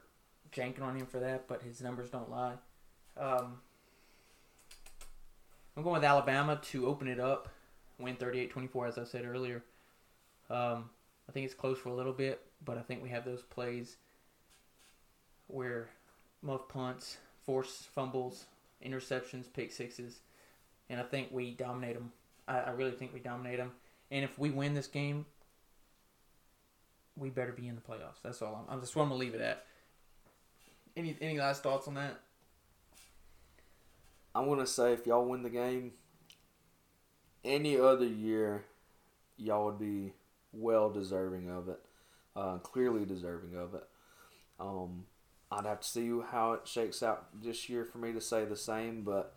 janking 0.51 0.81
on 0.81 0.95
him 0.95 1.05
for 1.05 1.19
that, 1.19 1.47
but 1.47 1.61
his 1.61 1.81
numbers 1.81 2.09
don't 2.09 2.29
lie. 2.29 2.53
Um, 3.17 3.59
I'm 5.75 5.83
going 5.83 5.93
with 5.93 6.03
Alabama 6.03 6.59
to 6.71 6.87
open 6.87 7.07
it 7.07 7.19
up, 7.19 7.49
win 7.99 8.15
38-24, 8.15 8.87
as 8.87 8.97
I 8.97 9.03
said 9.03 9.25
earlier. 9.25 9.63
Um, 10.49 10.89
I 11.29 11.31
think 11.31 11.45
it's 11.45 11.53
close 11.53 11.77
for 11.77 11.89
a 11.89 11.93
little 11.93 12.13
bit, 12.13 12.41
but 12.63 12.77
I 12.77 12.81
think 12.81 13.03
we 13.03 13.09
have 13.09 13.25
those 13.25 13.43
plays 13.43 13.97
where 15.47 15.89
muff 16.41 16.67
punts, 16.67 17.17
force 17.45 17.87
fumbles, 17.93 18.45
interceptions, 18.85 19.45
pick 19.51 19.71
sixes, 19.71 20.19
and 20.89 20.99
I 20.99 21.03
think 21.03 21.29
we 21.31 21.51
dominate 21.51 21.95
them. 21.95 22.11
I, 22.47 22.59
I 22.59 22.69
really 22.71 22.91
think 22.91 23.13
we 23.13 23.19
dominate 23.19 23.57
them. 23.57 23.71
And 24.11 24.23
if 24.23 24.37
we 24.39 24.49
win 24.49 24.73
this 24.73 24.87
game, 24.87 25.25
we 27.15 27.29
better 27.29 27.51
be 27.51 27.67
in 27.67 27.75
the 27.75 27.81
playoffs. 27.81 28.21
That's 28.23 28.41
all. 28.41 28.65
I'm, 28.67 28.75
I'm 28.75 28.81
just 28.81 28.93
gonna 28.93 29.15
leave 29.15 29.33
it 29.33 29.41
at. 29.41 29.65
Any 30.95 31.15
any 31.19 31.37
last 31.37 31.63
thoughts 31.63 31.87
on 31.87 31.95
that? 31.95 32.19
I'm 34.33 34.47
gonna 34.47 34.67
say 34.67 34.93
if 34.93 35.05
y'all 35.05 35.25
win 35.25 35.43
the 35.43 35.49
game, 35.49 35.93
any 37.43 37.79
other 37.79 38.05
year, 38.05 38.65
y'all 39.37 39.65
would 39.65 39.79
be 39.79 40.13
well 40.53 40.89
deserving 40.89 41.49
of 41.49 41.69
it, 41.69 41.79
uh, 42.35 42.57
clearly 42.59 43.05
deserving 43.05 43.55
of 43.57 43.73
it. 43.73 43.83
Um, 44.59 45.05
I'd 45.51 45.65
have 45.65 45.81
to 45.81 45.87
see 45.87 46.11
how 46.29 46.53
it 46.53 46.67
shakes 46.67 47.01
out 47.01 47.27
this 47.41 47.69
year 47.69 47.85
for 47.85 47.97
me 47.99 48.11
to 48.13 48.21
say 48.21 48.45
the 48.45 48.57
same, 48.57 49.03
but 49.03 49.33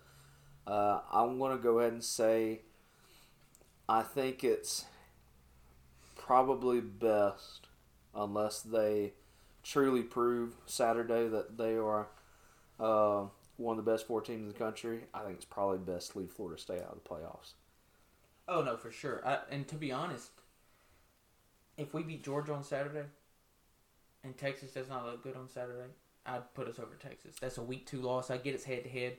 uh, 0.66 1.00
I'm 1.12 1.38
gonna 1.38 1.56
go 1.56 1.78
ahead 1.78 1.92
and 1.92 2.04
say 2.04 2.62
I 3.88 4.02
think 4.02 4.44
it's 4.44 4.84
probably 6.16 6.80
best 6.80 7.66
unless 8.14 8.60
they 8.60 9.14
truly 9.64 10.02
prove 10.02 10.54
Saturday 10.66 11.26
that 11.28 11.58
they 11.58 11.74
are 11.76 12.06
uh, 12.78 13.24
one 13.56 13.78
of 13.78 13.84
the 13.84 13.90
best 13.90 14.06
four 14.06 14.20
teams 14.20 14.42
in 14.42 14.48
the 14.48 14.54
country. 14.54 15.06
I 15.12 15.24
think 15.24 15.36
it's 15.36 15.44
probably 15.44 15.78
best 15.78 16.12
to 16.12 16.20
leave 16.20 16.30
Florida 16.30 16.60
State 16.60 16.82
out 16.82 16.96
of 16.96 17.02
the 17.02 17.08
playoffs. 17.08 17.54
Oh 18.46 18.62
no, 18.62 18.76
for 18.76 18.92
sure. 18.92 19.26
I, 19.26 19.38
and 19.50 19.66
to 19.68 19.74
be 19.74 19.90
honest, 19.90 20.30
if 21.76 21.92
we 21.92 22.02
beat 22.02 22.22
Georgia 22.22 22.54
on 22.54 22.62
Saturday, 22.62 23.08
and 24.24 24.36
Texas 24.36 24.72
does 24.72 24.88
not 24.88 25.04
look 25.04 25.22
good 25.22 25.36
on 25.36 25.48
Saturday, 25.48 25.90
I'd 26.26 26.54
put 26.54 26.68
us 26.68 26.78
over 26.78 26.94
Texas. 26.98 27.36
That's 27.40 27.58
a 27.58 27.62
week 27.62 27.86
two 27.86 28.02
loss. 28.02 28.30
I 28.30 28.36
get 28.36 28.54
it's 28.54 28.64
head 28.64 28.84
to 28.84 28.90
head, 28.90 29.16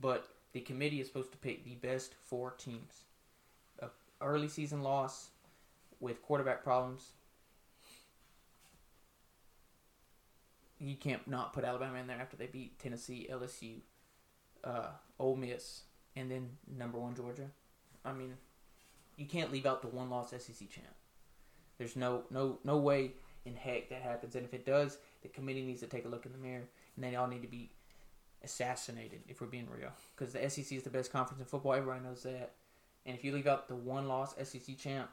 but 0.00 0.28
the 0.52 0.60
committee 0.60 1.00
is 1.00 1.06
supposed 1.06 1.32
to 1.32 1.38
pick 1.38 1.64
the 1.64 1.74
best 1.74 2.14
four 2.24 2.52
teams. 2.52 3.02
A 3.80 3.88
early 4.20 4.48
season 4.48 4.82
loss 4.82 5.30
with 6.00 6.22
quarterback 6.22 6.62
problems. 6.62 7.12
You 10.78 10.94
can't 10.94 11.26
not 11.26 11.52
put 11.52 11.64
Alabama 11.64 11.98
in 11.98 12.06
there 12.06 12.20
after 12.20 12.36
they 12.36 12.46
beat 12.46 12.78
Tennessee, 12.78 13.28
LSU, 13.30 13.78
uh, 14.62 14.90
Ole 15.18 15.34
Miss, 15.34 15.82
and 16.14 16.30
then 16.30 16.50
number 16.76 16.98
one 16.98 17.16
Georgia. 17.16 17.50
I 18.04 18.12
mean, 18.12 18.34
you 19.16 19.26
can't 19.26 19.50
leave 19.50 19.66
out 19.66 19.82
the 19.82 19.88
one 19.88 20.08
loss 20.08 20.30
SEC 20.30 20.70
champ. 20.70 20.86
There's 21.78 21.96
no 21.96 22.22
no 22.30 22.58
no 22.64 22.76
way 22.78 23.12
in 23.48 23.56
heck 23.56 23.88
that 23.90 24.02
happens. 24.02 24.36
And 24.36 24.44
if 24.44 24.54
it 24.54 24.64
does, 24.64 24.98
the 25.22 25.28
committee 25.28 25.62
needs 25.62 25.80
to 25.80 25.86
take 25.86 26.04
a 26.04 26.08
look 26.08 26.26
in 26.26 26.32
the 26.32 26.38
mirror, 26.38 26.68
and 26.96 27.04
they 27.04 27.16
all 27.16 27.26
need 27.26 27.42
to 27.42 27.48
be 27.48 27.70
assassinated 28.44 29.20
if 29.28 29.40
we're 29.40 29.46
being 29.48 29.68
real. 29.68 29.90
Because 30.16 30.32
the 30.32 30.48
SEC 30.48 30.70
is 30.72 30.82
the 30.82 30.90
best 30.90 31.12
conference 31.12 31.40
in 31.40 31.46
football. 31.46 31.74
Everybody 31.74 32.04
knows 32.04 32.22
that. 32.22 32.52
And 33.06 33.16
if 33.16 33.24
you 33.24 33.32
leave 33.32 33.46
out 33.46 33.68
the 33.68 33.74
one 33.74 34.06
loss 34.06 34.34
SEC 34.42 34.76
champ, 34.76 35.10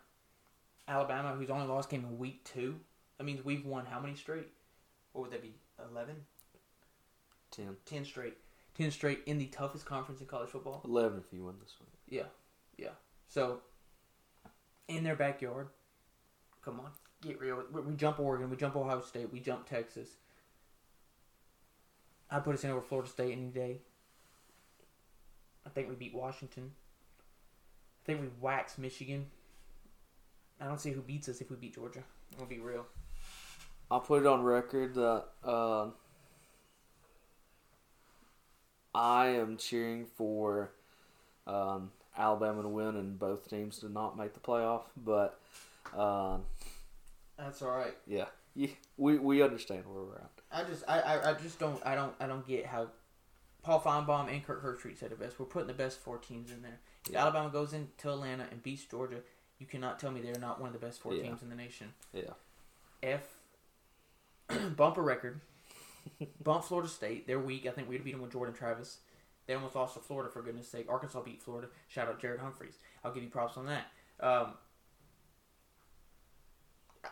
Alabama, 0.87 1.33
whose 1.33 1.49
only 1.49 1.67
loss 1.67 1.85
came 1.85 2.03
in 2.03 2.17
week 2.17 2.43
two, 2.43 2.75
that 3.17 3.23
means 3.23 3.43
we've 3.43 3.65
won 3.65 3.85
how 3.85 3.99
many 3.99 4.15
straight? 4.15 4.49
What 5.13 5.23
would 5.23 5.31
that 5.31 5.41
be? 5.41 5.55
11? 5.91 6.15
Ten. 7.51 7.77
10 7.85 8.05
straight. 8.05 8.37
10 8.77 8.91
straight 8.91 9.21
in 9.25 9.37
the 9.37 9.45
toughest 9.47 9.85
conference 9.85 10.19
in 10.19 10.27
college 10.27 10.49
football. 10.49 10.81
Eleven 10.83 11.23
if 11.25 11.33
you 11.33 11.45
win 11.45 11.55
this 11.61 11.73
one. 11.79 11.87
Yeah, 12.09 12.27
yeah. 12.77 12.89
So, 13.29 13.61
in 14.89 15.03
their 15.03 15.15
backyard, 15.15 15.69
come 16.61 16.81
on, 16.81 16.91
get 17.25 17.39
real. 17.39 17.63
We, 17.71 17.93
jump 17.95 18.19
Oregon, 18.19 18.49
we 18.49 18.57
jump 18.57 18.75
Ohio 18.75 19.01
State, 19.01 19.31
we 19.31 19.39
jump 19.39 19.67
Texas. 19.67 20.09
I 22.29 22.39
put 22.39 22.55
us 22.55 22.63
in 22.63 22.71
over 22.71 22.81
Florida 22.81 23.09
State 23.09 23.31
any 23.31 23.47
day. 23.47 23.79
I 25.65 25.69
think 25.69 25.89
we 25.89 25.95
beat 25.95 26.13
Washington. 26.13 26.71
I 28.03 28.05
think 28.05 28.21
we 28.21 28.27
wax 28.39 28.77
Michigan. 28.77 29.25
I 30.59 30.65
don't 30.65 30.79
see 30.79 30.91
who 30.91 31.01
beats 31.01 31.27
us 31.27 31.41
if 31.41 31.49
we 31.49 31.55
beat 31.55 31.75
Georgia. 31.75 32.03
I'm 32.31 32.37
gonna 32.37 32.49
be 32.49 32.59
real. 32.59 32.85
I'll 33.89 33.99
put 33.99 34.21
it 34.21 34.27
on 34.27 34.43
record 34.43 34.95
that 34.95 35.25
uh, 35.43 35.87
I 38.93 39.27
am 39.27 39.57
cheering 39.57 40.05
for 40.05 40.71
um, 41.45 41.91
Alabama 42.17 42.63
to 42.63 42.67
win 42.67 42.95
and 42.95 43.19
both 43.19 43.49
teams 43.49 43.79
to 43.79 43.89
not 43.89 44.17
make 44.17 44.33
the 44.33 44.39
playoff. 44.39 44.83
But 45.03 45.39
uh, 45.95 46.37
That's 47.37 47.61
all 47.61 47.75
right. 47.75 47.95
yeah, 48.07 48.25
yeah, 48.55 48.67
we 48.97 49.17
we 49.17 49.41
understand 49.43 49.83
where 49.85 50.03
we're 50.03 50.15
at. 50.15 50.31
I 50.51 50.63
just 50.63 50.83
I, 50.87 50.99
I, 51.01 51.29
I 51.31 51.33
just 51.33 51.59
don't 51.59 51.85
I 51.85 51.95
don't 51.95 52.13
I 52.19 52.27
don't 52.27 52.47
get 52.47 52.65
how 52.65 52.87
Paul 53.63 53.81
Finebaum 53.81 54.31
and 54.31 54.45
Kirk 54.45 54.63
Herbstreit 54.63 54.97
said 54.97 55.11
it 55.11 55.19
best. 55.19 55.39
We're 55.39 55.45
putting 55.47 55.67
the 55.67 55.73
best 55.73 55.99
four 55.99 56.17
teams 56.17 56.51
in 56.51 56.61
there. 56.61 56.79
If 57.05 57.11
Yeah. 57.13 57.21
Alabama 57.23 57.49
goes 57.49 57.73
into 57.73 58.09
Atlanta 58.09 58.45
and 58.51 58.61
beats 58.63 58.85
Georgia, 58.85 59.21
you 59.59 59.65
cannot 59.65 59.99
tell 59.99 60.11
me 60.11 60.21
they're 60.21 60.39
not 60.39 60.59
one 60.61 60.67
of 60.73 60.73
the 60.79 60.85
best 60.85 61.01
four 61.01 61.13
Yeah. 61.13 61.23
teams 61.23 61.41
in 61.41 61.49
the 61.49 61.55
nation. 61.55 61.93
Yeah. 62.13 62.31
F 63.03 63.23
bump 64.77 64.97
a 64.97 65.01
record. 65.01 65.41
Bump 66.43 66.63
Florida 66.63 66.87
State. 66.89 67.25
They're 67.27 67.39
weak. 67.39 67.65
I 67.65 67.71
think 67.71 67.89
we'd 67.89 68.03
beat 68.03 68.11
them 68.11 68.21
with 68.21 68.31
Jordan 68.31 68.53
Travis. 68.55 68.99
They 69.47 69.53
almost 69.55 69.75
lost 69.75 69.95
to 69.95 69.99
Florida 69.99 70.29
for 70.31 70.41
goodness 70.41 70.67
sake. 70.67 70.85
Arkansas 70.89 71.21
beat 71.21 71.41
Florida. 71.41 71.67
Shout 71.87 72.07
out 72.07 72.19
Jared 72.21 72.39
Humphreys. 72.39 72.77
I'll 73.03 73.11
give 73.11 73.23
you 73.23 73.29
props 73.29 73.57
on 73.57 73.65
that. 73.65 73.87
Um, 74.19 74.53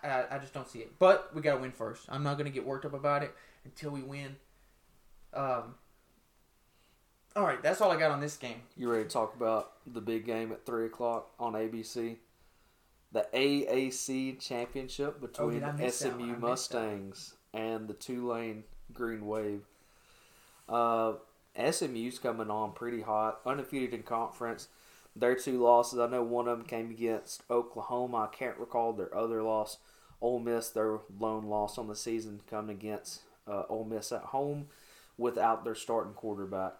I, 0.04 0.36
I 0.36 0.38
just 0.40 0.54
don't 0.54 0.68
see 0.68 0.80
it. 0.80 0.98
But 1.00 1.34
we 1.34 1.42
got 1.42 1.56
to 1.56 1.62
win 1.62 1.72
first. 1.72 2.06
I'm 2.10 2.24
not 2.24 2.38
going 2.38 2.46
to 2.46 2.52
get 2.52 2.66
worked 2.66 2.86
up 2.86 2.94
about 2.94 3.24
it 3.24 3.34
until 3.66 3.92
we 3.92 4.02
win. 4.02 4.36
Um, 5.34 5.76
all 7.36 7.44
right, 7.44 7.62
that's 7.64 7.82
all 7.82 7.92
I 7.92 7.98
got 7.98 8.12
on 8.12 8.20
this 8.20 8.38
game. 8.38 8.62
You 8.78 8.92
ready 8.92 9.04
to 9.04 9.10
talk 9.10 9.36
about 9.36 9.74
the 9.92 10.02
big 10.02 10.26
game 10.26 10.52
at 10.52 10.66
three 10.66 10.86
o'clock 10.86 11.32
on 11.40 11.54
ABC? 11.54 12.18
The 13.12 13.28
AAC 13.34 14.40
championship 14.40 15.20
between 15.22 15.60
did 15.60 15.64
I 15.64 15.72
miss 15.72 16.00
that 16.00 16.18
one? 16.18 16.30
I 16.30 16.34
SMU 16.34 16.50
missed 16.50 16.72
that 16.72 16.78
one. 16.78 16.90
Mustangs 17.10 17.34
and 17.54 17.88
the 17.88 17.94
Tulane 17.94 18.64
Green 18.92 19.26
Wave. 19.26 19.62
Uh, 20.68 21.14
SMU's 21.56 22.20
coming 22.20 22.50
on 22.50 22.74
pretty 22.74 23.02
hot, 23.02 23.40
undefeated 23.46 23.94
in 23.94 24.04
conference. 24.04 24.68
Their 25.16 25.36
two 25.36 25.62
losses, 25.62 26.00
I 26.00 26.08
know 26.08 26.24
one 26.24 26.48
of 26.48 26.58
them 26.58 26.68
came 26.68 26.90
against 26.90 27.44
Oklahoma. 27.50 28.30
I 28.32 28.36
can't 28.36 28.58
recall 28.58 28.94
their 28.94 29.16
other 29.16 29.44
loss. 29.44 29.78
Ole 30.22 30.40
Miss, 30.40 30.70
their 30.70 31.00
lone 31.20 31.46
loss 31.46 31.78
on 31.78 31.88
the 31.88 31.96
season, 31.96 32.42
coming 32.50 32.76
against 32.76 33.22
uh, 33.48 33.64
Ole 33.70 33.86
Miss 33.86 34.12
at 34.12 34.22
home 34.22 34.68
without 35.18 35.64
their 35.64 35.76
starting 35.76 36.14
quarterback. 36.14 36.74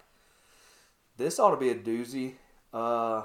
This 1.16 1.38
ought 1.38 1.50
to 1.50 1.56
be 1.56 1.68
a 1.68 1.74
doozy. 1.74 2.34
Uh, 2.72 3.24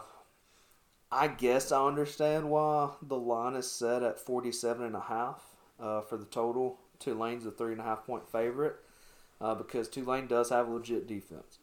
I 1.11 1.27
guess 1.27 1.71
I 1.71 1.87
understand 1.87 2.49
why 2.49 2.91
the 3.01 3.17
line 3.17 3.55
is 3.55 3.71
set 3.71 4.03
at 4.03 4.19
47 4.19 4.85
and 4.85 4.95
a 4.95 4.99
half 4.99 5.41
uh, 5.79 6.01
for 6.01 6.17
the 6.17 6.25
total. 6.25 6.79
Tulane's 6.99 7.45
a 7.45 7.51
three 7.51 7.71
and 7.71 7.81
a 7.81 7.85
half 7.85 8.05
point 8.05 8.29
favorite 8.29 8.75
uh, 9.41 9.55
because 9.55 9.87
Tulane 9.87 10.27
does 10.27 10.49
have 10.49 10.67
a 10.67 10.71
legit 10.71 11.07
defense. 11.07 11.58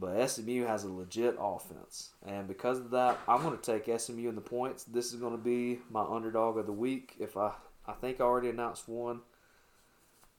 But 0.00 0.30
SMU 0.30 0.64
has 0.64 0.84
a 0.84 0.88
legit 0.88 1.36
offense. 1.38 2.10
And 2.26 2.48
because 2.48 2.78
of 2.78 2.90
that, 2.92 3.18
I'm 3.28 3.42
going 3.42 3.56
to 3.56 3.62
take 3.62 4.00
SMU 4.00 4.30
in 4.30 4.34
the 4.34 4.40
points. 4.40 4.84
This 4.84 5.12
is 5.12 5.20
going 5.20 5.36
to 5.36 5.42
be 5.42 5.80
my 5.90 6.02
underdog 6.02 6.56
of 6.56 6.64
the 6.64 6.72
week. 6.72 7.16
If 7.20 7.36
I, 7.36 7.52
I 7.86 7.92
think 7.92 8.18
I 8.18 8.24
already 8.24 8.48
announced 8.48 8.88
one. 8.88 9.20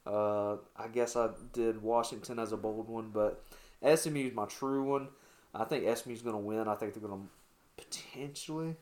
Uh, 0.04 0.56
I 0.76 0.88
guess 0.92 1.14
I 1.14 1.28
did 1.52 1.80
Washington 1.80 2.40
as 2.40 2.50
a 2.50 2.56
bold 2.56 2.88
one, 2.88 3.10
but 3.10 3.44
SMU 3.82 4.26
is 4.26 4.34
my 4.34 4.46
true 4.46 4.82
one. 4.82 5.08
I 5.54 5.62
think 5.62 5.84
SMU 5.96 6.12
is 6.12 6.22
going 6.22 6.34
to 6.34 6.42
win. 6.42 6.66
I 6.66 6.74
think 6.74 6.94
they're 6.94 7.08
going 7.08 7.22
to 7.22 7.84
potentially, 7.84 8.74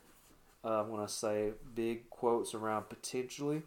uh, 0.64 0.84
when 0.84 1.02
I 1.02 1.06
say 1.06 1.50
big 1.74 2.08
quotes 2.08 2.54
around 2.54 2.88
potentially, 2.88 3.62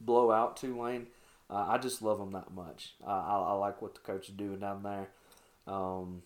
blow 0.00 0.30
out 0.30 0.56
Tulane. 0.56 1.08
Uh, 1.50 1.66
I 1.68 1.76
just 1.76 2.00
love 2.00 2.18
them 2.18 2.30
that 2.32 2.54
much. 2.54 2.94
I, 3.06 3.12
I 3.12 3.52
like 3.52 3.82
what 3.82 3.94
the 3.94 4.00
coach 4.00 4.30
is 4.30 4.34
doing 4.34 4.60
down 4.60 4.82
there. 4.82 5.08
Um, 5.66 6.22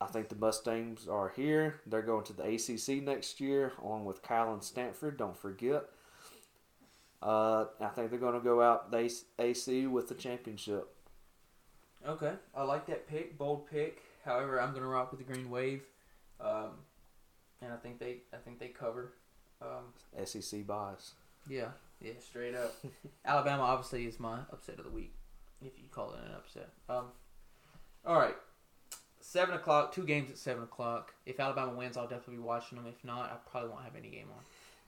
I 0.00 0.06
think 0.06 0.28
the 0.28 0.36
Mustangs 0.36 1.08
are 1.08 1.32
here. 1.34 1.80
They're 1.86 2.02
going 2.02 2.24
to 2.26 2.32
the 2.32 2.44
ACC 2.44 3.02
next 3.02 3.40
year, 3.40 3.72
along 3.82 4.04
with 4.04 4.22
Cal 4.22 4.52
and 4.52 4.62
Stanford. 4.62 5.16
Don't 5.16 5.36
forget. 5.36 5.84
Uh, 7.20 7.64
I 7.80 7.88
think 7.88 8.10
they're 8.10 8.18
going 8.20 8.38
to 8.38 8.44
go 8.44 8.62
out 8.62 8.92
the 8.92 9.10
AC 9.40 9.86
with 9.88 10.08
the 10.08 10.14
championship. 10.14 10.88
Okay, 12.06 12.32
I 12.54 12.62
like 12.62 12.86
that 12.86 13.08
pick, 13.08 13.36
bold 13.36 13.66
pick. 13.68 14.02
However, 14.24 14.60
I'm 14.60 14.70
going 14.70 14.82
to 14.82 14.88
rock 14.88 15.10
with 15.10 15.18
the 15.18 15.32
Green 15.32 15.50
Wave, 15.50 15.82
um, 16.40 16.70
and 17.60 17.72
I 17.72 17.76
think 17.76 17.98
they, 17.98 18.18
I 18.32 18.36
think 18.36 18.60
they 18.60 18.68
cover. 18.68 19.14
Um, 19.60 20.24
SEC 20.24 20.64
bias. 20.64 21.14
yeah, 21.48 21.70
yeah, 22.00 22.12
straight 22.20 22.54
up. 22.54 22.72
Alabama 23.24 23.64
obviously 23.64 24.06
is 24.06 24.20
my 24.20 24.38
upset 24.52 24.78
of 24.78 24.84
the 24.84 24.90
week, 24.92 25.12
if 25.60 25.72
you 25.76 25.86
call 25.90 26.12
it 26.12 26.20
an 26.24 26.34
upset. 26.36 26.68
Um, 26.88 27.06
all 28.06 28.16
right, 28.16 28.36
seven 29.28 29.54
o'clock. 29.54 29.92
Two 29.92 30.04
games 30.04 30.30
at 30.30 30.38
seven 30.38 30.62
o'clock. 30.62 31.14
If 31.26 31.38
Alabama 31.38 31.72
wins, 31.72 31.96
I'll 31.96 32.08
definitely 32.08 32.36
be 32.36 32.42
watching 32.42 32.78
them. 32.78 32.86
If 32.86 33.04
not, 33.04 33.30
I 33.30 33.36
probably 33.50 33.70
won't 33.70 33.84
have 33.84 33.96
any 33.96 34.08
game 34.08 34.28
on. 34.34 34.42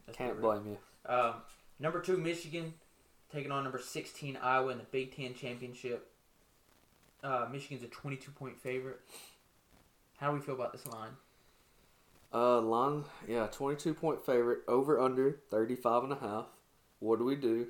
Let's 0.06 0.16
Can't 0.16 0.36
real. 0.38 0.52
blame 0.60 0.66
you. 0.66 1.12
Um, 1.12 1.34
number 1.78 2.00
two, 2.00 2.16
Michigan, 2.16 2.74
taking 3.32 3.52
on 3.52 3.64
number 3.64 3.78
16, 3.78 4.38
Iowa 4.42 4.72
in 4.72 4.78
the 4.78 4.84
Big 4.84 5.14
Ten 5.14 5.34
Championship. 5.34 6.08
Uh, 7.22 7.46
Michigan's 7.52 7.82
a 7.82 7.88
22 7.88 8.30
point 8.30 8.58
favorite. 8.58 9.00
How 10.18 10.30
do 10.30 10.36
we 10.36 10.42
feel 10.42 10.54
about 10.54 10.72
this 10.72 10.86
line? 10.86 11.10
Uh, 12.32 12.60
line, 12.60 13.04
yeah, 13.28 13.46
22 13.50 13.92
point 13.92 14.24
favorite, 14.24 14.60
over 14.68 15.00
under 15.00 15.38
35 15.50 16.04
and 16.04 16.12
a 16.12 16.16
half. 16.16 16.46
What 17.00 17.18
do 17.18 17.24
we 17.24 17.34
do? 17.36 17.66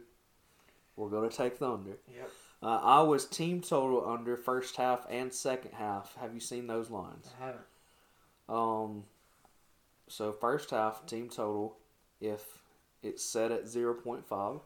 We're 0.96 1.08
going 1.08 1.28
to 1.28 1.36
take 1.36 1.58
the 1.58 1.68
under. 1.68 1.96
Yep. 2.14 2.30
Uh, 2.62 2.78
Iowa's 2.82 3.24
team 3.24 3.62
total 3.62 4.06
under 4.06 4.36
first 4.36 4.76
half 4.76 5.06
and 5.08 5.32
second 5.32 5.72
half. 5.72 6.14
Have 6.20 6.34
you 6.34 6.40
seen 6.40 6.66
those 6.66 6.90
lines? 6.90 7.30
I 7.40 7.46
haven't. 7.46 7.64
Um, 8.48 9.04
so 10.08 10.32
first 10.32 10.70
half 10.70 11.06
team 11.06 11.28
total, 11.28 11.76
if 12.20 12.42
it's 13.02 13.24
set 13.24 13.50
at 13.50 13.66
zero 13.66 13.94
point 13.94 14.26
five, 14.26 14.58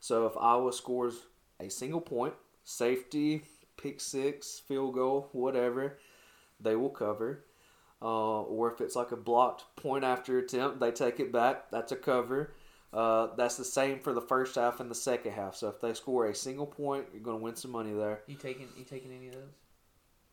so 0.00 0.26
if 0.26 0.36
Iowa 0.36 0.72
scores 0.72 1.14
a 1.58 1.70
single 1.70 2.00
point, 2.00 2.34
safety, 2.64 3.42
pick 3.76 4.00
six, 4.00 4.60
field 4.66 4.94
goal, 4.94 5.28
whatever, 5.32 5.98
they 6.60 6.76
will 6.76 6.90
cover. 6.90 7.44
Uh, 8.02 8.42
or 8.42 8.72
if 8.72 8.80
it's 8.80 8.96
like 8.96 9.12
a 9.12 9.16
blocked 9.16 9.64
point 9.76 10.04
after 10.04 10.38
attempt, 10.38 10.80
they 10.80 10.90
take 10.90 11.20
it 11.20 11.32
back. 11.32 11.70
That's 11.70 11.92
a 11.92 11.96
cover. 11.96 12.52
Uh, 12.92 13.28
that's 13.36 13.56
the 13.56 13.64
same 13.64 14.00
for 14.00 14.12
the 14.12 14.20
first 14.20 14.56
half 14.56 14.80
and 14.80 14.90
the 14.90 14.94
second 14.96 15.32
half. 15.32 15.54
So 15.54 15.68
if 15.68 15.80
they 15.80 15.94
score 15.94 16.26
a 16.26 16.34
single 16.34 16.66
point, 16.66 17.06
you're 17.12 17.22
going 17.22 17.38
to 17.38 17.42
win 17.42 17.54
some 17.56 17.70
money 17.70 17.92
there. 17.92 18.22
You 18.26 18.34
taking 18.36 18.68
you 18.76 18.84
taking 18.84 19.12
any 19.12 19.28
of 19.28 19.34
those? 19.34 19.42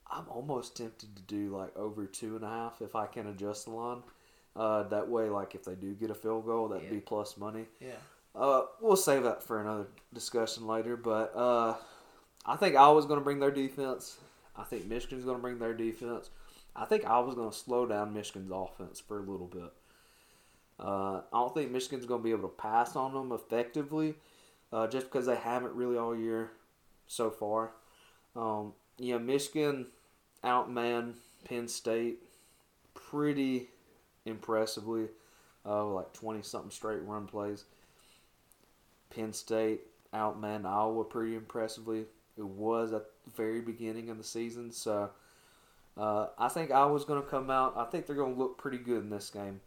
I'm 0.09 0.27
almost 0.29 0.75
tempted 0.77 1.15
to 1.15 1.21
do 1.23 1.55
like 1.55 1.75
over 1.77 2.05
two 2.05 2.35
and 2.35 2.43
a 2.45 2.49
half 2.49 2.81
if 2.81 2.95
I 2.95 3.05
can 3.07 3.27
adjust 3.27 3.65
the 3.65 3.71
line. 3.71 4.01
Uh, 4.55 4.83
that 4.83 5.07
way, 5.07 5.29
like 5.29 5.53
if 5.53 5.63
they 5.65 5.75
do 5.75 5.93
get 5.93 6.09
a 6.09 6.15
field 6.15 6.45
goal, 6.45 6.67
that'd 6.69 6.85
Yeah. 6.85 6.89
be 6.95 6.99
plus 6.99 7.37
money. 7.37 7.65
Yeah. 7.79 7.91
Uh, 8.33 8.63
we'll 8.81 8.95
save 8.95 9.23
that 9.23 9.43
for 9.43 9.61
another 9.61 9.87
discussion 10.13 10.65
later. 10.65 10.95
But 10.97 11.35
uh, 11.35 11.75
I 12.45 12.55
think 12.55 12.75
Iowa's 12.75 13.05
going 13.05 13.19
to 13.19 13.23
bring 13.23 13.39
their 13.39 13.51
defense. 13.51 14.17
I 14.55 14.63
think 14.63 14.85
Michigan's 14.87 15.25
going 15.25 15.37
to 15.37 15.41
bring 15.41 15.59
their 15.59 15.73
defense. 15.75 16.29
I 16.75 16.85
think 16.85 17.05
Iowa's 17.05 17.35
going 17.35 17.51
to 17.51 17.55
slow 17.55 17.85
down 17.85 18.13
Michigan's 18.13 18.51
offense 18.51 18.99
for 18.99 19.19
a 19.19 19.21
little 19.21 19.47
bit. 19.47 19.71
Uh, 20.79 21.21
I 21.33 21.39
don't 21.39 21.53
think 21.53 21.71
Michigan's 21.71 22.05
going 22.05 22.21
to 22.21 22.23
be 22.23 22.31
able 22.31 22.49
to 22.49 22.55
pass 22.55 22.95
on 22.95 23.13
them 23.13 23.31
effectively, 23.31 24.15
uh, 24.71 24.87
just 24.87 25.07
because 25.07 25.25
they 25.25 25.35
haven't 25.35 25.73
really 25.73 25.97
all 25.97 26.15
year 26.15 26.51
so 27.07 27.31
far. 27.31 27.71
Um, 28.35 28.73
Michigan 28.99 29.87
outman 30.43 31.13
Penn 31.45 31.67
State 31.67 32.19
pretty 32.93 33.69
impressively, 34.25 35.07
uh, 35.65 35.85
like 35.85 36.13
twenty 36.13 36.41
something 36.41 36.71
straight 36.71 37.01
run 37.03 37.25
plays. 37.25 37.63
Penn 39.09 39.33
State 39.33 39.81
outman 40.13 40.65
Iowa 40.65 41.03
pretty 41.03 41.35
impressively. 41.35 42.05
It 42.37 42.45
was 42.45 42.93
at 42.93 43.03
the 43.25 43.31
very 43.35 43.61
beginning 43.61 44.09
of 44.09 44.17
the 44.17 44.23
season, 44.23 44.71
so 44.71 45.09
uh, 45.97 46.27
I 46.37 46.49
think 46.49 46.69
Iowa's 46.69 47.05
going 47.05 47.21
to 47.21 47.27
come 47.27 47.49
out. 47.49 47.75
I 47.75 47.85
think 47.85 48.05
they're 48.05 48.15
going 48.15 48.35
to 48.35 48.39
look 48.39 48.59
pretty 48.59 48.77
good 48.77 49.01
in 49.01 49.09
this 49.09 49.31
game, 49.31 49.59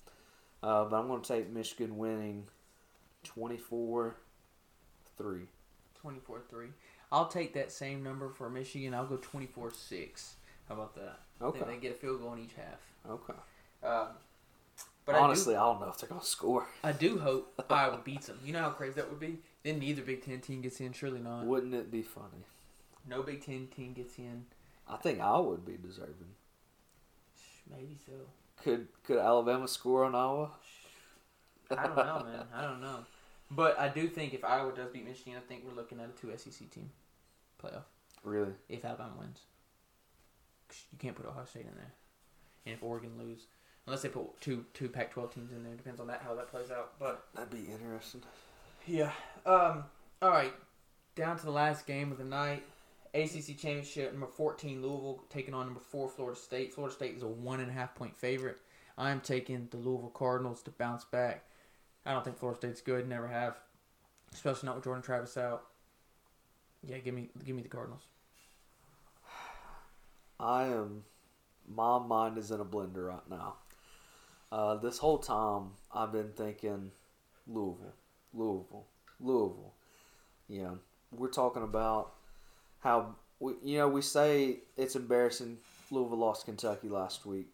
uh, 0.63 0.85
but 0.85 0.97
I'm 0.97 1.09
going 1.09 1.23
to 1.23 1.29
take 1.29 1.51
Michigan 1.51 1.97
winning 1.97 2.47
24 3.25 4.17
3. 5.17 5.41
24 6.01 6.41
3. 6.49 6.67
I'll 7.13 7.29
take 7.29 7.55
that 7.55 7.73
same 7.73 8.03
number 8.03 8.29
for 8.29 8.49
Michigan. 8.49 8.95
I'll 8.95 9.07
go 9.07 9.17
24 9.17 9.73
6. 9.73 10.35
How 10.69 10.75
about 10.75 10.95
that? 10.95 11.21
I 11.41 11.45
Okay. 11.45 11.65
they 11.67 11.77
get 11.79 11.93
a 11.93 11.95
field 11.95 12.21
goal 12.21 12.35
in 12.35 12.41
each 12.41 12.55
half. 12.57 12.81
Okay. 13.09 13.39
Um, 13.83 14.09
but 15.05 15.15
Honestly, 15.17 15.57
I, 15.57 15.61
don't 15.61 15.81
know 15.81 15.89
if 15.89 15.99
they're 15.99 16.09
going 16.09 16.21
to 16.21 16.27
score. 16.27 16.67
I 16.85 16.93
do, 16.93 17.19
hope 17.19 17.53
I 17.59 17.63
do 17.63 17.69
hope 17.69 17.73
Iowa 17.73 18.01
beats 18.05 18.29
them. 18.29 18.39
You 18.45 18.53
know 18.53 18.61
how 18.61 18.71
crazy 18.71 18.95
that 18.95 19.11
would 19.11 19.19
be? 19.19 19.39
Then 19.65 19.79
neither 19.81 20.03
Big 20.03 20.25
Ten 20.25 20.41
team 20.41 20.61
gets 20.61 20.81
in. 20.81 20.93
Surely 20.93 21.21
not. 21.21 21.45
Wouldn't 21.45 21.75
it 21.75 21.91
be 21.91 22.03
funny? 22.03 22.45
No 23.09 23.23
Big 23.23 23.45
Ten 23.45 23.67
team 23.75 23.93
gets 23.93 24.19
in. 24.19 24.45
I 24.89 24.97
think 24.97 25.21
I 25.21 25.39
would 25.39 25.65
be 25.65 25.77
deserving. 25.83 26.35
Maybe 27.71 27.97
so. 28.07 28.13
Could 28.63 28.89
could 29.05 29.19
Alabama 29.19 29.67
score 29.69 30.05
on 30.05 30.15
Iowa? 30.15 30.51
I 31.71 31.87
don't 31.87 31.97
know, 31.97 32.25
man. 32.25 32.45
I 32.55 32.63
don't 32.63 32.81
know. 32.81 33.05
But 33.51 33.79
I 33.79 33.89
do 33.89 34.07
think 34.09 34.35
if 34.35 34.45
Iowa 34.45 34.73
does 34.75 34.91
beat 34.91 35.07
Michigan, 35.07 35.35
I 35.37 35.41
think 35.41 35.65
we're 35.67 35.75
looking 35.75 35.99
at 36.01 36.07
a 36.09 36.13
two 36.21 36.31
SEC 36.37 36.71
team 36.71 36.91
playoff 37.63 37.83
Really? 38.23 38.53
if 38.69 38.85
Alabama 38.85 39.13
wins, 39.19 39.41
You 40.93 40.99
can't 40.99 41.17
put 41.17 41.27
Ohio 41.27 41.45
State 41.45 41.67
in 41.67 41.75
there, 41.77 41.93
and 42.67 42.75
if 42.75 42.83
Oregon 42.83 43.13
lose, 43.19 43.47
unless 43.87 44.03
they 44.03 44.09
put 44.09 44.41
two 44.41 44.65
two 44.75 44.89
Pac-12 44.89 45.33
teams 45.35 45.53
in 45.53 45.65
there, 45.65 45.75
depends 45.75 46.01
on 46.01 46.07
that 46.09 46.23
how 46.25 46.35
that 46.35 46.49
plays 46.51 46.71
out. 46.71 46.93
But 46.99 47.25
That'd 47.35 47.51
be 47.51 47.71
interesting. 47.73 48.23
yeah. 48.87 49.13
Um. 49.47 49.85
All 50.23 50.31
right. 50.31 50.53
Down 51.17 51.39
to 51.39 51.45
the 51.45 51.51
last 51.51 51.87
game 51.87 52.13
of 52.13 52.19
the 52.19 52.25
night. 52.25 52.63
ACC 53.15 53.57
Championship, 53.59 54.13
number 54.13 54.27
14, 54.27 54.83
Louisville 54.83 55.25
taking 55.31 55.55
on 55.55 55.67
number 55.67 55.81
4, 55.81 56.09
Florida 56.09 56.39
State. 56.39 56.75
Florida 56.75 56.95
State 56.95 57.17
is 57.17 57.23
a 57.23 57.29
one 57.29 57.61
and 57.61 57.71
a 57.71 57.73
half 57.73 57.95
point 57.95 58.17
favorite. 58.17 58.59
I'm 58.97 59.21
taking 59.21 59.69
the 59.71 59.79
Louisville 59.79 60.11
Cardinals 60.11 60.63
to 60.63 60.71
bounce 60.71 61.05
back. 61.05 61.45
I 62.07 62.13
don't 62.13 62.25
think 62.25 62.39
Florida 62.39 62.59
State's 62.59 62.81
good, 62.81 63.09
never 63.09 63.29
have, 63.29 63.57
especially 64.33 64.67
not 64.67 64.77
with 64.77 64.85
Jordan 64.85 65.03
Travis 65.03 65.37
out. 65.37 65.65
Yeah, 66.87 66.99
give 66.99 67.15
me 67.15 67.29
give 67.45 67.57
me 67.57 67.63
the 67.63 67.69
Cardinals. 67.69 68.03
I 70.39 70.65
am. 70.65 71.05
My 71.69 71.99
mind 71.99 72.39
is 72.39 72.51
in 72.51 72.61
a 72.61 72.65
blender 72.65 73.09
right 73.09 73.29
now. 73.29 73.57
Uh, 74.51 74.77
this 74.77 74.99
whole 74.99 75.19
time, 75.19 75.73
I've 75.93 76.13
been 76.13 76.33
thinking 76.35 76.91
Louisville, 77.47 77.95
Louisville, 78.33 78.87
Louisville. 79.21 79.75
Yeah, 80.49 80.73
we're 81.13 81.29
talking 81.29 81.63
about 81.63 82.15
how 82.81 83.15
we, 83.39 83.55
you 83.63 83.79
know, 83.79 83.89
we 83.89 84.03
say 84.03 84.59
it's 84.77 84.97
embarrassing. 84.97 85.59
Louisville 85.91 86.19
lost 86.19 86.45
Kentucky 86.45 86.89
last 86.89 87.27
week, 87.27 87.49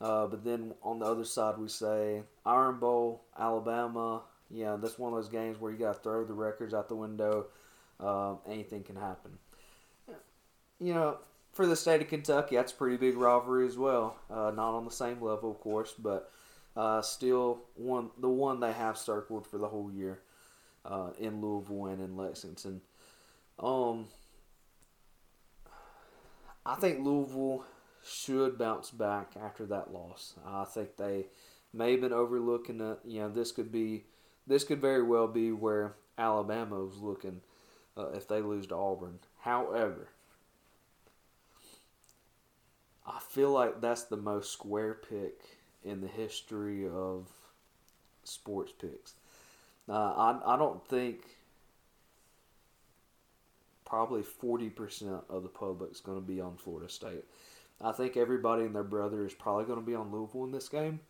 uh, 0.00 0.26
but 0.26 0.44
then 0.44 0.74
on 0.82 0.98
the 0.98 1.06
other 1.06 1.24
side, 1.24 1.58
we 1.58 1.68
say 1.68 2.22
Iron 2.44 2.78
Bowl, 2.78 3.22
Alabama. 3.38 4.22
Yeah, 4.50 4.76
that's 4.80 4.98
one 4.98 5.12
of 5.12 5.18
those 5.18 5.30
games 5.30 5.60
where 5.60 5.72
you 5.72 5.78
got 5.78 5.94
to 5.94 6.00
throw 6.00 6.24
the 6.24 6.34
records 6.34 6.74
out 6.74 6.88
the 6.88 6.96
window. 6.96 7.46
Uh, 8.00 8.34
anything 8.48 8.82
can 8.82 8.96
happen. 8.96 9.38
You 10.80 10.94
know, 10.94 11.18
for 11.52 11.66
the 11.66 11.76
state 11.76 12.02
of 12.02 12.08
Kentucky, 12.08 12.56
that's 12.56 12.72
a 12.72 12.74
pretty 12.74 12.96
big 12.96 13.16
rivalry 13.16 13.66
as 13.66 13.78
well. 13.78 14.16
Uh, 14.28 14.50
not 14.54 14.74
on 14.74 14.84
the 14.84 14.90
same 14.90 15.22
level, 15.22 15.50
of 15.50 15.60
course, 15.60 15.94
but 15.96 16.32
uh, 16.76 17.02
still 17.02 17.60
one 17.74 18.10
the 18.18 18.28
one 18.28 18.60
they 18.60 18.72
have 18.72 18.96
circled 18.96 19.46
for 19.46 19.58
the 19.58 19.68
whole 19.68 19.90
year 19.92 20.20
uh, 20.84 21.10
in 21.18 21.40
Louisville 21.40 21.86
and 21.86 22.02
in 22.02 22.16
Lexington. 22.16 22.80
Um, 23.58 24.06
I 26.64 26.76
think 26.76 27.04
Louisville 27.04 27.64
should 28.04 28.58
bounce 28.58 28.90
back 28.90 29.32
after 29.40 29.66
that 29.66 29.92
loss. 29.92 30.34
I 30.46 30.64
think 30.64 30.96
they 30.96 31.26
may 31.72 31.92
have 31.92 32.00
been 32.00 32.12
overlooking 32.12 32.80
it. 32.80 32.98
You 33.04 33.20
know, 33.20 33.28
this 33.28 33.52
could 33.52 33.72
be 33.72 34.04
this 34.46 34.64
could 34.64 34.80
very 34.80 35.02
well 35.02 35.28
be 35.28 35.52
where 35.52 35.94
Alabama 36.18 36.80
was 36.80 36.98
looking 36.98 37.40
uh, 37.96 38.10
if 38.10 38.28
they 38.28 38.40
lose 38.40 38.66
to 38.68 38.76
Auburn. 38.76 39.18
However, 39.40 40.08
I 43.06 43.18
feel 43.28 43.50
like 43.50 43.80
that's 43.80 44.04
the 44.04 44.16
most 44.16 44.52
square 44.52 44.94
pick 44.94 45.40
in 45.84 46.00
the 46.00 46.08
history 46.08 46.86
of 46.86 47.28
sports 48.24 48.72
picks. 48.72 49.14
Uh, 49.88 49.92
I 49.94 50.54
I 50.54 50.56
don't 50.56 50.86
think 50.86 51.22
probably 53.92 54.22
forty 54.22 54.70
percent 54.70 55.22
of 55.28 55.42
the 55.42 55.50
public 55.50 55.92
is 55.92 56.00
going 56.00 56.18
to 56.18 56.26
be 56.26 56.40
on 56.40 56.56
Florida 56.56 56.88
State. 56.88 57.24
I 57.78 57.92
think 57.92 58.16
everybody 58.16 58.62
and 58.64 58.74
their 58.74 58.82
brother 58.82 59.26
is 59.26 59.34
probably 59.34 59.66
going 59.66 59.80
to 59.80 59.84
be 59.84 59.94
on 59.94 60.10
Louisville 60.10 60.44
in 60.44 60.52
this 60.52 60.68
game. 60.70 61.00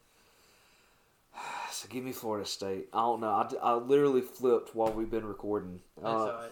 So 1.71 1.89
give 1.89 2.05
me 2.05 2.13
Florida 2.13 2.45
State. 2.47 2.89
I 2.93 2.99
don't 3.01 3.21
know. 3.21 3.31
I, 3.31 3.51
I 3.63 3.75
literally 3.75 4.21
flipped 4.21 4.75
while 4.75 4.93
we've 4.93 5.11
been 5.11 5.25
recording. 5.25 5.81
That's 5.97 6.07
Uh, 6.07 6.19
all 6.19 6.27
right. 6.27 6.51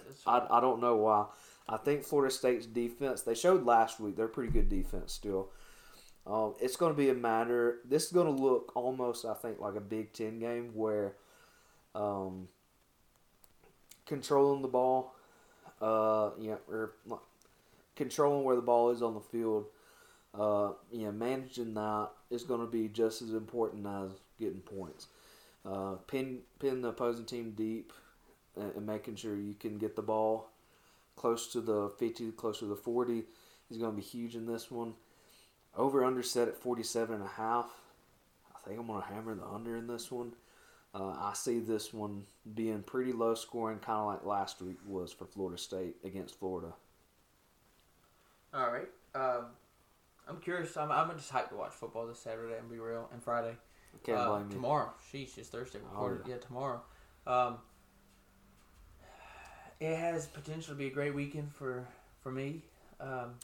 I. 0.50 0.56
I 0.56 0.60
don't 0.60 0.80
know 0.80 0.96
why. 0.96 1.26
I 1.68 1.76
think 1.76 2.04
Florida 2.04 2.32
State's 2.34 2.64
defense, 2.64 3.20
they 3.22 3.34
showed 3.34 3.64
last 3.66 4.00
week, 4.00 4.16
they're 4.16 4.28
pretty 4.28 4.50
good 4.50 4.68
defense 4.70 5.12
still. 5.12 5.50
Um, 6.26 6.54
it's 6.60 6.76
going 6.76 6.92
to 6.92 6.96
be 6.96 7.10
a 7.10 7.14
matter, 7.14 7.80
this 7.84 8.06
is 8.06 8.12
going 8.12 8.34
to 8.34 8.42
look 8.42 8.72
almost, 8.74 9.24
I 9.26 9.34
think, 9.34 9.60
like 9.60 9.74
a 9.74 9.80
Big 9.80 10.12
Ten 10.14 10.38
game 10.38 10.70
where 10.74 11.16
um, 11.94 12.48
controlling 14.06 14.62
the 14.62 14.68
ball, 14.68 15.14
uh, 15.80 16.30
yeah, 16.38 16.56
or 16.68 16.92
controlling 17.96 18.44
where 18.44 18.56
the 18.56 18.62
ball 18.62 18.90
is 18.90 19.02
on 19.02 19.14
the 19.14 19.20
field, 19.20 19.66
uh, 20.38 20.70
yeah, 20.92 21.10
managing 21.10 21.74
that 21.74 22.08
is 22.30 22.44
going 22.44 22.60
to 22.60 22.66
be 22.66 22.88
just 22.88 23.22
as 23.22 23.32
important 23.32 23.86
as 23.86 24.10
getting 24.38 24.60
points. 24.60 25.08
Uh, 25.66 25.96
pin 26.06 26.38
pin 26.58 26.80
the 26.80 26.88
opposing 26.88 27.26
team 27.26 27.52
deep 27.56 27.92
and, 28.56 28.74
and 28.76 28.86
making 28.86 29.16
sure 29.16 29.36
you 29.36 29.54
can 29.54 29.76
get 29.76 29.94
the 29.94 30.02
ball 30.02 30.48
close 31.16 31.48
to 31.48 31.60
the 31.60 31.90
50, 31.98 32.32
close 32.32 32.60
to 32.60 32.64
the 32.64 32.76
40 32.76 33.24
is 33.70 33.76
going 33.76 33.90
to 33.90 33.96
be 33.96 34.02
huge 34.02 34.34
in 34.34 34.46
this 34.46 34.70
one. 34.70 34.94
Over 35.76 36.02
under 36.02 36.22
set 36.22 36.48
at 36.48 36.56
47 36.56 37.14
and 37.14 37.24
a 37.24 37.28
half. 37.28 37.66
I 38.54 38.66
think 38.66 38.80
I'm 38.80 38.86
going 38.86 39.02
to 39.02 39.08
hammer 39.08 39.34
the 39.34 39.44
under 39.44 39.76
in 39.76 39.86
this 39.86 40.10
one. 40.10 40.32
Uh, 40.92 41.10
I 41.18 41.32
see 41.34 41.60
this 41.60 41.92
one 41.94 42.24
being 42.54 42.82
pretty 42.82 43.12
low 43.12 43.34
scoring, 43.34 43.78
kind 43.78 43.98
of 44.00 44.06
like 44.06 44.24
last 44.24 44.60
week 44.60 44.78
was 44.86 45.12
for 45.12 45.24
Florida 45.24 45.56
State 45.56 45.96
against 46.04 46.38
Florida. 46.38 46.72
All 48.52 48.70
right. 48.72 48.88
Um, 49.14 49.46
I'm 50.28 50.38
curious. 50.38 50.76
I'm, 50.76 50.90
I'm 50.90 51.16
just 51.16 51.32
hyped 51.32 51.50
to 51.50 51.54
watch 51.56 51.72
football 51.72 52.06
this 52.06 52.18
Saturday 52.18 52.56
and 52.58 52.68
be 52.68 52.78
real, 52.78 53.08
and 53.12 53.22
Friday. 53.22 53.54
Can't 54.04 54.18
Uh, 54.18 54.28
blame 54.30 54.46
you. 54.48 54.54
tomorrow. 54.56 54.90
Sheesh, 55.12 55.38
it's 55.38 55.48
Thursday. 55.48 55.78
Oh, 55.84 55.90
Recorded. 55.92 56.22
yeah. 56.26 56.34
yeah. 56.34 56.40
tomorrow. 56.40 56.82
Um, 57.26 57.58
it 59.78 59.96
has 59.96 60.26
potential 60.26 60.74
to 60.74 60.78
be 60.78 60.86
a 60.86 60.90
great 60.90 61.14
weekend 61.14 61.52
for 61.52 61.86
for 62.22 62.30
me, 62.30 62.62
um, 63.00 63.34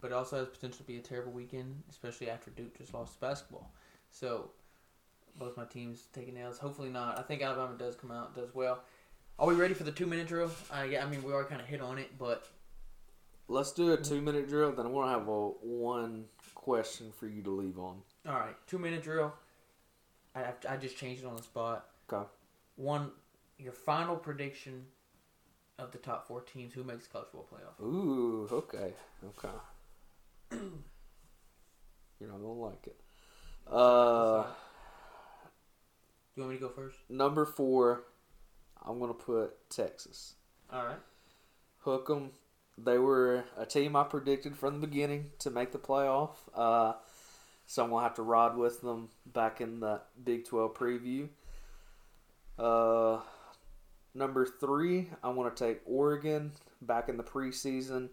but 0.00 0.08
it 0.10 0.14
also 0.14 0.38
has 0.38 0.48
potential 0.48 0.78
to 0.78 0.84
be 0.84 0.96
a 0.96 1.00
terrible 1.00 1.32
weekend, 1.32 1.82
especially 1.90 2.28
after 2.28 2.50
Duke 2.50 2.76
just 2.76 2.92
lost 2.92 3.20
basketball. 3.20 3.70
So 4.10 4.50
both 5.38 5.56
my 5.56 5.64
teams 5.64 6.04
taking 6.12 6.34
nails. 6.34 6.58
Hopefully 6.58 6.90
not. 6.90 7.18
I 7.18 7.22
think 7.22 7.42
Alabama 7.42 7.76
does 7.78 7.94
come 7.94 8.10
out 8.10 8.34
does 8.34 8.54
well. 8.54 8.82
Are 9.38 9.46
we 9.46 9.54
ready 9.54 9.74
for 9.74 9.84
the 9.84 9.92
two 9.92 10.06
minute 10.06 10.28
drill? 10.28 10.50
Uh, 10.70 10.82
yeah, 10.82 11.04
I 11.04 11.08
mean 11.08 11.22
we 11.22 11.32
already 11.32 11.48
kind 11.48 11.60
of 11.60 11.66
hit 11.66 11.80
on 11.80 11.98
it, 11.98 12.10
but 12.18 12.46
Let's 13.50 13.72
do 13.72 13.92
a 13.92 13.96
two 13.96 14.20
minute 14.20 14.48
drill. 14.48 14.70
Then 14.70 14.86
I 14.86 14.88
want 14.88 15.08
to 15.08 15.18
have 15.18 15.26
a 15.26 15.48
one 15.66 16.26
question 16.54 17.10
for 17.18 17.26
you 17.26 17.42
to 17.42 17.50
leave 17.50 17.78
on. 17.80 17.96
all 18.28 18.34
right, 18.34 18.54
two 18.68 18.78
minute 18.78 19.02
drill. 19.02 19.34
I 20.36 20.52
I 20.68 20.76
just 20.76 20.96
changed 20.96 21.24
it 21.24 21.26
on 21.26 21.34
the 21.34 21.42
spot. 21.42 21.86
Okay. 22.12 22.24
One, 22.76 23.10
your 23.58 23.72
final 23.72 24.14
prediction 24.14 24.86
of 25.80 25.90
the 25.90 25.98
top 25.98 26.28
four 26.28 26.42
teams 26.42 26.72
who 26.72 26.84
makes 26.84 27.08
college 27.08 27.26
football 27.32 27.48
playoff. 27.52 27.84
Ooh, 27.84 28.48
okay, 28.52 28.92
okay. 29.24 29.48
You're 32.20 32.28
not 32.30 32.40
gonna 32.40 32.52
like 32.52 32.86
it. 32.86 33.00
Uh, 33.66 34.44
you 36.36 36.42
want 36.42 36.52
me 36.54 36.58
to 36.58 36.66
go 36.66 36.72
first? 36.72 36.96
number 37.08 37.44
four, 37.44 38.04
I'm 38.84 38.98
gonna 38.98 39.14
put 39.14 39.68
Texas. 39.70 40.34
All 40.72 40.84
right. 40.86 40.98
Hook 41.80 42.08
'em. 42.10 42.30
They 42.78 42.98
were 42.98 43.44
a 43.56 43.66
team 43.66 43.94
I 43.96 44.04
predicted 44.04 44.56
from 44.56 44.80
the 44.80 44.86
beginning 44.86 45.32
to 45.40 45.50
make 45.50 45.72
the 45.72 45.78
playoff. 45.78 46.36
Uh, 46.54 46.94
so 47.66 47.84
I'm 47.84 47.90
gonna 47.90 48.02
have 48.02 48.14
to 48.14 48.22
ride 48.22 48.56
with 48.56 48.80
them 48.80 49.08
back 49.26 49.60
in 49.60 49.80
the 49.80 50.00
Big 50.22 50.46
12 50.46 50.74
preview. 50.74 51.28
Uh, 52.58 53.20
number 54.14 54.46
three, 54.46 55.08
I 55.22 55.28
want 55.30 55.54
to 55.54 55.64
take 55.64 55.80
Oregon 55.84 56.52
back 56.82 57.08
in 57.08 57.16
the 57.16 57.22
preseason. 57.22 58.08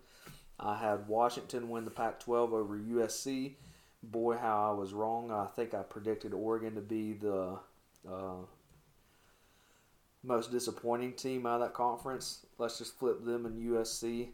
I 0.60 0.78
had 0.78 1.08
Washington 1.08 1.70
win 1.70 1.86
the 1.86 1.92
Pac-12 1.92 2.52
over 2.54 2.78
USC. 2.78 3.56
Boy, 4.04 4.38
how 4.38 4.72
I 4.72 4.74
was 4.74 4.94
wrong. 4.94 5.32
I 5.32 5.46
think 5.46 5.74
I 5.74 5.84
predicted 5.84 6.34
Oregon 6.34 6.76
to 6.76 6.82
be 6.82 7.14
the 7.14 7.60
uh, 8.10 8.46
most 10.24 10.52
disappointing 10.52 11.14
team 11.14 11.46
out 11.46 11.62
of 11.62 11.68
that 11.68 11.74
conference. 11.74 12.46
Let's 12.58 12.78
just 12.78 12.98
flip 12.98 13.24
them 13.24 13.46
and 13.46 13.72
USC. 13.72 14.30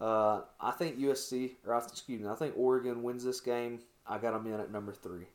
Uh, 0.00 0.42
I 0.60 0.72
think 0.72 0.98
USC, 0.98 1.52
or 1.66 1.76
excuse 1.76 2.20
me, 2.20 2.28
I 2.28 2.34
think 2.34 2.54
Oregon 2.56 3.02
wins 3.02 3.24
this 3.24 3.40
game. 3.40 3.80
I 4.06 4.18
got 4.18 4.32
them 4.32 4.52
in 4.52 4.60
at 4.60 4.70
number 4.70 4.92
three. 4.92 5.26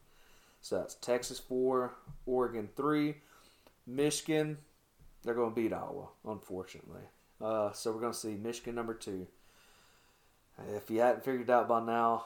So 0.61 0.77
that's 0.77 0.95
Texas 0.95 1.39
four, 1.39 1.93
Oregon 2.25 2.69
three, 2.75 3.15
Michigan. 3.87 4.57
They're 5.23 5.33
going 5.33 5.53
to 5.53 5.55
beat 5.55 5.73
Iowa, 5.73 6.09
unfortunately. 6.25 7.01
Uh, 7.41 7.71
so 7.71 7.91
we're 7.91 8.01
going 8.01 8.13
to 8.13 8.19
see 8.19 8.35
Michigan 8.35 8.75
number 8.75 8.93
two. 8.93 9.27
If 10.75 10.89
you 10.89 10.99
hadn't 10.99 11.23
figured 11.23 11.49
it 11.49 11.49
out 11.49 11.69
by 11.69 11.81
now, 11.81 12.25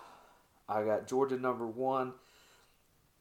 I 0.67 0.83
got 0.83 1.07
Georgia 1.07 1.37
number 1.37 1.67
one. 1.67 2.13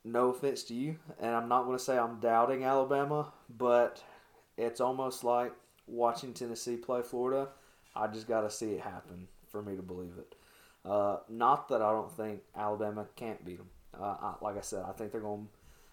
No 0.04 0.30
offense 0.30 0.64
to 0.64 0.74
you, 0.74 0.96
and 1.20 1.30
I'm 1.34 1.48
not 1.48 1.64
going 1.64 1.78
to 1.78 1.82
say 1.82 1.96
I'm 1.96 2.18
doubting 2.18 2.64
Alabama, 2.64 3.32
but 3.56 4.02
it's 4.56 4.80
almost 4.80 5.22
like 5.22 5.52
watching 5.86 6.32
Tennessee 6.32 6.76
play 6.76 7.02
Florida. 7.02 7.48
I 7.94 8.08
just 8.08 8.26
got 8.26 8.40
to 8.40 8.50
see 8.50 8.72
it 8.72 8.80
happen 8.80 9.28
for 9.48 9.62
me 9.62 9.76
to 9.76 9.82
believe 9.82 10.14
it. 10.18 10.34
Uh, 10.84 11.18
not 11.28 11.68
that 11.68 11.82
I 11.82 11.92
don't 11.92 12.10
think 12.10 12.40
Alabama 12.56 13.06
can't 13.14 13.44
beat 13.44 13.58
them. 13.58 13.68
Uh, 13.98 14.16
I, 14.20 14.34
like 14.40 14.56
I 14.56 14.62
said, 14.62 14.84
I 14.88 14.92
think 14.92 15.12
they're 15.12 15.20
going 15.20 15.48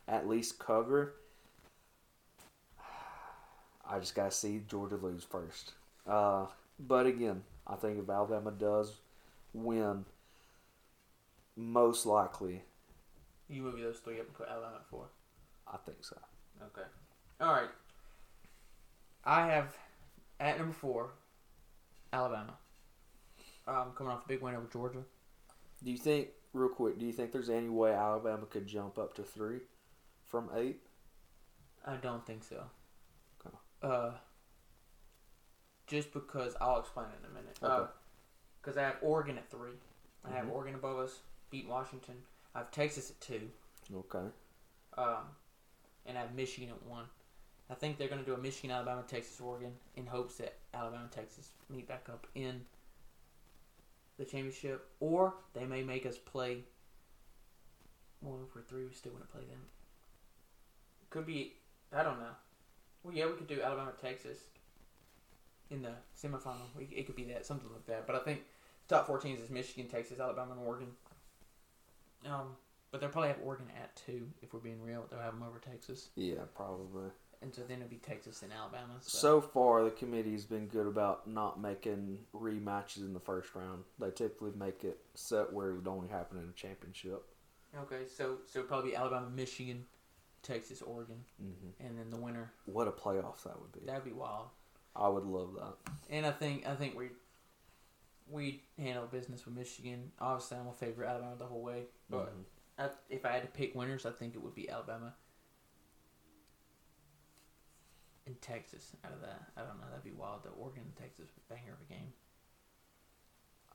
to 0.08 0.14
at 0.14 0.28
least 0.28 0.58
cover. 0.58 1.14
I 3.90 4.00
just 4.00 4.16
got 4.16 4.32
to 4.32 4.36
see 4.36 4.62
Georgia 4.68 4.96
lose 4.96 5.24
first. 5.24 5.74
Uh, 6.08 6.48
but 6.80 7.06
again, 7.06 7.44
I 7.68 7.76
think 7.76 8.00
if 8.00 8.10
Alabama 8.10 8.52
does 8.52 8.94
win, 9.54 10.06
most 11.56 12.06
likely, 12.06 12.64
You 13.50 13.64
move 13.64 13.80
those 13.80 13.98
three 14.00 14.20
up 14.20 14.28
and 14.28 14.34
put 14.36 14.48
Alabama 14.48 14.76
at 14.80 14.86
four. 14.88 15.08
I 15.68 15.78
think 15.78 15.98
so. 16.04 16.18
Okay. 16.64 16.88
All 17.42 17.54
right. 17.54 17.70
I 19.26 19.48
have 19.48 19.76
at 20.40 20.58
number 20.58 20.74
four, 20.74 21.12
Alabama. 22.14 22.58
Um, 23.68 23.92
coming 23.96 24.14
off 24.14 24.26
a 24.26 24.28
big 24.28 24.42
win 24.42 24.56
over 24.56 24.68
Georgia. 24.72 25.04
Do 25.84 25.92
you 25.92 25.98
think, 25.98 26.30
real 26.54 26.70
quick, 26.70 27.00
do 27.00 27.06
you 27.06 27.12
think 27.12 27.32
there's 27.32 27.50
any 27.50 27.70
way 27.70 27.92
Alabama 27.92 28.46
could 28.46 28.68
jump 28.68 28.98
up 28.98 29.14
to 29.16 29.24
three 29.24 29.60
from 30.26 30.50
eight? 30.56 30.80
I 31.86 31.96
don't 31.96 32.26
think 32.26 32.44
so. 32.44 32.64
Okay. 33.46 33.56
Uh, 33.82 34.12
just 35.88 36.14
because 36.14 36.56
I'll 36.62 36.80
explain 36.80 37.08
it 37.08 37.24
in 37.24 37.32
a 37.32 37.34
minute. 37.34 37.58
Okay. 37.64 37.92
Because 38.62 38.78
I 38.78 38.84
have 38.84 38.98
Oregon 39.02 39.38
at 39.38 39.50
3 39.50 39.72
I 40.26 40.32
have 40.32 40.46
Mhm. 40.48 40.52
Oregon 40.52 40.76
above 40.76 41.00
us, 41.00 41.22
beat 41.50 41.68
Washington. 41.68 42.26
I 42.56 42.60
have 42.60 42.72
Texas 42.72 43.12
at 43.12 43.22
two, 43.22 43.50
Okay. 43.96 44.26
um, 44.98 45.24
and 46.06 46.18
I 46.18 46.22
have 46.22 46.34
Michigan 46.36 46.70
at 46.70 46.84
one. 46.90 47.06
I 47.70 47.76
think 47.76 47.98
they're 47.98 48.08
going 48.08 48.20
to 48.22 48.26
do 48.26 48.34
a 48.34 48.38
Michigan, 48.38 48.72
Alabama, 48.72 49.04
Texas, 49.08 49.40
Oregon 49.40 49.74
in 49.96 50.08
hopes 50.08 50.36
that 50.38 50.56
Alabama, 50.74 51.08
Texas 51.12 51.50
meet 51.70 51.88
back 51.88 52.08
up 52.10 52.26
in 52.34 52.62
the 54.18 54.26
championship, 54.26 54.88
or 55.00 55.36
they 55.54 55.66
may 55.66 55.84
make 55.84 56.06
us 56.06 56.18
play. 56.18 56.64
Well, 58.22 58.40
if 58.48 58.56
we're 58.56 58.64
three, 58.64 58.86
we 58.86 58.94
still 58.94 59.14
want 59.14 59.30
to 59.30 59.32
play 59.32 59.46
them. 59.46 59.62
Could 61.12 61.26
be, 61.28 61.54
I 61.94 62.04
don't 62.04 62.20
know. 62.20 62.32
Well, 63.04 63.14
yeah, 63.14 63.28
we 63.28 63.34
could 63.34 63.48
do 63.48 63.62
Alabama, 63.62 63.94
Texas 64.02 64.40
in 65.70 65.84
the 65.84 65.92
semifinal. 66.20 66.68
We, 66.76 66.86
it 66.86 67.06
could 67.06 67.16
be 67.16 67.24
that, 67.26 67.46
something 67.46 67.70
like 67.72 67.86
that. 67.86 68.08
But 68.08 68.16
I 68.16 68.20
think 68.20 68.42
top 68.88 69.06
four 69.08 69.20
teams 69.20 69.40
is 69.40 69.50
Michigan, 69.50 69.88
Texas, 69.88 70.20
Alabama, 70.20 70.52
and 70.54 70.68
Oregon. 70.68 70.88
Um, 72.26 72.56
but 72.92 73.00
they'll 73.02 73.10
probably 73.10 73.30
have 73.30 73.40
Oregon 73.44 73.68
at 73.82 73.96
two 73.96 74.28
if 74.42 74.54
we're 74.54 74.60
being 74.60 74.82
real. 74.82 75.06
They'll 75.10 75.20
have 75.22 75.34
them 75.34 75.44
over 75.48 75.60
Texas, 75.60 76.10
Yeah, 76.16 76.42
probably. 76.56 77.10
and 77.42 77.54
so 77.54 77.62
then 77.68 77.78
it'll 77.78 77.90
be 77.90 77.98
Texas 77.98 78.42
and 78.42 78.52
Alabama. 78.52 78.96
So, 79.02 79.18
So 79.18 79.42
far, 79.42 79.84
the 79.84 79.92
committee's 79.92 80.46
been 80.46 80.68
good 80.68 80.88
about 80.88 81.28
not 81.28 81.62
making 81.62 82.20
rematches 82.34 82.98
in 83.02 83.14
the 83.14 83.20
first 83.20 83.54
round. 83.56 83.84
They 84.00 84.12
typically 84.12 84.52
make 84.58 84.84
it 84.84 85.00
set 85.14 85.54
where 85.54 85.70
it 85.70 85.76
would 85.76 85.88
only 85.88 86.08
happen 86.10 86.40
in 86.40 86.50
a 86.50 86.54
championship. 86.54 87.24
okay, 87.84 88.08
so 88.08 88.38
so 88.46 88.64
probably 88.64 88.96
Alabama, 88.96 89.30
Michigan, 89.30 89.86
Texas, 90.42 90.82
Oregon, 90.82 91.24
hmm 91.40 91.70
and 91.80 91.98
then 91.98 92.10
the 92.10 92.18
winner. 92.18 92.52
What 92.66 92.88
a 92.88 92.92
playoff 92.92 93.44
that 93.44 93.60
would 93.62 93.72
be. 93.72 93.82
That'd 93.86 94.04
be 94.06 94.12
wild. 94.14 94.48
I 94.96 95.08
would 95.08 95.26
love 95.26 95.54
that. 95.60 95.92
And 96.10 96.26
I 96.26 96.32
think 96.32 96.68
I 96.68 96.74
think 96.76 96.98
we 96.98 97.10
we 98.30 98.64
handle 98.78 99.06
business 99.08 99.46
with 99.46 99.56
Michigan. 99.56 100.12
Obviously, 100.20 100.58
I'm 100.58 100.68
a 100.68 100.74
favorite 100.74 101.08
Alabama 101.08 101.36
the 101.38 101.46
whole 101.46 101.62
way. 101.64 101.86
But 102.10 102.28
Mhm. 102.36 102.44
I, 102.78 102.90
if 103.10 103.26
I 103.26 103.32
had 103.32 103.42
to 103.44 103.48
pick 103.50 103.76
winners, 103.76 104.06
I 104.06 104.12
think 104.12 104.36
it 104.36 104.42
would 104.42 104.56
be 104.56 104.70
Alabama 104.70 105.14
and 108.26 108.40
Texas. 108.42 108.96
Out 109.04 109.14
of 109.14 109.22
that, 109.22 109.52
I 109.58 109.62
don't 109.62 109.80
know. 109.80 109.88
That'd 109.90 110.04
be 110.04 110.12
wild. 110.12 110.44
The 110.44 110.50
Oregon 110.50 110.84
and 110.86 110.96
Texas 110.96 111.30
banger 111.50 111.74
of 111.74 111.82
a 111.90 111.94
game. 111.94 112.14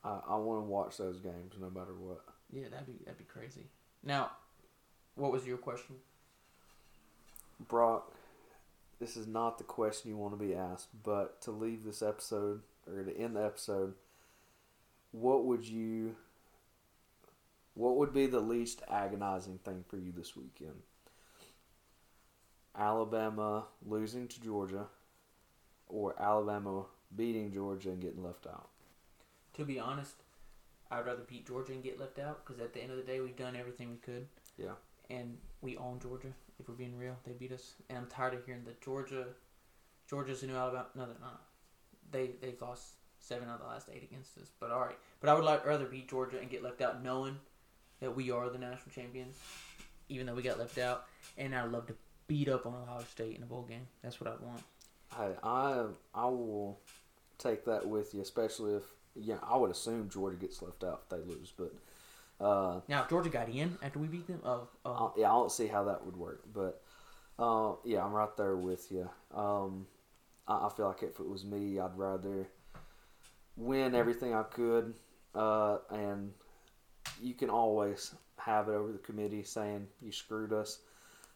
I, 0.03 0.33
I 0.33 0.35
want 0.35 0.59
to 0.61 0.65
watch 0.65 0.97
those 0.97 1.19
games 1.19 1.55
no 1.59 1.69
matter 1.69 1.93
what. 1.93 2.23
Yeah, 2.51 2.69
that'd 2.69 2.85
be 2.87 3.03
that'd 3.05 3.17
be 3.17 3.23
crazy. 3.25 3.67
Now, 4.03 4.31
what 5.15 5.31
was 5.31 5.45
your 5.45 5.57
question? 5.57 5.95
Brock, 7.67 8.13
this 8.99 9.17
is 9.17 9.27
not 9.27 9.57
the 9.57 9.63
question 9.63 10.11
you 10.11 10.17
want 10.17 10.37
to 10.37 10.45
be 10.45 10.53
asked, 10.53 10.87
but 11.03 11.41
to 11.41 11.51
leave 11.51 11.83
this 11.83 12.01
episode 12.01 12.61
or 12.87 13.03
to 13.03 13.17
end 13.17 13.35
the 13.35 13.43
episode, 13.43 13.93
what 15.19 15.45
would 15.45 15.65
you 15.65 16.15
what 17.73 17.97
would 17.97 18.13
be 18.13 18.25
the 18.25 18.39
least 18.39 18.81
agonizing 18.89 19.59
thing 19.59 19.83
for 19.87 19.97
you 19.97 20.11
this 20.15 20.35
weekend? 20.35 20.81
Alabama 22.77 23.65
losing 23.85 24.27
to 24.27 24.41
Georgia 24.41 24.85
or 25.87 26.15
Alabama 26.21 26.85
beating 27.15 27.53
Georgia 27.53 27.89
and 27.89 28.01
getting 28.01 28.23
left 28.23 28.47
out. 28.47 28.69
To 29.55 29.65
be 29.65 29.79
honest, 29.79 30.15
I'd 30.91 31.05
rather 31.05 31.23
beat 31.27 31.47
Georgia 31.47 31.73
and 31.73 31.83
get 31.83 31.99
left 31.99 32.19
out 32.19 32.45
because 32.45 32.61
at 32.61 32.73
the 32.73 32.81
end 32.81 32.91
of 32.91 32.97
the 32.97 33.03
day, 33.03 33.19
we've 33.19 33.35
done 33.35 33.55
everything 33.55 33.91
we 33.91 33.97
could. 33.97 34.27
Yeah. 34.57 34.75
And 35.09 35.37
we 35.61 35.77
own 35.77 35.99
Georgia. 35.99 36.33
If 36.59 36.69
we're 36.69 36.75
being 36.75 36.97
real, 36.97 37.17
they 37.25 37.33
beat 37.33 37.51
us, 37.51 37.73
and 37.89 37.97
I'm 37.97 38.07
tired 38.07 38.33
of 38.33 38.45
hearing 38.45 38.63
that 38.65 38.81
Georgia, 38.81 39.25
Georgia's 40.09 40.41
the 40.41 40.47
new 40.47 40.55
Alabama. 40.55 40.87
No, 40.95 41.05
they're 41.05 41.15
not. 41.19 41.41
They 42.11 42.31
they've 42.41 42.61
lost 42.61 42.93
seven 43.25 43.49
out 43.49 43.55
of 43.55 43.61
the 43.61 43.67
last 43.67 43.89
eight 43.93 44.03
against 44.03 44.37
us. 44.37 44.49
But 44.59 44.71
all 44.71 44.81
right. 44.81 44.97
But 45.19 45.29
I 45.29 45.33
would 45.33 45.43
like 45.43 45.65
rather 45.65 45.85
beat 45.85 46.09
Georgia 46.09 46.39
and 46.39 46.49
get 46.49 46.63
left 46.63 46.81
out, 46.81 47.03
knowing 47.03 47.37
that 47.99 48.15
we 48.15 48.31
are 48.31 48.49
the 48.49 48.57
national 48.57 48.91
champions, 48.93 49.37
even 50.09 50.25
though 50.25 50.35
we 50.35 50.41
got 50.41 50.59
left 50.59 50.77
out. 50.77 51.05
And 51.37 51.55
I'd 51.55 51.71
love 51.71 51.87
to 51.87 51.95
beat 52.27 52.49
up 52.49 52.65
on 52.65 52.73
Ohio 52.73 53.03
State 53.09 53.37
in 53.37 53.43
a 53.43 53.45
bowl 53.45 53.63
game. 53.63 53.87
That's 54.01 54.19
what 54.21 54.29
I 54.29 54.45
want. 54.45 54.63
I 55.17 55.47
I 55.47 55.85
I 56.13 56.25
will 56.25 56.79
take 57.37 57.65
that 57.65 57.87
with 57.87 58.13
you, 58.13 58.21
especially 58.21 58.75
if 58.75 58.83
yeah, 59.15 59.37
I 59.41 59.55
would 59.57 59.71
assume 59.71 60.09
Georgia 60.09 60.37
gets 60.37 60.61
left 60.61 60.83
out 60.83 61.03
if 61.03 61.09
they 61.09 61.23
lose, 61.25 61.53
but 61.55 61.73
uh, 62.43 62.81
Now, 62.89 63.03
if 63.03 63.09
Georgia 63.09 63.29
got 63.29 63.47
in 63.49 63.77
after 63.81 63.99
we 63.99 64.07
beat 64.07 64.27
them, 64.27 64.41
oh, 64.43 64.67
oh. 64.83 65.13
I, 65.15 65.19
yeah, 65.21 65.29
I 65.29 65.33
don't 65.33 65.51
see 65.51 65.67
how 65.67 65.85
that 65.85 66.05
would 66.05 66.17
work, 66.17 66.43
but 66.53 66.81
uh, 67.39 67.73
yeah, 67.85 68.03
I'm 68.03 68.11
right 68.11 68.35
there 68.37 68.57
with 68.57 68.91
you. 68.91 69.09
Um, 69.33 69.87
I, 70.47 70.65
I 70.65 70.69
feel 70.75 70.87
like 70.87 71.03
if 71.03 71.19
it 71.19 71.27
was 71.27 71.45
me, 71.45 71.79
I'd 71.79 71.97
rather 71.97 72.47
win 73.57 73.95
everything 73.95 74.33
I 74.33 74.43
could, 74.43 74.95
uh, 75.33 75.77
and 75.89 76.33
you 77.21 77.33
can 77.33 77.49
always 77.49 78.13
have 78.37 78.67
it 78.69 78.73
over 78.73 78.91
the 78.91 78.97
committee 78.99 79.43
saying 79.43 79.87
you 80.01 80.11
screwed 80.11 80.51
us. 80.53 80.79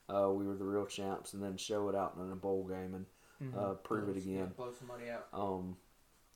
Uh, 0.09 0.29
we 0.31 0.45
were 0.45 0.55
the 0.55 0.65
real 0.65 0.85
champs, 0.85 1.33
and 1.33 1.43
then 1.43 1.55
show 1.57 1.87
it 1.89 1.95
out 1.95 2.15
in 2.19 2.31
a 2.31 2.35
bowl 2.35 2.63
game 2.67 2.93
and 2.95 3.05
Mhm. 3.41 3.55
uh, 3.57 3.73
prove 3.75 4.09
it 4.09 4.13
Blows- 4.13 4.25
yeah, 4.25 4.39
again. 4.41 4.53
blow 4.57 4.71
somebody 4.71 5.09
out. 5.09 5.27
um, 5.33 5.77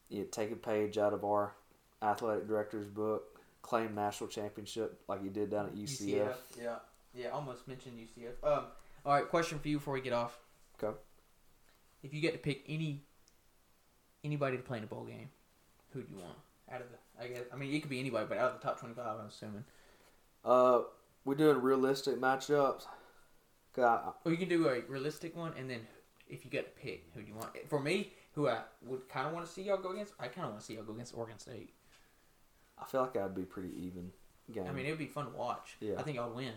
you 0.10 0.26
take 0.26 0.52
a 0.52 0.56
page 0.56 0.98
out 0.98 1.12
of 1.14 1.26
our 1.26 1.54
athletic 2.02 2.48
director's 2.48 2.88
book, 2.88 3.42
claim 3.62 3.96
national 3.96 4.30
championship 4.30 5.02
like 5.08 5.22
you 5.24 5.30
did 5.30 5.50
down 5.50 5.66
at 5.66 5.76
UCF. 5.76 6.38
Yeah, 6.58 6.80
yeah. 7.14 7.30
Almost 7.30 7.68
mentioned 7.68 7.98
UCF. 8.00 8.42
Um. 8.44 8.68
All 9.06 9.14
right. 9.14 9.28
Question 9.28 9.60
for 9.60 9.68
you 9.68 9.78
before 9.80 9.94
we 9.96 10.02
get 10.02 10.14
off. 10.14 10.40
Okay. 10.82 10.98
If 12.04 12.14
you 12.14 12.22
get 12.22 12.34
to 12.34 12.40
pick 12.40 12.64
any 12.68 13.06
anybody 14.24 14.56
to 14.58 14.64
play 14.64 14.78
in 14.78 14.84
a 14.84 14.88
bowl 14.88 15.04
game, 15.06 15.30
who 15.94 16.02
do 16.02 16.08
you 16.14 16.20
want 16.22 16.38
out 16.72 16.82
of 16.82 16.88
the? 16.90 17.24
I 17.24 17.28
guess. 17.28 17.44
I 17.54 17.56
mean, 17.56 17.74
it 17.74 17.80
could 17.82 17.90
be 17.90 18.00
anybody, 18.00 18.26
but 18.28 18.38
out 18.38 18.52
of 18.54 18.60
the 18.62 18.66
top 18.68 18.80
twenty-five, 18.80 19.20
I'm 19.20 19.28
assuming. 19.28 19.64
Uh, 20.44 20.82
we're 21.26 21.36
doing 21.36 21.62
realistic 21.62 22.16
matchups. 22.20 22.86
I- 23.78 24.12
Or 24.26 24.32
you 24.32 24.38
can 24.38 24.50
do 24.50 24.68
a 24.68 24.82
realistic 24.82 25.36
one, 25.36 25.54
and 25.58 25.70
then 25.70 25.88
if 26.28 26.44
you 26.46 26.52
get 26.52 26.76
to 26.76 26.82
pick, 26.82 27.06
who 27.14 27.22
do 27.22 27.28
you 27.28 27.36
want? 27.36 27.50
For 27.70 27.80
me, 27.80 28.14
who 28.34 28.48
I 28.48 28.60
would 28.86 29.08
kind 29.10 29.28
of 29.28 29.34
want 29.34 29.46
to 29.46 29.52
see 29.52 29.64
y'all 29.64 29.78
go 29.78 29.92
against, 29.92 30.14
I 30.20 30.28
kind 30.28 30.46
of 30.46 30.52
want 30.52 30.60
to 30.60 30.66
see 30.66 30.76
y'all 30.76 30.84
go 30.84 30.94
against 30.94 31.16
Oregon 31.16 31.40
State. 31.40 31.74
I 32.78 32.86
feel 32.86 33.02
like 33.02 33.14
that'd 33.14 33.34
be 33.36 33.44
pretty 33.46 33.70
even 33.86 34.12
game. 34.52 34.66
I 34.68 34.72
mean, 34.72 34.86
it 34.86 34.90
would 34.90 35.00
be 35.00 35.08
fun 35.08 35.26
to 35.26 35.32
watch. 35.32 35.78
Yeah. 35.80 35.96
I 35.98 36.02
think 36.04 36.20
I'll 36.20 36.32
win, 36.34 36.54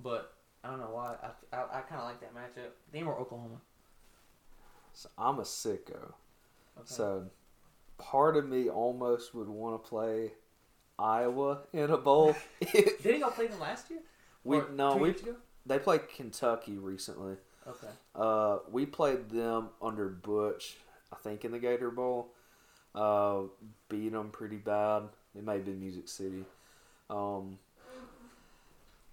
but 0.00 0.34
I 0.62 0.70
don't 0.70 0.78
know 0.80 0.90
why. 0.90 1.16
I, 1.22 1.56
I, 1.56 1.78
I 1.78 1.80
kind 1.80 2.00
of 2.00 2.06
like 2.08 2.20
that 2.20 2.34
matchup. 2.34 2.70
Them 2.92 3.08
or 3.08 3.18
Oklahoma. 3.18 3.60
So 4.92 5.08
I'm 5.16 5.38
a 5.38 5.42
sicko, 5.42 6.12
Okay. 6.78 6.84
so 6.84 7.26
part 7.98 8.36
of 8.36 8.48
me 8.48 8.68
almost 8.68 9.34
would 9.34 9.48
want 9.48 9.82
to 9.82 9.88
play 9.88 10.32
Iowa 10.98 11.62
in 11.72 11.90
a 11.90 11.98
bowl. 11.98 12.36
Didn't 12.72 13.20
y'all 13.20 13.30
play 13.30 13.46
them 13.46 13.60
last 13.60 13.90
year? 13.90 14.00
we 14.44 14.58
Or 14.58 14.68
no, 14.70 14.96
we 14.96 15.14
they 15.66 15.78
played 15.78 16.08
Kentucky 16.08 16.78
recently. 16.78 17.36
Okay. 17.66 17.88
Uh, 18.14 18.58
we 18.70 18.86
played 18.86 19.30
them 19.30 19.68
under 19.80 20.08
Butch, 20.08 20.76
I 21.12 21.16
think, 21.16 21.44
in 21.44 21.52
the 21.52 21.58
Gator 21.58 21.90
Bowl. 21.90 22.32
Uh, 22.94 23.42
beat 23.88 24.12
them 24.12 24.30
pretty 24.30 24.56
bad. 24.56 25.04
It 25.36 25.44
may 25.44 25.54
have 25.54 25.64
been 25.64 25.80
Music 25.80 26.08
City. 26.08 26.44
Um, 27.08 27.58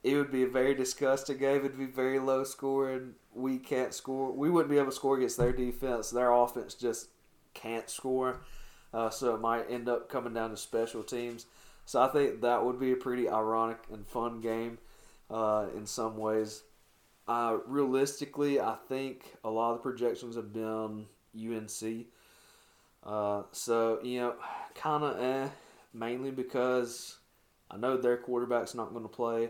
it 0.04 0.16
would 0.16 0.32
be 0.32 0.44
a 0.44 0.48
very 0.48 0.74
disgusting 0.74 1.38
game. 1.38 1.58
It'd 1.58 1.78
be 1.78 1.86
very 1.86 2.20
low 2.20 2.44
scoring. 2.44 3.14
We 3.34 3.58
can't 3.58 3.94
score. 3.94 4.32
We 4.32 4.50
wouldn't 4.50 4.72
be 4.72 4.78
able 4.78 4.90
to 4.90 4.96
score 4.96 5.18
against 5.18 5.38
their 5.38 5.52
defense. 5.52 6.10
Their 6.10 6.32
offense 6.32 6.74
just 6.74 7.10
can't 7.54 7.90
score. 7.90 8.42
Uh, 8.94 9.10
so 9.10 9.36
it 9.36 9.42
might 9.42 9.70
end 9.70 9.88
up 9.88 10.10
coming 10.10 10.34
down 10.34 10.50
to 10.50 10.58
special 10.58 11.04
teams. 11.04 11.46
So 11.86 12.02
I 12.02 12.08
think 12.08 12.42
that 12.42 12.64
would 12.64 12.80
be 12.80 12.92
a 12.92 12.96
pretty 12.96 13.30
ironic 13.30 13.80
and 13.92 14.08
fun 14.08 14.42
game 14.42 14.78
uh, 15.30 15.68
in 15.76 15.86
some 15.86 16.18
ways. 16.18 16.64
Uh, 17.28 17.58
realistically, 17.68 18.60
I 18.60 18.76
think 18.88 19.36
a 19.44 19.50
lot 19.50 19.72
of 19.72 19.78
the 19.78 19.84
projections 19.84 20.36
have 20.36 20.52
been 20.52 21.06
UNC. 21.38 22.08
Uh, 23.04 23.44
so 23.52 24.00
you 24.04 24.20
know, 24.20 24.36
kind 24.76 25.04
of 25.04 25.22
eh, 25.22 25.50
mainly 25.94 26.32
because 26.32 27.18
I 27.72 27.78
know 27.78 27.98
their 27.98 28.18
quarterback's 28.18 28.76
not 28.76 28.92
going 28.92 29.04
to 29.04 29.10
play. 29.10 29.50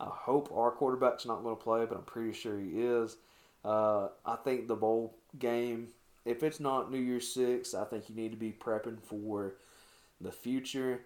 I 0.00 0.06
hope 0.06 0.50
our 0.52 0.70
quarterback's 0.70 1.26
not 1.26 1.42
going 1.42 1.56
to 1.56 1.62
play, 1.62 1.84
but 1.86 1.98
I'm 1.98 2.04
pretty 2.04 2.32
sure 2.32 2.58
he 2.58 2.70
is. 2.70 3.16
Uh, 3.64 4.08
I 4.26 4.36
think 4.36 4.66
the 4.66 4.74
bowl 4.74 5.16
game, 5.38 5.88
if 6.24 6.42
it's 6.42 6.60
not 6.60 6.90
New 6.90 6.98
Year's 7.00 7.28
Six, 7.32 7.74
I 7.74 7.84
think 7.84 8.08
you 8.08 8.14
need 8.14 8.30
to 8.32 8.36
be 8.38 8.52
prepping 8.52 9.00
for 9.02 9.54
the 10.20 10.32
future, 10.32 11.00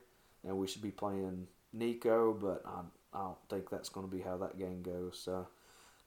and 0.47 0.57
we 0.59 0.67
should 0.67 0.83
be 0.83 0.91
playing 0.91 1.47
Nico. 1.73 2.33
But 2.33 2.63
I, 2.67 2.81
I 3.17 3.23
don't 3.25 3.37
think 3.49 3.71
that's 3.71 3.89
going 3.89 4.09
to 4.09 4.15
be 4.15 4.23
how 4.23 4.37
that 4.39 4.59
game 4.59 4.83
goes. 4.83 5.19
So. 5.23 5.47